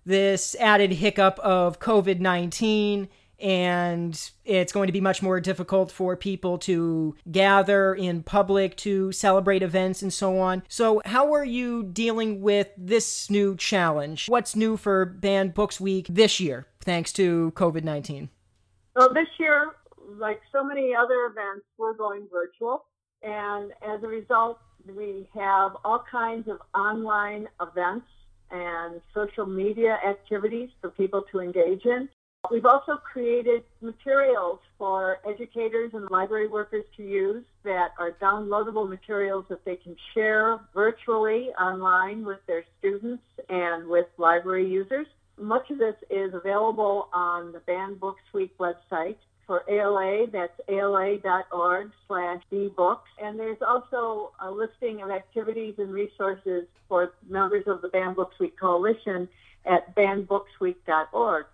this 0.06 0.56
added 0.60 0.92
hiccup 0.94 1.40
of 1.40 1.80
COVID 1.80 2.20
19 2.20 3.08
and 3.44 4.32
it's 4.46 4.72
going 4.72 4.88
to 4.88 4.94
be 4.94 5.02
much 5.02 5.22
more 5.22 5.42
difficult 5.42 5.92
for 5.92 6.16
people 6.16 6.58
to 6.60 7.14
gather 7.30 7.94
in 7.94 8.24
public 8.24 8.78
to 8.78 9.12
celebrate 9.12 9.62
events 9.62 10.02
and 10.02 10.14
so 10.14 10.40
on. 10.40 10.64
So, 10.70 11.02
how 11.04 11.34
are 11.34 11.44
you 11.44 11.84
dealing 11.84 12.42
with 12.42 12.70
this 12.78 13.30
new 13.30 13.58
challenge? 13.58 14.30
What's 14.30 14.56
new 14.56 14.78
for 14.78 15.06
Banned 15.06 15.54
Books 15.54 15.82
Week 15.82 16.08
this 16.10 16.40
year, 16.40 16.68
thanks 16.80 17.12
to 17.14 17.52
COVID 17.56 17.84
19? 17.84 18.30
Well, 18.96 19.14
this 19.14 19.28
year, 19.38 19.74
like 20.18 20.40
so 20.52 20.64
many 20.64 20.94
other 20.96 21.26
events, 21.26 21.66
we're 21.78 21.96
going 21.96 22.28
virtual. 22.32 22.86
And 23.24 23.72
as 23.82 24.04
a 24.04 24.08
result, 24.08 24.60
we 24.96 25.28
have 25.34 25.74
all 25.84 26.04
kinds 26.10 26.48
of 26.48 26.60
online 26.76 27.48
events 27.62 28.08
and 28.52 29.02
social 29.14 29.46
media 29.46 29.98
activities 30.08 30.70
for 30.82 30.90
people 30.90 31.24
to 31.32 31.40
engage 31.40 31.86
in. 31.86 32.10
We've 32.52 32.66
also 32.66 32.98
created 32.98 33.64
materials 33.82 34.60
for 34.78 35.20
educators 35.28 35.92
and 35.94 36.10
library 36.12 36.50
workers 36.50 36.84
to 36.98 37.04
use 37.04 37.44
that 37.64 37.92
are 37.98 38.12
downloadable 38.22 38.88
materials 38.88 39.46
that 39.50 39.64
they 39.64 39.78
can 39.78 39.96
share 40.14 40.60
virtually 40.74 41.50
online 41.60 42.26
with 42.26 42.40
their 42.46 42.66
students 42.80 43.24
and 43.48 43.88
with 43.88 44.08
library 44.18 44.68
users. 44.68 45.08
Much 45.40 45.72
of 45.72 45.80
this 45.80 45.96
is 46.10 46.34
available 46.34 47.08
on 47.14 47.54
the 47.54 47.60
Banned 47.60 48.00
Books 48.00 48.22
Week 48.34 48.56
website. 48.58 49.16
For 49.46 49.64
ALA, 49.70 50.28
that's 50.28 50.60
ala.org 50.70 51.92
slash 52.08 52.42
bbooks. 52.52 53.00
And 53.22 53.38
there's 53.38 53.62
also 53.62 54.32
a 54.40 54.50
listing 54.50 55.02
of 55.02 55.12
activities 55.12 55.76
and 55.78 55.92
resources 55.92 56.66
for 56.88 57.14
members 57.28 57.66
of 57.68 57.82
the 57.82 57.90
Banned 57.90 58.16
Books 58.16 58.40
Week 58.40 58.58
Coalition 58.58 59.28
at 59.66 59.94
bannedbooksweek.org. 59.96 61.46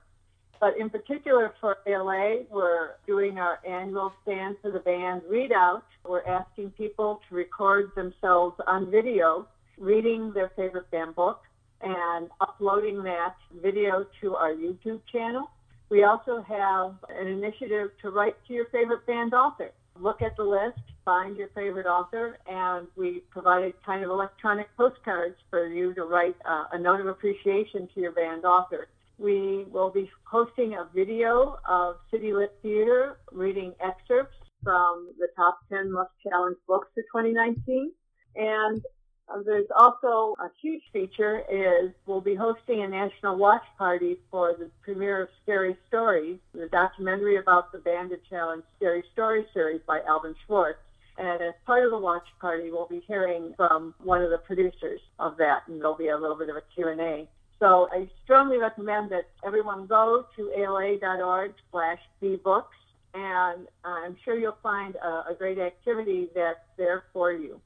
But 0.60 0.78
in 0.78 0.90
particular 0.90 1.54
for 1.62 1.78
ALA, 1.88 2.44
we're 2.52 2.96
doing 3.08 3.40
our 3.40 3.60
annual 3.66 4.12
Stand 4.24 4.58
for 4.62 4.72
the 4.72 4.80
Banned 4.80 5.22
readout. 5.24 5.84
We're 6.06 6.26
asking 6.26 6.72
people 6.72 7.22
to 7.30 7.36
record 7.36 7.92
themselves 7.96 8.60
on 8.68 8.92
video 8.92 9.48
reading 9.78 10.34
their 10.34 10.50
favorite 10.56 10.92
banned 10.92 11.16
book 11.16 11.44
and 11.82 12.30
uploading 12.42 13.04
that 13.04 13.36
video 13.62 14.06
to 14.20 14.36
our 14.36 14.52
YouTube 14.52 15.00
channel. 15.12 15.50
We 15.90 16.04
also 16.04 16.44
have 16.48 16.96
an 17.10 17.28
initiative 17.28 17.90
to 18.02 18.12
write 18.12 18.36
to 18.48 18.54
your 18.54 18.66
favorite 18.66 19.06
banned 19.08 19.34
author. 19.34 19.72
Look 20.00 20.22
at 20.22 20.38
the 20.38 20.44
list, 20.44 20.80
find 21.04 21.36
your 21.36 21.50
favorite 21.50 21.88
author, 21.88 22.38
and 22.48 22.88
we 22.96 23.24
provided 23.32 23.74
kind 23.84 24.04
of 24.04 24.12
electronic 24.12 24.68
postcards 24.78 25.36
for 25.50 25.68
you 25.68 25.94
to 25.96 26.04
write 26.04 26.36
uh, 26.46 26.66
a 26.72 26.80
note 26.80 27.00
of 27.02 27.08
appreciation 27.08 27.90
to 27.96 28.02
your 28.02 28.12
banned 28.12 28.46
author. 28.46 28.88
We 29.18 29.66
will 29.72 29.90
be 29.90 30.10
hosting 30.24 30.76
a 30.76 30.88
video 30.94 31.58
of 31.68 31.96
City 32.12 32.34
Lit 32.34 32.56
Theater 32.62 33.18
reading 33.32 33.74
excerpts 33.84 34.38
from 34.64 35.10
the 35.18 35.28
top 35.36 35.60
10 35.70 35.92
most 35.92 36.12
challenged 36.24 36.60
books 36.68 36.88
for 36.94 37.02
2019. 37.02 37.92
And 38.36 38.82
Um, 39.32 39.43
there's 39.45 39.67
also 39.75 40.36
a 40.39 40.49
huge 40.61 40.82
feature 40.91 41.43
is 41.51 41.91
we'll 42.05 42.21
be 42.21 42.36
hosting 42.36 42.82
a 42.82 42.88
national 42.88 43.38
watch 43.38 43.63
party 43.77 44.17
for 44.32 44.55
the 44.57 44.69
premiere 44.82 45.23
of 45.23 45.30
Scary 45.43 45.77
Stories, 45.88 46.39
the 46.53 46.67
documentary 46.67 47.38
about 47.38 47.71
the 47.71 47.77
Bandit 47.80 48.23
Challenge 48.30 48.63
Scary 48.77 49.03
Story 49.13 49.45
series 49.53 49.82
by 49.86 50.01
Alvin 50.07 50.36
Schwartz. 50.45 50.80
And 51.17 51.41
as 51.41 51.53
part 51.65 51.84
of 51.84 51.91
the 51.91 51.97
watch 51.97 52.27
party, 52.39 52.71
we'll 52.71 52.88
be 52.88 53.03
hearing 53.05 53.53
from 53.57 53.93
one 54.01 54.21
of 54.21 54.30
the 54.30 54.38
producers 54.38 55.01
of 55.19 55.36
that, 55.38 55.63
and 55.67 55.80
there'll 55.80 55.95
be 55.95 56.07
a 56.07 56.17
little 56.17 56.38
bit 56.38 56.49
of 56.49 56.55
a 56.55 56.63
Q&A. 56.73 57.27
So 57.59 57.89
I 57.91 58.07
strongly 58.23 58.57
recommend 58.57 59.11
that 59.11 59.25
everyone 59.45 59.86
go 59.86 60.25
to 60.38 60.51
ala.org 60.57 61.53
slash 61.71 61.99
bbooks, 62.23 62.63
and 63.13 63.67
I'm 63.84 64.15
sure 64.23 64.39
you'll 64.39 64.57
find 64.63 64.95
a, 64.95 65.32
a 65.32 65.36
great 65.38 65.59
activity 65.59 66.30
that's 66.34 66.59
there 66.77 67.03
for 67.11 67.34
you. 67.34 67.59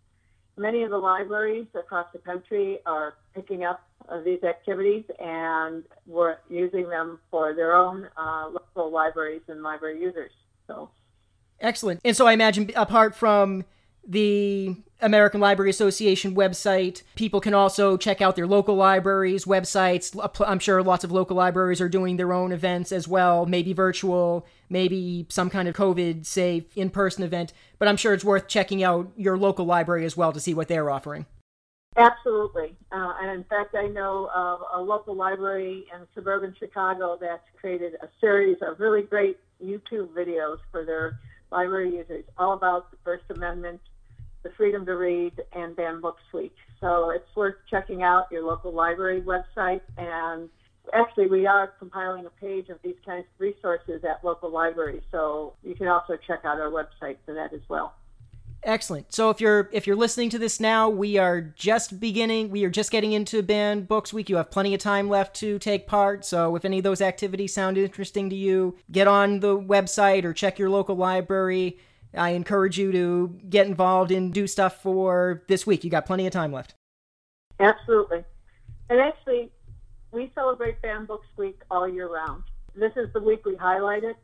Many 0.56 0.84
of 0.84 0.92
the 0.92 0.98
libraries 0.98 1.68
across 1.74 2.08
the 2.14 2.20
country 2.20 2.80
are 2.86 3.16
picking 3.34 3.64
up 3.64 3.82
uh, 4.10 4.22
these 4.22 4.44
activities 4.44 5.04
and 5.20 5.84
we're 6.06 6.38
using 6.50 6.90
them 6.90 7.20
for 7.32 7.54
their 7.54 7.76
own 7.76 8.08
uh, 8.18 8.50
local 8.50 8.92
libraries 8.92 9.42
and 9.48 9.64
library 9.64 10.00
users. 10.00 10.32
So, 10.68 10.90
excellent. 11.60 12.02
And 12.06 12.16
so 12.16 12.28
I 12.28 12.34
imagine, 12.34 12.70
apart 12.76 13.16
from 13.16 13.66
the 14.08 14.76
American 15.02 15.40
Library 15.40 15.70
Association 15.70 16.36
website. 16.36 17.04
People 17.16 17.40
can 17.40 17.54
also 17.54 17.98
check 17.98 18.22
out 18.22 18.36
their 18.36 18.48
local 18.48 18.76
libraries' 18.76 19.46
websites. 19.46 20.18
I'm 20.46 20.60
sure 20.60 20.82
lots 20.82 21.04
of 21.04 21.12
local 21.12 21.36
libraries 21.36 21.82
are 21.82 21.90
doing 21.90 22.18
their 22.18 22.34
own 22.34 22.52
events 22.52 22.92
as 22.92 23.08
well, 23.08 23.46
maybe 23.46 23.74
virtual, 23.74 24.46
maybe 24.70 25.28
some 25.30 25.50
kind 25.50 25.68
of 25.68 25.76
COVID 25.76 26.26
safe 26.26 26.76
in 26.78 26.90
person 26.90 27.24
event. 27.24 27.54
But 27.80 27.88
I'm 27.88 27.98
sure 27.98 28.14
it's 28.14 28.24
worth 28.24 28.48
checking 28.48 28.84
out 28.84 29.12
your 29.16 29.38
local 29.38 29.66
library 29.66 30.06
as 30.06 30.18
well 30.18 30.32
to 30.32 30.40
see 30.40 30.54
what 30.54 30.68
they're 30.68 30.90
offering. 30.90 31.26
Absolutely. 31.96 32.76
Uh, 32.92 33.14
and 33.22 33.30
in 33.30 33.44
fact, 33.44 33.76
I 33.76 33.88
know 33.88 34.30
of 34.34 34.62
a 34.74 34.82
local 34.82 35.16
library 35.16 35.86
in 35.94 36.08
suburban 36.16 36.56
Chicago 36.58 37.18
that's 37.22 37.44
created 37.60 37.94
a 38.02 38.08
series 38.20 38.58
of 38.62 38.80
really 38.80 39.04
great 39.04 39.38
YouTube 39.64 40.10
videos 40.10 40.58
for 40.72 40.86
their 40.86 41.20
library 41.52 41.96
users 41.96 42.26
all 42.38 42.54
about 42.54 42.90
the 42.90 42.98
First 43.04 43.26
Amendment 43.30 43.80
the 44.44 44.52
Freedom 44.58 44.86
to 44.86 44.96
Read 44.96 45.34
and 45.54 45.76
Banned 45.76 46.02
Books 46.02 46.22
Week. 46.34 46.56
So 46.80 47.10
it's 47.10 47.36
worth 47.36 47.56
checking 47.70 48.04
out 48.04 48.32
your 48.32 48.44
local 48.44 48.74
library 48.74 49.22
website. 49.22 49.82
And 49.98 50.50
actually, 50.94 51.28
we 51.28 51.48
are 51.48 51.68
compiling 51.80 52.26
a 52.26 52.30
page 52.30 52.70
of 52.70 52.78
these 52.84 52.98
kinds 53.06 53.26
of 53.34 53.40
resources 53.40 54.04
at 54.04 54.24
local 54.24 54.52
libraries. 54.52 55.04
So 55.12 55.54
you 55.64 55.76
can 55.76 55.88
also 55.88 56.18
check 56.28 56.42
out 56.44 56.60
our 56.60 56.70
website 56.70 57.18
for 57.26 57.34
that 57.34 57.54
as 57.54 57.62
well. 57.70 57.96
Excellent. 58.66 59.14
So 59.14 59.30
if 59.30 59.42
you're 59.42 59.70
if 59.74 59.86
you're 59.86 59.96
listening 59.96 60.30
to 60.30 60.40
this 60.40 60.60
now, 60.60 60.90
we 60.90 61.18
are 61.18 61.42
just 61.42 62.00
beginning. 62.00 62.50
We 62.50 62.64
are 62.64 62.70
just 62.70 62.92
getting 62.92 63.12
into 63.12 63.42
Banned 63.42 63.90
Books 63.90 64.14
Week. 64.14 64.30
You 64.30 64.38
have 64.38 64.52
plenty 64.52 64.74
of 64.74 64.80
time 64.80 65.10
left 65.10 65.36
to 65.38 65.60
take 65.60 65.86
part. 65.86 66.24
So 66.24 66.56
if 66.56 66.64
any 66.64 66.78
of 66.78 66.84
those 66.84 67.02
activities 67.02 67.54
sound 67.54 67.78
interesting 67.78 68.30
to 68.30 68.36
you, 68.36 68.78
get 68.90 69.08
on 69.08 69.42
the 69.42 69.60
website 69.60 70.24
or 70.24 70.32
check 70.32 70.60
your 70.60 70.70
local 70.70 70.96
library 70.96 71.78
I 72.16 72.30
encourage 72.32 72.78
you 72.78 72.92
to 72.92 73.40
get 73.50 73.68
involved 73.68 74.12
and 74.12 74.34
do 74.34 74.48
stuff 74.48 74.82
for 74.82 75.44
this 75.48 75.66
week. 75.66 75.84
You 75.84 75.90
got 75.90 76.06
plenty 76.06 76.28
of 76.28 76.34
time 76.34 76.52
left. 76.52 76.76
Absolutely. 77.60 78.24
And 78.90 79.00
actually, 79.00 79.52
we 80.12 80.32
celebrate 80.36 80.82
Banned 80.82 81.08
Books 81.08 81.28
Week 81.38 81.60
all 81.72 81.88
year 81.88 82.08
round. 82.08 82.44
This 82.76 82.92
is 82.96 83.12
the 83.14 83.22
week 83.22 83.46
we 83.46 83.56
highlight 83.56 84.04
it, 84.04 84.18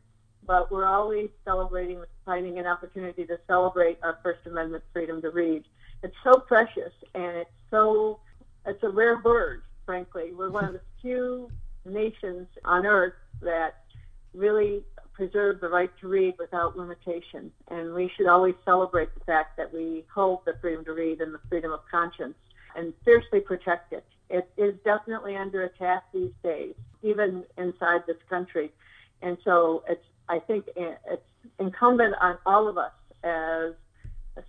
but 0.46 0.70
we're 0.70 0.86
always 0.86 1.30
celebrating, 1.44 1.98
with 1.98 2.08
finding 2.24 2.58
an 2.58 2.66
opportunity 2.66 3.24
to 3.26 3.38
celebrate 3.46 3.98
our 4.02 4.18
First 4.22 4.46
Amendment 4.46 4.84
freedom 4.92 5.20
to 5.22 5.30
read. 5.30 5.64
It's 6.02 6.16
so 6.24 6.40
precious 6.40 6.92
and 7.14 7.36
it's 7.36 7.50
so, 7.70 8.20
it's 8.66 8.82
a 8.82 8.88
rare 8.88 9.18
bird, 9.18 9.62
frankly. 9.84 10.32
We're 10.32 10.50
one 10.50 10.64
of 10.64 10.72
the 10.72 10.80
few 11.00 11.50
nations 11.84 12.46
on 12.64 12.86
earth 12.86 13.14
that 13.42 13.84
really 14.34 14.84
preserve 15.20 15.60
the 15.60 15.68
right 15.68 15.90
to 16.00 16.08
read 16.08 16.34
without 16.38 16.78
limitation. 16.78 17.52
And 17.68 17.92
we 17.92 18.10
should 18.16 18.26
always 18.26 18.54
celebrate 18.64 19.12
the 19.12 19.22
fact 19.26 19.58
that 19.58 19.70
we 19.70 20.02
hold 20.14 20.40
the 20.46 20.54
freedom 20.62 20.82
to 20.86 20.94
read 20.94 21.20
and 21.20 21.34
the 21.34 21.40
freedom 21.46 21.72
of 21.72 21.80
conscience 21.90 22.36
and 22.74 22.94
fiercely 23.04 23.40
protect 23.40 23.92
it. 23.92 24.06
It 24.30 24.48
is 24.56 24.74
definitely 24.82 25.36
under 25.36 25.64
attack 25.64 26.04
these 26.14 26.32
days, 26.42 26.72
even 27.02 27.44
inside 27.58 28.00
this 28.06 28.16
country. 28.30 28.72
And 29.20 29.36
so 29.44 29.84
it's, 29.90 30.04
I 30.30 30.38
think 30.38 30.64
it's 30.74 31.22
incumbent 31.58 32.14
on 32.18 32.38
all 32.46 32.66
of 32.66 32.78
us 32.78 32.92
as 33.22 33.74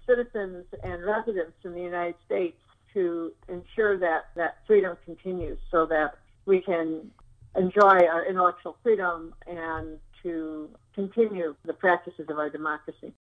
citizens 0.07 0.63
and 0.83 1.03
residents 1.03 1.57
in 1.65 1.73
the 1.73 1.81
United 1.81 2.15
States 2.25 2.55
to 2.93 3.33
ensure 3.49 3.97
that 3.97 4.27
that 4.37 4.59
freedom 4.65 4.95
continues 5.03 5.57
so 5.69 5.85
that 5.87 6.15
we 6.45 6.61
can 6.61 7.11
enjoy 7.57 8.05
our 8.09 8.25
intellectual 8.25 8.77
freedom 8.83 9.33
and 9.47 9.99
to 10.23 10.69
continue 10.93 11.55
the 11.65 11.73
practices 11.73 12.25
of 12.29 12.37
our 12.37 12.49
democracy. 12.49 13.13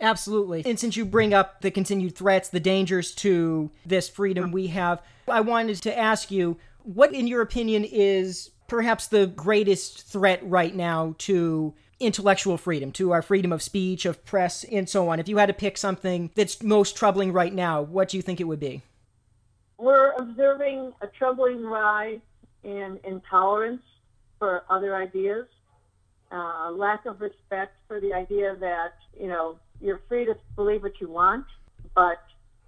Absolutely. 0.00 0.62
And 0.64 0.78
since 0.78 0.96
you 0.96 1.04
bring 1.04 1.34
up 1.34 1.60
the 1.60 1.70
continued 1.70 2.16
threats, 2.16 2.48
the 2.48 2.60
dangers 2.60 3.14
to 3.16 3.70
this 3.84 4.08
freedom 4.08 4.50
we 4.50 4.68
have, 4.68 5.02
I 5.28 5.40
wanted 5.40 5.82
to 5.82 5.98
ask 5.98 6.30
you 6.30 6.56
what, 6.82 7.12
in 7.12 7.26
your 7.26 7.42
opinion, 7.42 7.84
is 7.84 8.50
perhaps 8.66 9.08
the 9.08 9.26
greatest 9.26 10.06
threat 10.06 10.40
right 10.42 10.74
now 10.74 11.14
to 11.18 11.74
intellectual 11.98 12.56
freedom, 12.56 12.90
to 12.92 13.10
our 13.10 13.20
freedom 13.20 13.52
of 13.52 13.62
speech, 13.62 14.06
of 14.06 14.24
press, 14.24 14.64
and 14.64 14.88
so 14.88 15.10
on? 15.10 15.20
If 15.20 15.28
you 15.28 15.36
had 15.36 15.46
to 15.46 15.52
pick 15.52 15.76
something 15.76 16.30
that's 16.34 16.62
most 16.62 16.96
troubling 16.96 17.32
right 17.32 17.52
now, 17.52 17.82
what 17.82 18.08
do 18.08 18.16
you 18.16 18.22
think 18.22 18.40
it 18.40 18.44
would 18.44 18.60
be? 18.60 18.82
We're 19.76 20.12
observing 20.12 20.92
a 21.02 21.06
troubling 21.08 21.62
rise 21.62 22.20
in 22.64 22.98
intolerance 23.04 23.82
for 24.38 24.64
other 24.70 24.96
ideas 24.96 25.46
uh, 26.30 26.70
lack 26.70 27.06
of 27.06 27.20
respect 27.20 27.74
for 27.88 28.00
the 28.00 28.12
idea 28.12 28.56
that 28.60 28.94
you 29.18 29.28
know 29.28 29.56
you're 29.80 30.00
free 30.08 30.24
to 30.24 30.36
believe 30.56 30.82
what 30.82 31.00
you 31.00 31.08
want, 31.10 31.46
but 31.94 32.22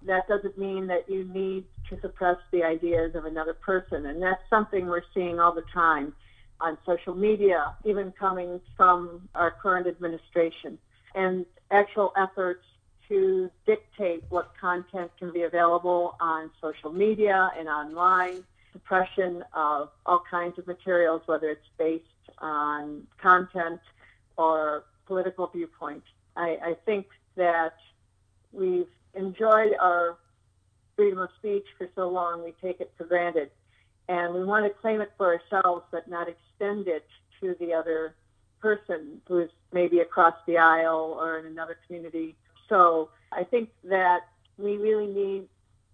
that 0.05 0.27
doesn't 0.27 0.57
mean 0.57 0.87
that 0.87 1.09
you 1.09 1.23
need 1.25 1.63
to 1.89 1.99
suppress 2.01 2.37
the 2.51 2.63
ideas 2.63 3.15
of 3.15 3.25
another 3.25 3.53
person, 3.53 4.05
and 4.05 4.21
that's 4.21 4.41
something 4.49 4.87
we're 4.87 5.01
seeing 5.13 5.39
all 5.39 5.53
the 5.53 5.63
time 5.73 6.13
on 6.59 6.77
social 6.85 7.13
media, 7.13 7.73
even 7.83 8.11
coming 8.11 8.59
from 8.75 9.27
our 9.35 9.51
current 9.51 9.87
administration, 9.87 10.77
and 11.15 11.45
actual 11.71 12.13
efforts 12.17 12.63
to 13.09 13.49
dictate 13.65 14.23
what 14.29 14.51
content 14.59 15.11
can 15.19 15.31
be 15.31 15.43
available 15.43 16.15
on 16.21 16.49
social 16.61 16.91
media 16.91 17.51
and 17.57 17.67
online, 17.67 18.43
suppression 18.71 19.43
of 19.53 19.89
all 20.05 20.23
kinds 20.29 20.57
of 20.57 20.65
materials, 20.67 21.21
whether 21.25 21.49
it's 21.49 21.67
based 21.77 22.05
on 22.39 23.07
content 23.21 23.79
or 24.37 24.85
political 25.05 25.47
viewpoint. 25.47 26.03
I, 26.35 26.57
I 26.63 26.75
think 26.85 27.07
that 27.35 27.75
we've 28.51 28.87
enjoyed 29.15 29.73
our 29.79 30.17
freedom 30.95 31.19
of 31.19 31.29
speech 31.39 31.65
for 31.77 31.89
so 31.95 32.09
long, 32.09 32.43
we 32.43 32.53
take 32.61 32.79
it 32.79 32.91
for 32.97 33.05
granted. 33.05 33.49
And 34.07 34.33
we 34.33 34.43
want 34.43 34.65
to 34.65 34.69
claim 34.69 35.01
it 35.01 35.11
for 35.17 35.33
ourselves, 35.33 35.85
but 35.91 36.07
not 36.07 36.27
extend 36.27 36.87
it 36.87 37.05
to 37.41 37.55
the 37.59 37.73
other 37.73 38.15
person 38.59 39.21
who's 39.27 39.49
maybe 39.71 39.99
across 39.99 40.35
the 40.47 40.57
aisle 40.57 41.17
or 41.19 41.39
in 41.39 41.45
another 41.45 41.77
community. 41.85 42.35
So 42.69 43.09
I 43.31 43.43
think 43.43 43.69
that 43.85 44.21
we 44.57 44.77
really 44.77 45.07
need 45.07 45.47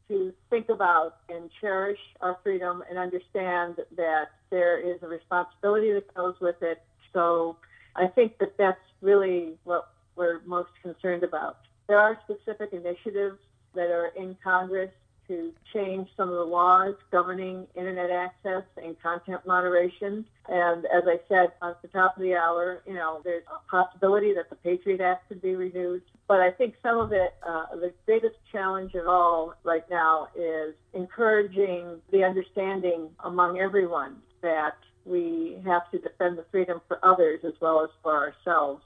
to 0.09 0.33
think 0.49 0.69
about 0.69 1.17
and 1.29 1.49
cherish 1.61 1.99
our 2.19 2.37
freedom 2.43 2.83
and 2.89 2.99
understand 2.99 3.77
that 3.95 4.25
there 4.49 4.79
is 4.79 5.01
a 5.01 5.07
responsibility 5.07 5.93
that 5.93 6.13
goes 6.13 6.35
with 6.41 6.61
it. 6.61 6.81
So 7.13 7.55
I 7.95 8.07
think 8.07 8.37
that 8.39 8.57
that's 8.57 8.79
really 9.01 9.53
what 9.63 9.93
we're 10.15 10.41
most 10.45 10.69
concerned 10.81 11.23
about. 11.23 11.59
There 11.87 11.97
are 11.97 12.19
specific 12.25 12.73
initiatives 12.73 13.37
that 13.73 13.89
are 13.91 14.07
in 14.17 14.35
Congress 14.43 14.91
to 15.29 15.53
change 15.73 16.09
some 16.17 16.27
of 16.27 16.35
the 16.35 16.43
laws 16.43 16.95
governing 17.11 17.65
internet 17.75 18.11
access 18.11 18.63
and 18.83 19.01
content 19.01 19.45
moderation. 19.45 20.25
And 20.49 20.85
as 20.87 21.03
I 21.05 21.19
said 21.29 21.53
at 21.61 21.81
the 21.81 21.87
top 21.87 22.17
of 22.17 22.23
the 22.23 22.35
hour, 22.35 22.81
you 22.85 22.95
know, 22.95 23.21
there's 23.23 23.43
a 23.47 23.69
possibility 23.69 24.33
that 24.33 24.49
the 24.49 24.55
Patriot 24.57 24.99
Act 24.99 25.29
could 25.29 25.41
be 25.41 25.55
renewed. 25.55 26.01
But 26.27 26.41
I 26.41 26.51
think 26.51 26.75
some 26.83 26.97
of 26.97 27.13
it, 27.13 27.35
uh, 27.47 27.67
the 27.75 27.93
greatest 28.05 28.35
challenge 28.51 28.93
of 28.95 29.07
all 29.07 29.53
right 29.63 29.87
now 29.89 30.27
is 30.35 30.73
encouraging 30.93 32.01
the 32.11 32.23
understanding 32.23 33.09
among 33.23 33.59
everyone 33.59 34.17
that 34.41 34.75
we 35.05 35.57
have 35.65 35.89
to 35.91 35.99
defend 35.99 36.37
the 36.37 36.45
freedom 36.51 36.81
for 36.87 36.99
others 37.03 37.41
as 37.45 37.53
well 37.61 37.83
as 37.83 37.89
for 38.01 38.15
ourselves, 38.15 38.83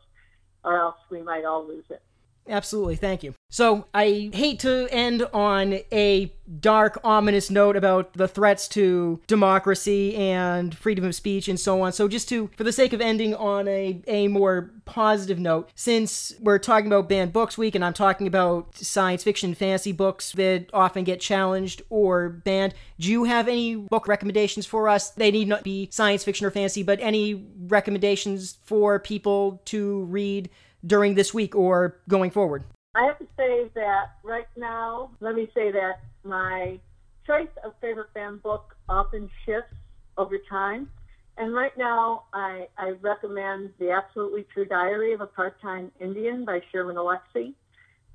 or 0.63 0.77
else 0.77 0.97
we 1.09 1.21
might 1.21 1.45
all 1.45 1.65
lose 1.65 1.85
it. 1.89 2.01
Absolutely, 2.47 2.95
thank 2.95 3.23
you. 3.23 3.33
So, 3.49 3.85
I 3.93 4.29
hate 4.33 4.59
to 4.61 4.87
end 4.91 5.23
on 5.33 5.79
a 5.91 6.33
dark, 6.59 6.99
ominous 7.03 7.49
note 7.49 7.77
about 7.77 8.13
the 8.13 8.27
threats 8.27 8.67
to 8.69 9.21
democracy 9.27 10.15
and 10.15 10.75
freedom 10.75 11.05
of 11.05 11.15
speech 11.15 11.47
and 11.47 11.59
so 11.59 11.81
on. 11.81 11.93
So, 11.93 12.07
just 12.07 12.27
to, 12.29 12.49
for 12.57 12.65
the 12.65 12.73
sake 12.73 12.91
of 12.91 12.99
ending 12.99 13.33
on 13.33 13.67
a, 13.67 14.01
a 14.07 14.27
more 14.27 14.71
positive 14.85 15.39
note, 15.39 15.71
since 15.75 16.33
we're 16.41 16.59
talking 16.59 16.87
about 16.87 17.07
banned 17.07 17.31
books 17.31 17.57
week 17.57 17.75
and 17.75 17.85
I'm 17.85 17.93
talking 17.93 18.27
about 18.27 18.75
science 18.75 19.23
fiction 19.23 19.53
fantasy 19.53 19.93
books 19.93 20.33
that 20.33 20.67
often 20.73 21.05
get 21.05 21.21
challenged 21.21 21.81
or 21.89 22.27
banned, 22.27 22.73
do 22.99 23.09
you 23.09 23.23
have 23.23 23.47
any 23.47 23.75
book 23.75 24.07
recommendations 24.07 24.65
for 24.65 24.89
us? 24.89 25.11
They 25.11 25.31
need 25.31 25.47
not 25.47 25.63
be 25.63 25.87
science 25.91 26.23
fiction 26.23 26.45
or 26.45 26.51
fantasy, 26.51 26.83
but 26.83 26.99
any 26.99 27.45
recommendations 27.67 28.57
for 28.63 28.99
people 28.99 29.61
to 29.65 30.03
read 30.05 30.49
during 30.85 31.15
this 31.15 31.33
week 31.33 31.55
or 31.55 31.97
going 32.07 32.31
forward? 32.31 32.63
I 32.95 33.05
have 33.05 33.17
to 33.19 33.27
say 33.37 33.69
that 33.75 34.15
right 34.23 34.47
now, 34.55 35.09
let 35.19 35.35
me 35.35 35.49
say 35.55 35.71
that 35.71 36.01
my 36.23 36.79
choice 37.25 37.47
of 37.63 37.73
favorite 37.81 38.13
banned 38.13 38.43
book 38.43 38.75
often 38.87 39.29
shifts 39.45 39.73
over 40.17 40.37
time. 40.49 40.89
And 41.37 41.53
right 41.55 41.75
now, 41.77 42.25
I, 42.33 42.67
I 42.77 42.91
recommend 43.01 43.71
The 43.79 43.91
Absolutely 43.91 44.45
True 44.53 44.65
Diary 44.65 45.13
of 45.13 45.21
a 45.21 45.25
Part-Time 45.25 45.91
Indian 45.99 46.45
by 46.45 46.61
Sherman 46.71 46.95
Alexie. 46.97 47.53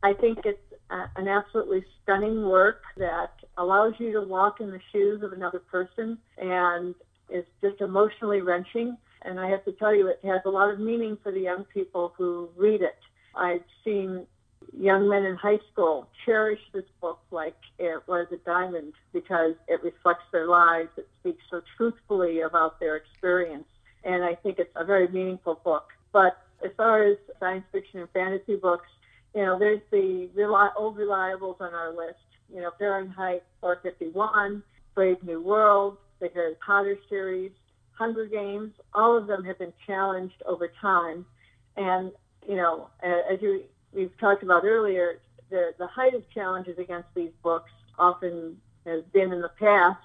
I 0.04 0.12
think 0.12 0.38
it's 0.44 0.60
a, 0.90 1.10
an 1.16 1.26
absolutely 1.26 1.84
stunning 2.02 2.46
work 2.46 2.82
that 2.96 3.32
allows 3.56 3.94
you 3.98 4.12
to 4.12 4.20
walk 4.20 4.60
in 4.60 4.70
the 4.70 4.80
shoes 4.92 5.24
of 5.24 5.32
another 5.32 5.58
person 5.58 6.18
and 6.36 6.94
is 7.28 7.44
just 7.60 7.80
emotionally 7.80 8.40
wrenching. 8.40 8.96
And 9.22 9.38
I 9.40 9.48
have 9.48 9.64
to 9.64 9.72
tell 9.72 9.94
you, 9.94 10.08
it 10.08 10.20
has 10.24 10.40
a 10.44 10.50
lot 10.50 10.70
of 10.70 10.78
meaning 10.78 11.18
for 11.22 11.32
the 11.32 11.40
young 11.40 11.64
people 11.64 12.14
who 12.16 12.48
read 12.56 12.82
it. 12.82 12.98
I've 13.34 13.64
seen 13.84 14.26
young 14.76 15.08
men 15.08 15.24
in 15.24 15.36
high 15.36 15.58
school 15.72 16.08
cherish 16.24 16.60
this 16.72 16.84
book 17.00 17.20
like 17.30 17.56
it 17.78 18.02
was 18.06 18.26
a 18.32 18.36
diamond 18.38 18.92
because 19.12 19.54
it 19.66 19.82
reflects 19.82 20.24
their 20.32 20.46
lives. 20.46 20.90
It 20.96 21.08
speaks 21.20 21.42
so 21.50 21.62
truthfully 21.76 22.40
about 22.40 22.80
their 22.80 22.96
experience. 22.96 23.66
And 24.04 24.22
I 24.22 24.34
think 24.34 24.58
it's 24.58 24.72
a 24.76 24.84
very 24.84 25.08
meaningful 25.08 25.60
book. 25.64 25.88
But 26.12 26.38
as 26.64 26.70
far 26.76 27.04
as 27.04 27.16
science 27.40 27.64
fiction 27.72 28.00
and 28.00 28.10
fantasy 28.10 28.56
books, 28.56 28.88
you 29.34 29.44
know, 29.44 29.58
there's 29.58 29.80
the 29.90 30.28
old 30.76 30.96
reliables 30.96 31.60
on 31.60 31.74
our 31.74 31.90
list. 31.94 32.18
You 32.52 32.62
know, 32.62 32.70
Fahrenheit 32.78 33.42
451, 33.60 34.62
Brave 34.94 35.22
New 35.22 35.42
World, 35.42 35.98
the 36.20 36.30
Harry 36.34 36.54
Potter 36.64 36.98
series, 37.08 37.52
Hunger 37.98 38.26
Games, 38.26 38.72
all 38.94 39.16
of 39.16 39.26
them 39.26 39.44
have 39.44 39.58
been 39.58 39.72
challenged 39.86 40.40
over 40.46 40.70
time. 40.80 41.26
And, 41.76 42.12
you 42.48 42.54
know, 42.54 42.88
as 43.02 43.42
you, 43.42 43.64
we've 43.92 44.16
talked 44.18 44.42
about 44.44 44.64
earlier, 44.64 45.20
the, 45.50 45.74
the 45.78 45.86
height 45.86 46.14
of 46.14 46.22
challenges 46.30 46.78
against 46.78 47.08
these 47.14 47.32
books 47.42 47.70
often 47.98 48.56
has 48.86 49.02
been 49.12 49.32
in 49.32 49.40
the 49.40 49.50
past 49.58 49.98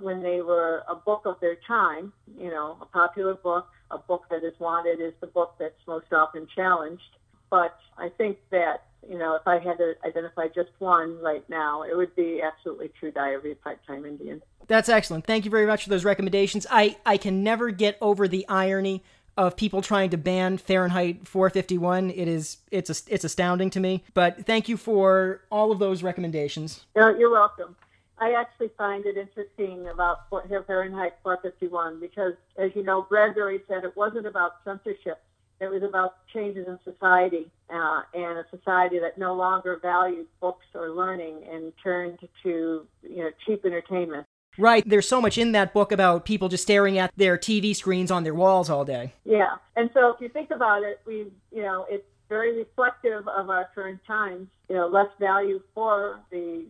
when 0.00 0.22
they 0.22 0.40
were 0.40 0.82
a 0.88 0.94
book 0.94 1.22
of 1.26 1.38
their 1.40 1.56
time, 1.66 2.12
you 2.38 2.48
know, 2.48 2.78
a 2.80 2.86
popular 2.86 3.34
book, 3.34 3.68
a 3.90 3.98
book 3.98 4.24
that 4.30 4.42
is 4.42 4.58
wanted 4.58 5.00
is 5.00 5.12
the 5.20 5.26
book 5.26 5.54
that's 5.58 5.86
most 5.86 6.12
often 6.12 6.48
challenged. 6.54 7.16
But 7.50 7.76
I 7.98 8.08
think 8.08 8.38
that, 8.50 8.84
you 9.08 9.18
know, 9.18 9.34
if 9.34 9.46
I 9.46 9.58
had 9.58 9.78
to 9.78 9.94
identify 10.04 10.48
just 10.48 10.70
one 10.78 11.18
right 11.20 11.48
now, 11.48 11.82
it 11.82 11.96
would 11.96 12.14
be 12.16 12.42
absolutely 12.42 12.90
True 12.98 13.10
Diary 13.10 13.52
of 13.52 13.62
Part-Time 13.62 14.04
Indian. 14.04 14.42
That's 14.66 14.88
excellent. 14.88 15.26
Thank 15.26 15.44
you 15.44 15.50
very 15.50 15.66
much 15.66 15.84
for 15.84 15.90
those 15.90 16.04
recommendations. 16.04 16.66
I, 16.70 16.96
I 17.04 17.16
can 17.16 17.42
never 17.42 17.70
get 17.70 17.98
over 18.00 18.26
the 18.28 18.46
irony 18.48 19.02
of 19.36 19.56
people 19.56 19.82
trying 19.82 20.10
to 20.10 20.16
ban 20.16 20.58
Fahrenheit 20.58 21.26
451. 21.26 22.10
It 22.10 22.28
is 22.28 22.58
it's 22.70 22.90
a, 22.90 23.12
it's 23.12 23.24
astounding 23.24 23.70
to 23.70 23.80
me. 23.80 24.04
But 24.14 24.46
thank 24.46 24.68
you 24.68 24.76
for 24.76 25.42
all 25.50 25.72
of 25.72 25.78
those 25.78 26.02
recommendations. 26.02 26.84
you're 26.94 27.30
welcome. 27.30 27.76
I 28.18 28.32
actually 28.32 28.70
find 28.78 29.04
it 29.06 29.16
interesting 29.16 29.88
about 29.88 30.30
Fahrenheit 30.30 31.14
451 31.24 31.98
because, 31.98 32.34
as 32.56 32.70
you 32.76 32.84
know, 32.84 33.02
Bradbury 33.02 33.60
said 33.66 33.82
it 33.84 33.96
wasn't 33.96 34.26
about 34.26 34.52
censorship. 34.64 35.20
It 35.60 35.70
was 35.70 35.82
about 35.82 36.16
changes 36.32 36.66
in 36.66 36.78
society 36.84 37.50
uh, 37.70 38.02
and 38.12 38.38
a 38.38 38.44
society 38.50 38.98
that 38.98 39.18
no 39.18 39.34
longer 39.34 39.78
valued 39.80 40.26
books 40.40 40.66
or 40.74 40.90
learning 40.90 41.42
and 41.50 41.72
turned 41.82 42.18
to 42.42 42.86
you 43.02 43.16
know 43.16 43.30
cheap 43.46 43.64
entertainment. 43.64 44.26
Right. 44.58 44.84
There's 44.86 45.08
so 45.08 45.20
much 45.20 45.38
in 45.38 45.52
that 45.52 45.72
book 45.72 45.92
about 45.92 46.24
people 46.24 46.48
just 46.48 46.62
staring 46.62 46.98
at 46.98 47.12
their 47.16 47.36
TV 47.36 47.74
screens 47.74 48.10
on 48.10 48.24
their 48.24 48.34
walls 48.34 48.70
all 48.70 48.84
day. 48.84 49.12
Yeah. 49.24 49.56
And 49.76 49.90
so 49.94 50.10
if 50.10 50.20
you 50.20 50.28
think 50.28 50.50
about 50.50 50.82
it, 50.82 51.00
we, 51.06 51.32
you 51.50 51.62
know, 51.62 51.86
it's 51.88 52.06
very 52.28 52.56
reflective 52.56 53.26
of 53.28 53.50
our 53.50 53.68
current 53.74 54.00
times, 54.06 54.48
you 54.68 54.76
know, 54.76 54.86
less 54.86 55.08
value 55.18 55.60
for 55.74 56.20
the 56.30 56.64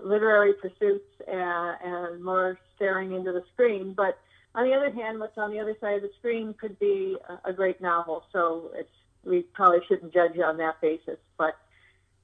literary 0.00 0.54
pursuits 0.54 1.08
and, 1.26 1.76
and 1.84 2.24
more 2.24 2.58
staring 2.74 3.12
into 3.12 3.32
the 3.32 3.44
screen. 3.52 3.92
But 3.94 4.18
on 4.56 4.64
the 4.64 4.74
other 4.74 4.90
hand, 4.90 5.20
what's 5.20 5.36
on 5.36 5.50
the 5.50 5.60
other 5.60 5.76
side 5.80 5.96
of 5.96 6.02
the 6.02 6.10
screen 6.18 6.54
could 6.54 6.78
be 6.78 7.16
a, 7.28 7.50
a 7.50 7.52
great 7.52 7.80
novel. 7.80 8.24
So 8.32 8.70
it's, 8.74 8.90
we 9.22 9.42
probably 9.42 9.80
shouldn't 9.86 10.14
judge 10.14 10.38
on 10.38 10.56
that 10.56 10.80
basis. 10.80 11.18
But, 11.36 11.56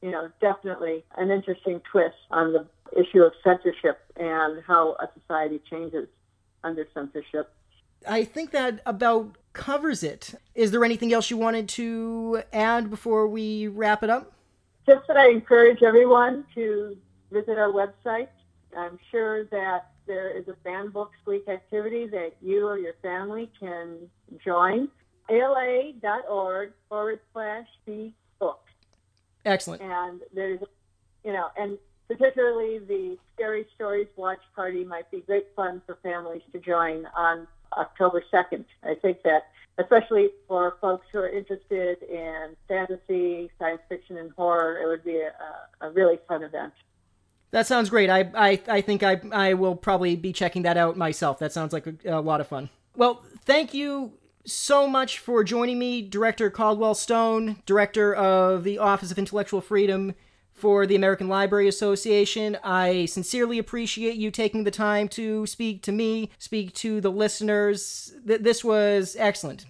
you 0.00 0.10
know, 0.10 0.30
definitely 0.40 1.04
an 1.16 1.30
interesting 1.30 1.80
twist 1.90 2.16
on 2.30 2.54
the 2.54 2.66
issue 2.98 3.22
of 3.22 3.32
censorship 3.44 4.00
and 4.16 4.62
how 4.66 4.92
a 4.94 5.08
society 5.20 5.60
changes 5.70 6.08
under 6.64 6.88
censorship. 6.94 7.52
I 8.08 8.24
think 8.24 8.50
that 8.52 8.80
about 8.86 9.36
covers 9.52 10.02
it. 10.02 10.34
Is 10.54 10.70
there 10.70 10.84
anything 10.84 11.12
else 11.12 11.30
you 11.30 11.36
wanted 11.36 11.68
to 11.70 12.42
add 12.52 12.88
before 12.88 13.28
we 13.28 13.68
wrap 13.68 14.02
it 14.02 14.10
up? 14.10 14.32
Just 14.86 15.06
that 15.06 15.16
I 15.16 15.28
encourage 15.28 15.82
everyone 15.82 16.44
to 16.54 16.96
visit 17.30 17.58
our 17.58 17.70
website. 17.70 18.28
I'm 18.76 18.98
sure 19.10 19.44
that 19.44 19.91
there 20.06 20.36
is 20.36 20.48
a 20.48 20.54
Banned 20.64 20.92
Books 20.92 21.16
Week 21.26 21.46
activity 21.48 22.06
that 22.08 22.32
you 22.40 22.66
or 22.66 22.78
your 22.78 22.94
family 23.02 23.50
can 23.58 24.10
join. 24.44 24.88
ALA.org 25.30 26.72
forward 26.88 27.20
slash 27.32 27.66
B 27.86 28.12
book. 28.38 28.60
Excellent. 29.44 29.82
And 29.82 30.20
there's, 30.34 30.60
you 31.24 31.32
know, 31.32 31.48
and 31.56 31.78
particularly 32.08 32.78
the 32.78 33.16
Scary 33.34 33.66
Stories 33.74 34.08
Watch 34.16 34.40
Party 34.54 34.84
might 34.84 35.10
be 35.10 35.20
great 35.20 35.46
fun 35.56 35.80
for 35.86 35.98
families 36.02 36.42
to 36.52 36.58
join 36.58 37.06
on 37.16 37.46
October 37.76 38.22
2nd. 38.32 38.64
I 38.82 38.94
think 39.00 39.22
that, 39.22 39.44
especially 39.78 40.28
for 40.46 40.76
folks 40.80 41.06
who 41.12 41.18
are 41.18 41.28
interested 41.28 42.02
in 42.02 42.56
fantasy, 42.68 43.50
science 43.58 43.80
fiction, 43.88 44.18
and 44.18 44.30
horror, 44.32 44.78
it 44.82 44.86
would 44.86 45.04
be 45.04 45.16
a, 45.16 45.86
a 45.86 45.90
really 45.90 46.18
fun 46.28 46.42
event. 46.42 46.72
That 47.52 47.66
sounds 47.66 47.90
great. 47.90 48.10
I, 48.10 48.30
I, 48.34 48.60
I 48.66 48.80
think 48.80 49.02
I, 49.02 49.20
I 49.30 49.54
will 49.54 49.76
probably 49.76 50.16
be 50.16 50.32
checking 50.32 50.62
that 50.62 50.76
out 50.76 50.96
myself. 50.96 51.38
That 51.38 51.52
sounds 51.52 51.72
like 51.72 51.86
a, 51.86 51.94
a 52.06 52.20
lot 52.20 52.40
of 52.40 52.48
fun. 52.48 52.70
Well, 52.96 53.22
thank 53.44 53.72
you 53.72 54.14
so 54.44 54.88
much 54.88 55.18
for 55.18 55.44
joining 55.44 55.78
me, 55.78 56.02
Director 56.02 56.50
Caldwell 56.50 56.94
Stone, 56.94 57.62
Director 57.64 58.14
of 58.14 58.64
the 58.64 58.78
Office 58.78 59.10
of 59.10 59.18
Intellectual 59.18 59.60
Freedom 59.60 60.14
for 60.52 60.86
the 60.86 60.96
American 60.96 61.28
Library 61.28 61.68
Association. 61.68 62.56
I 62.64 63.06
sincerely 63.06 63.58
appreciate 63.58 64.16
you 64.16 64.30
taking 64.30 64.64
the 64.64 64.70
time 64.70 65.08
to 65.08 65.46
speak 65.46 65.82
to 65.82 65.92
me, 65.92 66.30
speak 66.38 66.72
to 66.76 67.00
the 67.00 67.10
listeners. 67.10 68.14
Th- 68.26 68.40
this 68.40 68.64
was 68.64 69.16
excellent. 69.18 69.66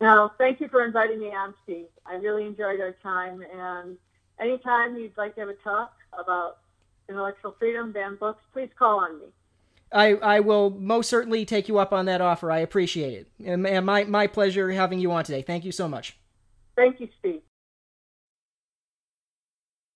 No, 0.00 0.30
thank 0.38 0.60
you 0.60 0.68
for 0.68 0.84
inviting 0.84 1.20
me 1.20 1.28
on, 1.28 1.54
Steve. 1.64 1.86
I 2.06 2.14
really 2.14 2.46
enjoyed 2.46 2.80
our 2.80 2.92
time. 3.02 3.42
And 3.56 3.96
anytime 4.40 4.96
you'd 4.96 5.16
like 5.16 5.34
to 5.34 5.40
have 5.40 5.48
a 5.50 5.54
talk 5.54 5.92
about 6.18 6.58
intellectual 7.08 7.54
freedom, 7.58 7.92
banned 7.92 8.18
books, 8.18 8.42
please 8.52 8.70
call 8.78 9.00
on 9.00 9.18
me. 9.18 9.26
I, 9.92 10.14
I 10.14 10.40
will 10.40 10.70
most 10.70 11.08
certainly 11.08 11.44
take 11.44 11.68
you 11.68 11.78
up 11.78 11.92
on 11.92 12.06
that 12.06 12.20
offer. 12.20 12.50
I 12.50 12.58
appreciate 12.58 13.14
it. 13.14 13.28
And, 13.46 13.66
and 13.66 13.86
my, 13.86 14.04
my 14.04 14.26
pleasure 14.26 14.72
having 14.72 14.98
you 14.98 15.12
on 15.12 15.24
today. 15.24 15.42
Thank 15.42 15.64
you 15.64 15.72
so 15.72 15.88
much. 15.88 16.16
Thank 16.76 17.00
you, 17.00 17.08
Steve. 17.20 17.42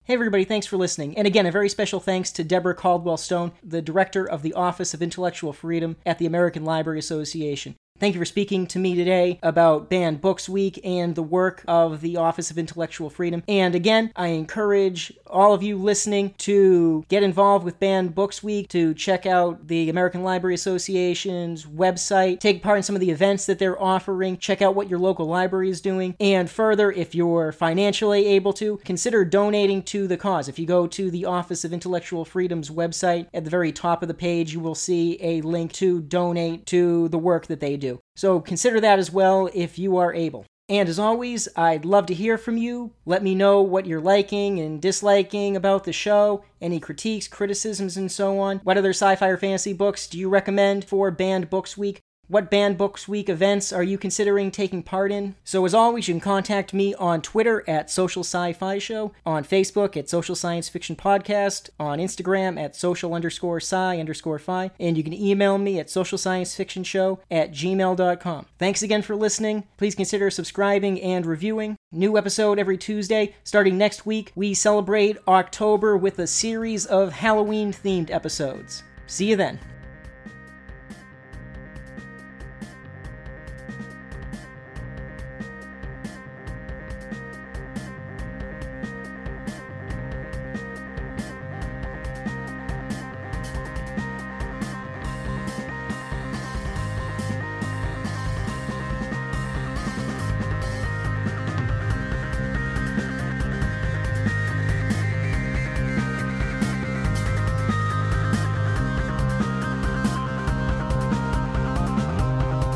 Hey, 0.04 0.14
everybody, 0.14 0.44
thanks 0.44 0.66
for 0.66 0.78
listening. 0.78 1.18
And 1.18 1.26
again, 1.26 1.44
a 1.44 1.50
very 1.50 1.68
special 1.68 2.00
thanks 2.00 2.30
to 2.32 2.44
Deborah 2.44 2.74
Caldwell 2.74 3.18
Stone, 3.18 3.52
the 3.62 3.82
director 3.82 4.24
of 4.24 4.42
the 4.42 4.54
Office 4.54 4.94
of 4.94 5.02
Intellectual 5.02 5.52
Freedom 5.52 5.96
at 6.06 6.18
the 6.18 6.24
American 6.24 6.64
Library 6.64 6.98
Association. 6.98 7.74
Thank 8.00 8.14
you 8.14 8.20
for 8.20 8.26
speaking 8.26 8.68
to 8.68 8.78
me 8.78 8.94
today 8.94 9.40
about 9.42 9.90
Banned 9.90 10.20
Books 10.20 10.48
Week 10.48 10.78
and 10.84 11.16
the 11.16 11.22
work 11.22 11.64
of 11.66 12.00
the 12.00 12.16
Office 12.16 12.48
of 12.48 12.56
Intellectual 12.56 13.10
Freedom. 13.10 13.42
And 13.48 13.74
again, 13.74 14.12
I 14.14 14.28
encourage 14.28 15.12
all 15.26 15.52
of 15.52 15.64
you 15.64 15.76
listening 15.76 16.34
to 16.38 17.04
get 17.08 17.24
involved 17.24 17.64
with 17.64 17.80
Banned 17.80 18.14
Books 18.14 18.40
Week, 18.40 18.68
to 18.68 18.94
check 18.94 19.26
out 19.26 19.66
the 19.66 19.90
American 19.90 20.22
Library 20.22 20.54
Association's 20.54 21.64
website, 21.66 22.38
take 22.38 22.62
part 22.62 22.76
in 22.76 22.84
some 22.84 22.94
of 22.94 23.00
the 23.00 23.10
events 23.10 23.46
that 23.46 23.58
they're 23.58 23.80
offering, 23.82 24.38
check 24.38 24.62
out 24.62 24.76
what 24.76 24.88
your 24.88 25.00
local 25.00 25.26
library 25.26 25.68
is 25.68 25.80
doing, 25.80 26.14
and 26.20 26.48
further, 26.48 26.92
if 26.92 27.16
you're 27.16 27.50
financially 27.50 28.26
able 28.26 28.52
to, 28.52 28.76
consider 28.84 29.24
donating 29.24 29.82
to 29.82 30.06
the 30.06 30.16
cause. 30.16 30.48
If 30.48 30.60
you 30.60 30.66
go 30.66 30.86
to 30.86 31.10
the 31.10 31.24
Office 31.24 31.64
of 31.64 31.72
Intellectual 31.72 32.24
Freedom's 32.24 32.70
website, 32.70 33.26
at 33.34 33.42
the 33.42 33.50
very 33.50 33.72
top 33.72 34.02
of 34.02 34.08
the 34.08 34.14
page, 34.14 34.52
you 34.52 34.60
will 34.60 34.76
see 34.76 35.18
a 35.20 35.40
link 35.40 35.72
to 35.72 36.00
donate 36.00 36.64
to 36.66 37.08
the 37.08 37.18
work 37.18 37.48
that 37.48 37.58
they 37.58 37.76
do. 37.88 38.00
So 38.16 38.40
consider 38.40 38.80
that 38.80 38.98
as 38.98 39.10
well 39.10 39.48
if 39.54 39.78
you 39.78 39.96
are 39.96 40.14
able. 40.14 40.44
And 40.70 40.88
as 40.88 40.98
always, 40.98 41.48
I'd 41.56 41.86
love 41.86 42.04
to 42.06 42.14
hear 42.14 42.36
from 42.36 42.58
you. 42.58 42.92
Let 43.06 43.22
me 43.22 43.34
know 43.34 43.62
what 43.62 43.86
you're 43.86 44.02
liking 44.02 44.60
and 44.60 44.82
disliking 44.82 45.56
about 45.56 45.84
the 45.84 45.94
show, 45.94 46.44
any 46.60 46.78
critiques, 46.78 47.26
criticisms, 47.26 47.96
and 47.96 48.12
so 48.12 48.38
on. 48.38 48.58
What 48.58 48.76
other 48.76 48.90
sci 48.90 49.16
fi 49.16 49.28
or 49.28 49.38
fantasy 49.38 49.72
books 49.72 50.06
do 50.06 50.18
you 50.18 50.28
recommend 50.28 50.84
for 50.84 51.10
Banned 51.10 51.48
Books 51.48 51.78
Week? 51.78 52.02
What 52.30 52.50
Banned 52.50 52.76
Books 52.76 53.08
Week 53.08 53.30
events 53.30 53.72
are 53.72 53.82
you 53.82 53.96
considering 53.96 54.50
taking 54.50 54.82
part 54.82 55.10
in? 55.10 55.34
So, 55.44 55.64
as 55.64 55.72
always, 55.72 56.08
you 56.08 56.12
can 56.12 56.20
contact 56.20 56.74
me 56.74 56.94
on 56.96 57.22
Twitter 57.22 57.64
at 57.66 57.90
Social 57.90 58.20
Sci 58.22 58.52
Fi 58.52 58.78
Show, 58.78 59.14
on 59.24 59.44
Facebook 59.44 59.96
at 59.96 60.10
Social 60.10 60.34
Science 60.34 60.68
Fiction 60.68 60.94
Podcast, 60.94 61.70
on 61.80 61.98
Instagram 61.98 62.60
at 62.60 62.76
social 62.76 63.14
underscore 63.14 63.60
sci 63.60 63.98
underscore 63.98 64.38
fi, 64.38 64.70
and 64.78 64.98
you 64.98 65.02
can 65.02 65.14
email 65.14 65.56
me 65.56 65.78
at 65.78 65.88
social 65.88 66.18
science 66.18 66.54
fiction 66.54 66.84
show 66.84 67.18
at 67.30 67.50
gmail.com. 67.50 68.46
Thanks 68.58 68.82
again 68.82 69.00
for 69.00 69.16
listening. 69.16 69.66
Please 69.78 69.94
consider 69.94 70.30
subscribing 70.30 71.00
and 71.00 71.24
reviewing. 71.24 71.76
New 71.92 72.18
episode 72.18 72.58
every 72.58 72.76
Tuesday. 72.76 73.34
Starting 73.42 73.78
next 73.78 74.04
week, 74.04 74.32
we 74.34 74.52
celebrate 74.52 75.16
October 75.26 75.96
with 75.96 76.18
a 76.18 76.26
series 76.26 76.84
of 76.84 77.10
Halloween 77.10 77.72
themed 77.72 78.10
episodes. 78.10 78.82
See 79.06 79.30
you 79.30 79.36
then. 79.36 79.58